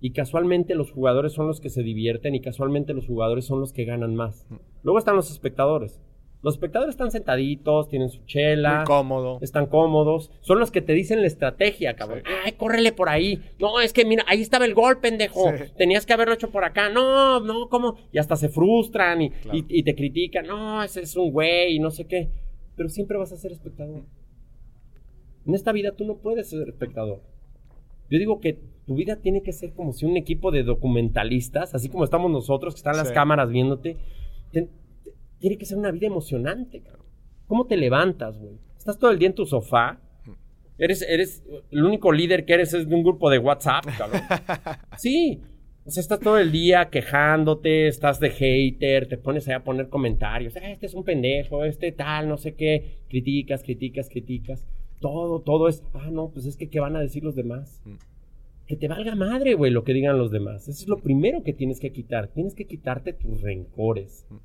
Y 0.00 0.12
casualmente 0.12 0.74
los 0.76 0.92
jugadores 0.92 1.32
son 1.32 1.46
los 1.48 1.60
que 1.60 1.70
se 1.70 1.82
divierten 1.82 2.34
y 2.34 2.40
casualmente 2.40 2.92
los 2.94 3.06
jugadores 3.06 3.44
son 3.46 3.60
los 3.60 3.72
que 3.72 3.84
ganan 3.84 4.14
más. 4.14 4.46
Luego 4.82 4.98
están 4.98 5.16
los 5.16 5.30
espectadores. 5.30 6.00
Los 6.42 6.54
espectadores 6.54 6.92
están 6.94 7.10
sentaditos, 7.10 7.88
tienen 7.88 8.08
su 8.08 8.24
chela, 8.24 8.76
Muy 8.76 8.84
cómodo. 8.84 9.38
están 9.40 9.66
cómodos, 9.66 10.30
son 10.42 10.60
los 10.60 10.70
que 10.70 10.80
te 10.80 10.92
dicen 10.92 11.20
la 11.22 11.26
estrategia, 11.26 11.94
cabrón. 11.96 12.20
Sí. 12.24 12.32
Ay, 12.44 12.52
córrele 12.52 12.92
por 12.92 13.08
ahí. 13.08 13.40
No, 13.58 13.80
es 13.80 13.92
que 13.92 14.04
mira, 14.04 14.24
ahí 14.28 14.42
estaba 14.42 14.64
el 14.64 14.74
gol, 14.74 15.00
pendejo. 15.00 15.50
Sí. 15.56 15.64
Tenías 15.76 16.06
que 16.06 16.12
haberlo 16.12 16.34
hecho 16.34 16.50
por 16.50 16.64
acá. 16.64 16.88
No, 16.88 17.40
no, 17.40 17.68
¿cómo? 17.68 17.96
Y 18.12 18.18
hasta 18.18 18.36
se 18.36 18.48
frustran 18.48 19.22
y, 19.22 19.30
Claro. 19.30 19.58
y- 19.58 19.64
y 19.68 19.82
te 19.82 19.94
critican. 19.96 20.46
No, 20.46 20.82
ese 20.84 21.00
es 21.00 21.16
un 21.16 21.32
güey 21.32 21.74
y 21.74 21.78
no 21.80 21.90
sé 21.90 22.06
qué. 22.06 22.28
Pero 22.76 22.88
siempre 22.90 23.16
vas 23.18 23.32
a 23.32 23.36
ser 23.36 23.50
espectador. 23.50 24.02
En 25.46 25.54
esta 25.54 25.72
vida 25.72 25.92
tú 25.96 26.04
no 26.04 26.16
puedes 26.18 26.50
ser 26.50 26.68
espectador. 26.68 27.22
Yo 28.10 28.18
digo 28.18 28.40
que 28.40 28.58
tu 28.86 28.94
vida 28.94 29.16
tiene 29.16 29.42
que 29.42 29.52
ser 29.52 29.72
como 29.72 29.92
si 29.92 30.06
un 30.06 30.16
equipo 30.16 30.50
de 30.52 30.62
documentalistas, 30.62 31.74
así 31.74 31.88
como 31.88 32.04
estamos 32.04 32.30
nosotros, 32.30 32.74
que 32.74 32.78
están 32.78 32.96
las 32.96 33.08
Sí. 33.08 33.14
cámaras 33.14 33.50
viéndote, 33.50 33.96
te- 34.52 34.68
tiene 35.38 35.56
que 35.58 35.66
ser 35.66 35.78
una 35.78 35.90
vida 35.90 36.06
emocionante. 36.06 36.80
cabrón. 36.82 37.06
¿Cómo 37.46 37.66
te 37.66 37.76
levantas, 37.76 38.38
güey? 38.38 38.54
Estás 38.78 38.98
todo 38.98 39.10
el 39.10 39.18
día 39.18 39.28
en 39.28 39.34
tu 39.34 39.46
sofá. 39.46 40.00
Eres, 40.78 41.02
eres, 41.02 41.42
el 41.70 41.84
único 41.84 42.12
líder 42.12 42.44
que 42.44 42.52
eres 42.54 42.74
es 42.74 42.86
de 42.88 42.94
un 42.94 43.02
grupo 43.02 43.30
de 43.30 43.38
WhatsApp, 43.38 43.84
cabrón. 43.96 44.20
Sí. 44.98 45.40
O 45.86 45.90
sea, 45.90 46.00
estás 46.00 46.18
todo 46.18 46.38
el 46.38 46.50
día 46.50 46.90
quejándote, 46.90 47.86
estás 47.86 48.18
de 48.18 48.30
hater, 48.30 49.06
te 49.06 49.16
pones 49.18 49.46
ahí 49.46 49.54
a 49.54 49.62
poner 49.62 49.88
comentarios. 49.88 50.56
"Ah, 50.56 50.70
este 50.72 50.86
es 50.86 50.94
un 50.94 51.04
pendejo, 51.04 51.64
este 51.64 51.92
tal, 51.92 52.28
no 52.28 52.36
sé 52.38 52.54
qué. 52.56 52.98
Criticas, 53.08 53.62
criticas, 53.62 54.08
criticas. 54.08 54.64
Todo, 55.00 55.40
todo 55.42 55.68
es, 55.68 55.84
ah, 55.94 56.08
no, 56.10 56.30
pues 56.30 56.44
es 56.46 56.56
que, 56.56 56.68
¿qué 56.68 56.80
van 56.80 56.96
a 56.96 57.00
decir 57.00 57.22
los 57.22 57.36
demás? 57.36 57.80
Mm. 57.84 57.94
Que 58.66 58.74
te 58.76 58.88
valga 58.88 59.14
madre, 59.14 59.54
güey, 59.54 59.70
lo 59.70 59.84
que 59.84 59.92
digan 59.92 60.18
los 60.18 60.32
demás. 60.32 60.66
Eso 60.66 60.82
es 60.82 60.88
lo 60.88 60.98
primero 60.98 61.44
que 61.44 61.52
tienes 61.52 61.78
que 61.78 61.92
quitar. 61.92 62.28
Tienes 62.34 62.54
que 62.56 62.66
quitarte 62.66 63.12
tus 63.12 63.40
rencores. 63.42 64.26
Mm. 64.28 64.36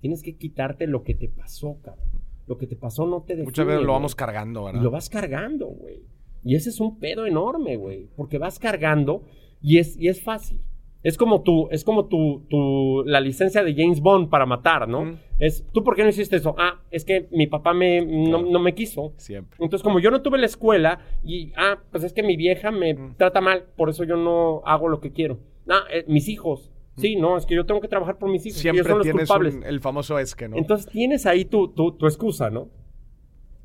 Tienes 0.00 0.22
que 0.22 0.36
quitarte 0.36 0.86
lo 0.86 1.02
que 1.02 1.14
te 1.14 1.28
pasó, 1.28 1.78
cabrón. 1.82 2.06
Lo 2.46 2.56
que 2.58 2.66
te 2.66 2.76
pasó 2.76 3.06
no 3.06 3.22
te 3.22 3.32
define. 3.34 3.46
Muchas 3.46 3.66
veces 3.66 3.80
lo 3.80 3.86
güey. 3.88 3.96
vamos 3.96 4.14
cargando, 4.14 4.64
¿verdad? 4.64 4.80
Y 4.80 4.84
lo 4.84 4.90
vas 4.90 5.08
cargando, 5.08 5.66
güey. 5.66 6.02
Y 6.44 6.54
ese 6.54 6.70
es 6.70 6.78
un 6.80 6.98
pedo 7.00 7.26
enorme, 7.26 7.76
güey. 7.76 8.08
Porque 8.16 8.38
vas 8.38 8.58
cargando 8.58 9.24
y 9.60 9.78
es, 9.78 9.96
y 9.98 10.08
es 10.08 10.22
fácil. 10.22 10.60
Es 11.02 11.16
como 11.16 11.42
tu, 11.42 11.68
es 11.70 11.84
como 11.84 12.06
tu, 12.06 12.46
tu, 12.48 13.02
la 13.04 13.20
licencia 13.20 13.62
de 13.62 13.74
James 13.74 14.00
Bond 14.00 14.28
para 14.28 14.44
matar, 14.44 14.88
¿no? 14.88 15.18
Es, 15.38 15.64
¿tú 15.72 15.84
por 15.84 15.94
qué 15.94 16.02
no 16.02 16.08
hiciste 16.08 16.36
eso? 16.36 16.54
Ah, 16.58 16.80
es 16.90 17.04
que 17.04 17.28
mi 17.30 17.46
papá 17.46 17.74
me, 17.74 18.04
no, 18.04 18.42
no 18.42 18.58
me 18.58 18.74
quiso. 18.74 19.12
Siempre. 19.16 19.56
Entonces, 19.60 19.84
como 19.84 20.00
yo 20.00 20.10
no 20.10 20.22
tuve 20.22 20.38
la 20.38 20.46
escuela 20.46 20.98
y, 21.24 21.52
ah, 21.56 21.78
pues 21.92 22.02
es 22.02 22.12
que 22.12 22.22
mi 22.24 22.36
vieja 22.36 22.70
me 22.72 22.94
Mm. 22.94 23.14
trata 23.16 23.40
mal, 23.40 23.66
por 23.76 23.88
eso 23.90 24.02
yo 24.04 24.16
no 24.16 24.62
hago 24.66 24.88
lo 24.88 25.00
que 25.00 25.12
quiero. 25.12 25.38
Ah, 25.68 25.82
eh, 25.92 26.04
mis 26.08 26.28
hijos. 26.28 26.72
Sí, 26.96 27.16
no, 27.16 27.36
es 27.36 27.44
que 27.46 27.54
yo 27.54 27.66
tengo 27.66 27.80
que 27.80 27.88
trabajar 27.88 28.18
por 28.18 28.30
mis 28.30 28.44
hijos. 28.46 28.58
ellos. 28.64 28.74
Siempre 28.74 28.90
son 28.90 28.98
los 28.98 29.04
tienes 29.04 29.28
culpables. 29.28 29.54
un- 29.56 29.64
el 29.64 29.80
famoso 29.80 30.18
es 30.18 30.34
que, 30.34 30.48
¿no? 30.48 30.56
Entonces 30.56 30.86
tienes 30.90 31.26
ahí 31.26 31.44
tu, 31.44 31.68
tu, 31.68 31.92
tu 31.92 32.06
excusa, 32.06 32.48
¿no? 32.50 32.68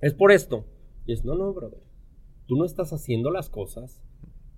Es 0.02 0.14
por 0.14 0.32
esto. 0.32 0.66
Y 1.06 1.14
es, 1.14 1.24
no, 1.24 1.36
no, 1.36 1.54
brother. 1.54 1.80
Tú 2.48 2.58
no 2.58 2.66
estás 2.66 2.92
haciendo 2.94 3.32
las 3.32 3.50
cosas. 3.50 4.02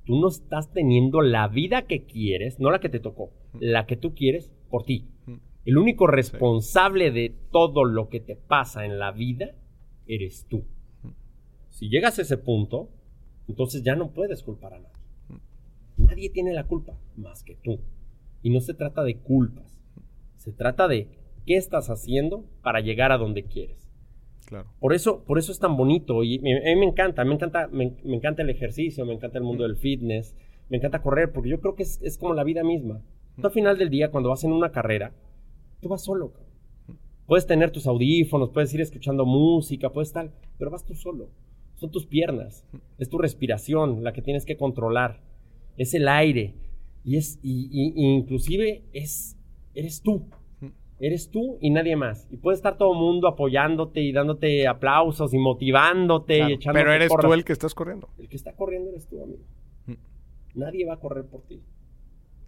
Tú 0.05 0.19
no 0.19 0.27
estás 0.27 0.71
teniendo 0.71 1.21
la 1.21 1.47
vida 1.47 1.83
que 1.83 2.05
quieres, 2.05 2.59
no 2.59 2.71
la 2.71 2.79
que 2.79 2.89
te 2.89 2.99
tocó, 2.99 3.31
la 3.59 3.85
que 3.85 3.95
tú 3.95 4.13
quieres 4.13 4.51
por 4.69 4.83
ti. 4.83 5.07
El 5.65 5.77
único 5.77 6.07
responsable 6.07 7.11
de 7.11 7.33
todo 7.51 7.85
lo 7.85 8.09
que 8.09 8.19
te 8.19 8.35
pasa 8.35 8.85
en 8.85 8.99
la 8.99 9.11
vida 9.13 9.55
eres 10.07 10.45
tú. 10.49 10.65
Si 11.69 11.87
llegas 11.89 12.19
a 12.19 12.23
ese 12.23 12.37
punto, 12.37 12.89
entonces 13.47 13.81
ya 13.83 13.95
no 13.95 14.11
puedes 14.11 14.43
culpar 14.43 14.73
a 14.73 14.79
nadie. 14.79 15.39
Nadie 15.97 16.29
tiene 16.31 16.51
la 16.53 16.65
culpa 16.65 16.97
más 17.15 17.43
que 17.43 17.55
tú. 17.55 17.79
Y 18.43 18.49
no 18.51 18.59
se 18.61 18.73
trata 18.75 19.03
de 19.03 19.15
culpas. 19.17 19.81
Se 20.37 20.51
trata 20.51 20.87
de 20.87 21.07
qué 21.45 21.55
estás 21.55 21.89
haciendo 21.89 22.45
para 22.61 22.81
llegar 22.81 23.11
a 23.11 23.17
donde 23.17 23.43
quieres. 23.43 23.89
Claro. 24.45 24.67
Por 24.79 24.93
eso, 24.93 25.23
por 25.23 25.39
eso 25.39 25.51
es 25.51 25.59
tan 25.59 25.75
bonito 25.77 26.23
y 26.23 26.37
me- 26.39 26.57
a 26.57 26.75
mí 26.75 26.79
me 26.79 26.85
encanta, 26.85 27.23
me 27.25 27.33
encanta, 27.33 27.67
me, 27.71 27.93
me 28.03 28.15
encanta 28.17 28.41
el 28.43 28.49
ejercicio, 28.49 29.05
me 29.05 29.13
encanta 29.13 29.37
el 29.39 29.43
mundo 29.45 29.63
del 29.63 29.77
fitness, 29.77 30.35
me 30.69 30.77
encanta 30.77 31.01
correr, 31.01 31.31
porque 31.31 31.49
yo 31.49 31.59
creo 31.61 31.75
que 31.75 31.83
es, 31.83 31.99
es 32.03 32.17
como 32.17 32.33
la 32.33 32.43
vida 32.43 32.63
misma. 32.63 33.01
Tú 33.39 33.47
al 33.47 33.53
final 33.53 33.77
del 33.77 33.89
día, 33.89 34.11
cuando 34.11 34.29
vas 34.29 34.43
en 34.43 34.51
una 34.51 34.71
carrera, 34.71 35.13
tú 35.81 35.89
vas 35.89 36.03
solo. 36.03 36.33
Puedes 37.25 37.47
tener 37.47 37.71
tus 37.71 37.87
audífonos, 37.87 38.49
puedes 38.49 38.73
ir 38.73 38.81
escuchando 38.81 39.25
música, 39.25 39.89
puedes 39.91 40.11
tal, 40.11 40.31
pero 40.59 40.69
vas 40.69 40.85
tú 40.85 40.93
solo. 40.93 41.29
Son 41.75 41.89
tus 41.89 42.05
piernas, 42.05 42.65
es 42.99 43.09
tu 43.09 43.17
respiración 43.17 44.03
la 44.03 44.11
que 44.13 44.21
tienes 44.21 44.45
que 44.45 44.57
controlar, 44.57 45.21
es 45.77 45.93
el 45.93 46.07
aire 46.09 46.53
y 47.03 47.17
es 47.17 47.39
y, 47.43 47.67
y- 47.71 47.93
y 47.95 48.13
inclusive 48.15 48.83
es 48.93 49.37
eres 49.73 50.01
tú. 50.01 50.25
Eres 50.99 51.29
tú 51.31 51.57
y 51.59 51.69
nadie 51.69 51.97
más. 51.97 52.27
Y 52.31 52.37
puede 52.37 52.55
estar 52.55 52.77
todo 52.77 52.93
el 52.93 52.99
mundo 52.99 53.27
apoyándote 53.27 53.99
y 54.01 54.13
dándote 54.13 54.67
aplausos 54.67 55.33
y 55.33 55.37
motivándote 55.37 56.35
Claro, 56.37 56.49
y 56.49 56.53
echándote 56.53 56.81
Pero 56.83 56.93
eres 56.93 57.09
porras. 57.09 57.25
tú 57.29 57.33
el 57.33 57.43
que 57.43 57.51
estás 57.51 57.75
corriendo. 57.75 58.07
El 58.17 58.29
que 58.29 58.35
está 58.37 58.53
corriendo 58.55 58.89
eres 58.91 59.07
tú, 59.07 59.21
amigo. 59.21 59.41
Mm. 59.87 59.93
Nadie 60.55 60.85
va 60.85 60.93
a 60.93 60.99
correr 60.99 61.25
por 61.25 61.41
ti. 61.41 61.59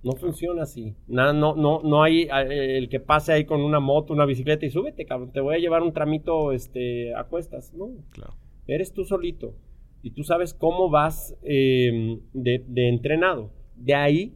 No 0.03 0.13
funciona 0.13 0.61
así. 0.63 0.95
Nada, 1.07 1.33
no, 1.33 1.55
no, 1.55 1.81
no 1.83 2.03
hay 2.03 2.23
eh, 2.31 2.77
el 2.77 2.87
que 2.87 2.99
pase 3.01 3.33
ahí 3.33 3.43
con 3.45 3.59
una 3.61 3.79
moto, 3.81 4.13
una 4.13 4.25
bicicleta 4.25 4.65
y 4.65 4.69
súbete, 4.69 5.05
cabrón. 5.05 5.31
Te 5.33 5.41
voy 5.41 5.55
a 5.55 5.59
llevar 5.59 5.81
un 5.81 5.91
tramito 5.91 6.51
este, 6.53 7.13
a 7.15 7.23
cuestas. 7.25 7.73
No. 7.73 7.89
Claro. 8.11 8.35
Eres 8.67 8.93
tú 8.93 9.03
solito. 9.03 9.55
Y 10.03 10.11
tú 10.11 10.23
sabes 10.23 10.53
cómo 10.53 10.89
vas 10.89 11.35
eh, 11.43 12.19
de, 12.31 12.63
de 12.67 12.87
entrenado. 12.89 13.51
De 13.75 13.95
ahí 13.95 14.33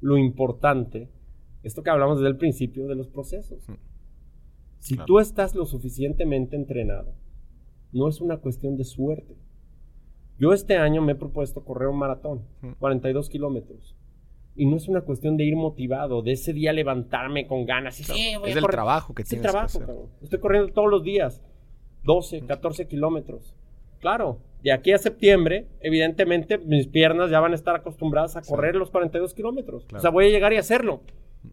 lo 0.00 0.16
importante, 0.18 1.08
esto 1.62 1.82
que 1.82 1.90
hablamos 1.90 2.18
desde 2.18 2.30
el 2.30 2.36
principio 2.36 2.86
de 2.86 2.94
los 2.94 3.08
procesos. 3.08 3.68
Mm. 3.68 3.74
Si 4.78 4.94
Claro. 4.94 5.06
tú 5.06 5.18
estás 5.18 5.54
lo 5.54 5.66
suficientemente 5.66 6.56
entrenado, 6.56 7.14
no 7.92 8.08
es 8.08 8.20
una 8.20 8.36
cuestión 8.38 8.76
de 8.76 8.84
suerte. 8.84 9.36
Yo 10.38 10.52
este 10.52 10.76
año 10.76 11.02
me 11.02 11.12
he 11.12 11.16
propuesto 11.16 11.64
correr 11.64 11.88
un 11.88 11.98
maratón, 11.98 12.42
Mm. 12.62 12.72
42 12.78 13.28
kilómetros. 13.28 13.96
Y 14.54 14.66
no 14.66 14.76
es 14.76 14.88
una 14.88 15.02
cuestión 15.02 15.36
de 15.36 15.44
ir 15.44 15.56
motivado, 15.56 16.22
de 16.22 16.32
ese 16.32 16.52
día 16.52 16.72
levantarme 16.72 17.46
con 17.46 17.64
ganas. 17.64 18.00
Y, 18.00 18.04
Claro. 18.04 18.18
"Sí, 18.20 18.36
voy 18.38 18.50
Es 18.50 18.56
a 18.56 18.60
correr". 18.60 18.74
trabajo 18.74 19.14
que 19.14 19.22
Es 19.22 19.28
el 19.28 19.30
tienes 19.38 19.46
que 19.46 19.50
trabajo, 19.52 19.66
hacer. 19.66 19.86
cabrón. 19.86 20.06
Estoy 20.22 20.38
corriendo 20.40 20.72
todos 20.72 20.90
los 20.90 21.02
días. 21.02 21.42
12, 22.04 22.40
14 22.42 22.86
kilómetros. 22.86 23.54
Claro, 24.00 24.38
de 24.62 24.72
aquí 24.72 24.92
a 24.92 24.98
septiembre, 24.98 25.66
evidentemente, 25.80 26.58
mis 26.58 26.86
piernas 26.88 27.30
ya 27.30 27.40
van 27.40 27.52
a 27.52 27.54
estar 27.54 27.76
acostumbradas 27.76 28.36
a 28.36 28.42
Sí. 28.42 28.50
correr 28.50 28.74
los 28.76 28.90
42 28.90 29.34
kilómetros. 29.34 29.84
Claro. 29.86 29.98
O 29.98 30.02
sea, 30.02 30.10
voy 30.10 30.26
a 30.26 30.30
llegar 30.30 30.52
y 30.52 30.56
hacerlo. 30.56 31.00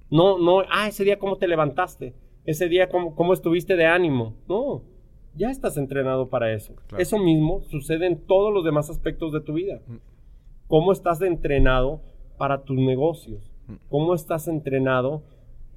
No, 0.09 0.37
no, 0.39 0.61
ah, 0.71 0.87
ese 0.87 1.03
día 1.03 1.19
cómo 1.19 1.37
te 1.37 1.47
levantaste. 1.47 2.13
Ese 2.45 2.67
día 2.67 2.89
cómo, 2.89 3.15
cómo 3.15 3.33
estuviste 3.33 3.75
de 3.75 3.85
ánimo. 3.85 4.35
No, 4.47 4.83
ya 5.35 5.49
estás 5.51 5.77
entrenado 5.77 6.29
para 6.29 6.51
eso. 6.53 6.75
Claro. 6.87 7.01
Eso 7.01 7.19
mismo 7.19 7.61
sucede 7.63 8.07
en 8.07 8.25
todos 8.25 8.53
los 8.53 8.63
demás 8.65 8.89
aspectos 8.89 9.31
de 9.33 9.41
tu 9.41 9.53
vida. 9.53 9.81
Mm. 9.87 9.95
¿Cómo 10.67 10.91
estás 10.91 11.21
entrenado 11.21 12.01
para 12.37 12.63
tus 12.63 12.77
negocios? 12.77 13.51
Mm. 13.67 13.73
¿Cómo 13.89 14.15
estás 14.15 14.47
entrenado 14.47 15.23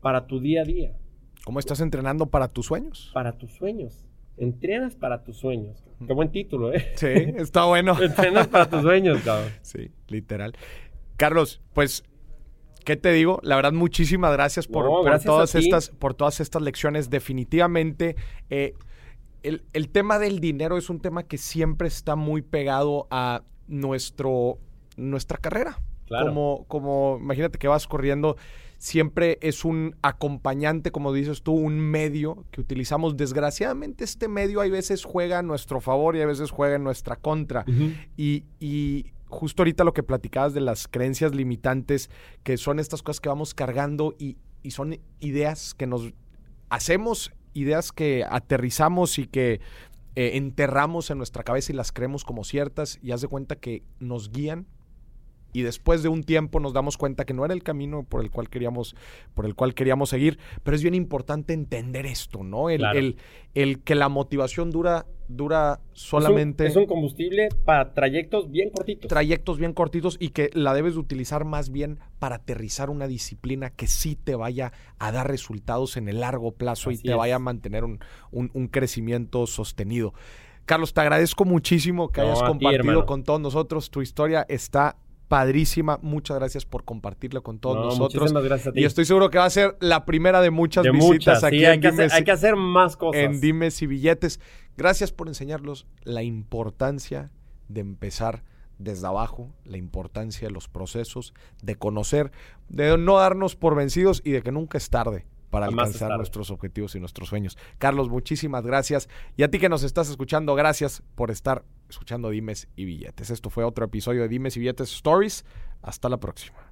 para 0.00 0.26
tu 0.26 0.40
día 0.40 0.62
a 0.62 0.64
día? 0.64 0.96
¿Cómo 1.44 1.58
estás 1.58 1.80
entrenando 1.80 2.26
para 2.26 2.48
tus 2.48 2.66
sueños? 2.66 3.10
para 3.14 3.32
tus 3.36 3.52
sueños. 3.52 4.06
Entrenas 4.38 4.94
para 4.94 5.24
tus 5.24 5.36
sueños. 5.36 5.84
Qué 6.06 6.12
buen 6.12 6.30
título, 6.30 6.72
¿eh? 6.72 6.92
Sí, 6.94 7.06
está 7.36 7.64
bueno. 7.64 7.96
Entrenas 8.02 8.46
para 8.48 8.68
tus 8.68 8.82
sueños, 8.82 9.20
cabrón. 9.22 9.50
Sí, 9.62 9.90
literal. 10.06 10.54
Carlos, 11.16 11.60
pues, 11.74 12.04
¿qué 12.84 12.96
te 12.96 13.12
digo? 13.12 13.40
La 13.42 13.56
verdad, 13.56 13.72
muchísimas 13.72 14.32
gracias 14.32 14.66
por, 14.66 14.84
No, 14.84 14.90
por 14.90 15.04
gracias 15.04 15.24
todas, 15.24 15.54
estas, 15.54 15.90
por 15.90 16.14
todas 16.14 16.40
estas 16.40 16.62
lecciones. 16.62 17.10
Definitivamente, 17.10 18.16
eh, 18.50 18.74
el, 19.42 19.64
el 19.72 19.88
tema 19.88 20.18
del 20.18 20.40
dinero 20.40 20.78
es 20.78 20.88
un 20.88 21.00
tema 21.00 21.24
que 21.24 21.38
siempre 21.38 21.88
está 21.88 22.14
muy 22.14 22.42
pegado 22.42 23.08
a 23.10 23.42
nuestro, 23.66 24.58
nuestra 24.96 25.38
carrera. 25.38 25.80
Claro. 26.06 26.28
Como, 26.28 26.64
como, 26.68 27.18
imagínate 27.20 27.58
que 27.58 27.68
vas 27.68 27.86
corriendo, 27.86 28.36
siempre 28.78 29.38
es 29.42 29.64
un 29.64 29.96
acompañante, 30.02 30.90
como 30.90 31.12
dices 31.12 31.42
tú, 31.42 31.52
un 31.52 31.78
medio 31.78 32.44
que 32.50 32.60
utilizamos. 32.60 33.16
Desgraciadamente, 33.16 34.04
este 34.04 34.28
medio 34.28 34.60
hay 34.60 34.70
veces 34.70 35.04
juega 35.04 35.40
a 35.40 35.42
nuestro 35.42 35.80
favor 35.80 36.16
y 36.16 36.22
a 36.22 36.26
veces 36.26 36.50
juega 36.50 36.76
en 36.76 36.84
nuestra 36.84 37.16
contra. 37.16 37.64
Y, 38.16 38.44
y 38.60 39.12
justo 39.26 39.62
ahorita 39.62 39.84
lo 39.84 39.92
que 39.92 40.02
platicabas 40.02 40.54
de 40.54 40.60
las 40.60 40.88
creencias 40.88 41.34
limitantes, 41.34 42.08
que 42.44 42.56
son 42.56 42.78
estas 42.78 43.02
cosas 43.02 43.20
que 43.20 43.28
vamos 43.28 43.52
cargando 43.52 44.14
y, 44.18 44.38
y 44.62 44.70
son 44.70 44.98
ideas 45.20 45.74
que 45.74 45.86
nos 45.86 46.14
hacemos, 46.70 47.32
ideas 47.54 47.92
que 47.92 48.24
aterrizamos 48.28 49.18
y 49.18 49.26
que 49.26 49.60
eh, 50.14 50.36
enterramos 50.36 51.10
en 51.10 51.18
nuestra 51.18 51.42
cabeza 51.42 51.72
y 51.72 51.76
las 51.76 51.92
creemos 51.92 52.24
como 52.24 52.44
ciertas 52.44 52.98
y 53.02 53.10
haz 53.10 53.20
de 53.20 53.28
cuenta 53.28 53.56
que 53.56 53.82
nos 53.98 54.30
guían 54.30 54.66
y 55.52 55.62
después 55.62 56.02
de 56.02 56.08
un 56.08 56.22
tiempo 56.24 56.60
nos 56.60 56.72
damos 56.72 56.96
cuenta 56.96 57.24
que 57.24 57.34
no 57.34 57.44
era 57.44 57.54
el 57.54 57.62
camino 57.62 58.04
por 58.04 58.22
el 58.22 58.30
cual 58.30 58.48
queríamos, 58.50 58.94
por 59.34 59.46
el 59.46 59.54
cual 59.54 59.74
queríamos 59.74 60.10
seguir. 60.10 60.38
Pero 60.62 60.74
es 60.76 60.82
bien 60.82 60.94
importante 60.94 61.52
entender 61.54 62.06
esto, 62.06 62.42
¿no? 62.44 62.70
El, 62.70 62.78
Claro. 62.78 62.98
el- 62.98 63.16
el 63.54 63.80
que 63.82 63.94
la 63.94 64.08
motivación 64.08 64.70
dura, 64.70 65.06
dura 65.28 65.80
Es 65.82 65.88
un- 65.90 65.96
solamente 65.96 66.66
Es 66.66 66.76
un, 66.76 66.86
combustible 66.86 67.48
para 67.64 67.92
trayectos 67.92 68.50
bien 68.50 68.70
cortitos. 68.70 69.08
trayectos 69.08 69.58
bien 69.58 69.72
cortitos 69.72 70.16
y 70.20 70.30
que 70.30 70.50
la 70.54 70.74
debes 70.74 70.94
de 70.94 71.00
utilizar 71.00 71.44
más 71.44 71.70
bien 71.70 71.98
para 72.18 72.36
aterrizar 72.36 72.88
una 72.90 73.06
disciplina 73.08 73.70
que 73.70 73.86
sí 73.86 74.16
te 74.16 74.34
vaya 74.34 74.72
a 74.98 75.12
dar 75.12 75.28
resultados 75.28 75.96
en 75.96 76.08
el 76.08 76.20
largo 76.20 76.52
plazo 76.52 76.90
y 76.90 76.98
te 76.98 77.10
es. 77.10 77.16
vaya 77.16 77.36
a 77.36 77.38
mantener 77.40 77.84
un, 77.84 77.98
un- 78.30 78.50
un 78.54 78.68
crecimiento 78.68 79.46
sostenido. 79.46 80.12
Carlos, 80.66 80.92
te 80.92 81.00
agradezco 81.00 81.44
muchísimo 81.46 82.10
que 82.10 82.20
No, 82.20 82.26
hayas 82.26 82.40
ti, 82.40 82.46
compartido 82.46 83.06
con 83.06 83.24
todos 83.24 83.40
nosotros. 83.40 83.90
Tu 83.90 84.02
historia 84.02 84.44
está 84.48 84.96
padrísima. 85.28 85.98
Muchas 86.02 86.38
gracias 86.38 86.64
por 86.64 86.84
compartirla 86.84 87.40
con 87.40 87.58
todos 87.58 87.76
No, 87.76 87.84
nosotros. 87.84 88.14
muchísimas 88.22 88.44
gracias 88.44 88.68
a 88.68 88.72
ti. 88.72 88.80
Y 88.80 88.84
estoy 88.84 89.04
seguro 89.04 89.30
que 89.30 89.38
va 89.38 89.44
a 89.44 89.50
ser 89.50 89.76
la 89.80 90.04
primera 90.04 90.40
de 90.40 90.50
muchas 90.50 90.84
de 90.84 90.90
visitas 90.90 91.12
muchas, 91.12 91.44
aquí 91.44 91.58
sí, 91.58 91.64
en 91.64 91.70
hay 91.72 91.80
que, 91.80 91.88
hacer, 91.88 92.08
Dimes- 92.10 92.12
hay 92.14 92.24
que 92.24 92.30
hacer 92.32 92.56
más 92.56 92.96
cosas. 92.96 93.22
en 93.22 93.40
Dimes 93.40 93.80
y 93.82 93.86
Billetes. 93.86 94.40
Gracias 94.76 95.12
por 95.12 95.28
enseñarlos 95.28 95.86
la 96.04 96.22
importancia 96.22 97.30
de 97.68 97.80
empezar 97.80 98.42
desde 98.78 99.06
abajo, 99.06 99.50
la 99.64 99.76
importancia 99.76 100.46
de 100.48 100.52
los 100.54 100.68
procesos, 100.68 101.34
de 101.62 101.74
conocer, 101.76 102.30
de 102.68 102.96
no 102.96 103.16
darnos 103.18 103.56
por 103.56 103.74
vencidos 103.74 104.22
y 104.24 104.30
de 104.30 104.42
que 104.42 104.52
nunca 104.52 104.78
es 104.78 104.88
tarde 104.88 105.26
para 105.50 105.66
alcanzar 105.66 106.16
nuestros 106.16 106.50
objetivos 106.50 106.94
y 106.94 107.00
nuestros 107.00 107.28
sueños. 107.28 107.56
Carlos, 107.78 108.08
muchísimas 108.08 108.64
gracias. 108.64 109.08
Y 109.36 109.42
a 109.42 109.50
ti 109.50 109.58
que 109.58 109.68
nos 109.68 109.82
estás 109.82 110.08
escuchando, 110.10 110.54
gracias 110.54 111.02
por 111.14 111.30
estar 111.30 111.64
escuchando 111.88 112.30
Dimes 112.30 112.68
y 112.76 112.84
Billetes. 112.84 113.30
Esto 113.30 113.50
fue 113.50 113.64
otro 113.64 113.84
episodio 113.84 114.22
de 114.22 114.28
Dimes 114.28 114.56
y 114.56 114.60
Billetes 114.60 114.92
Stories. 114.92 115.44
Hasta 115.82 116.08
la 116.08 116.18
próxima. 116.18 116.67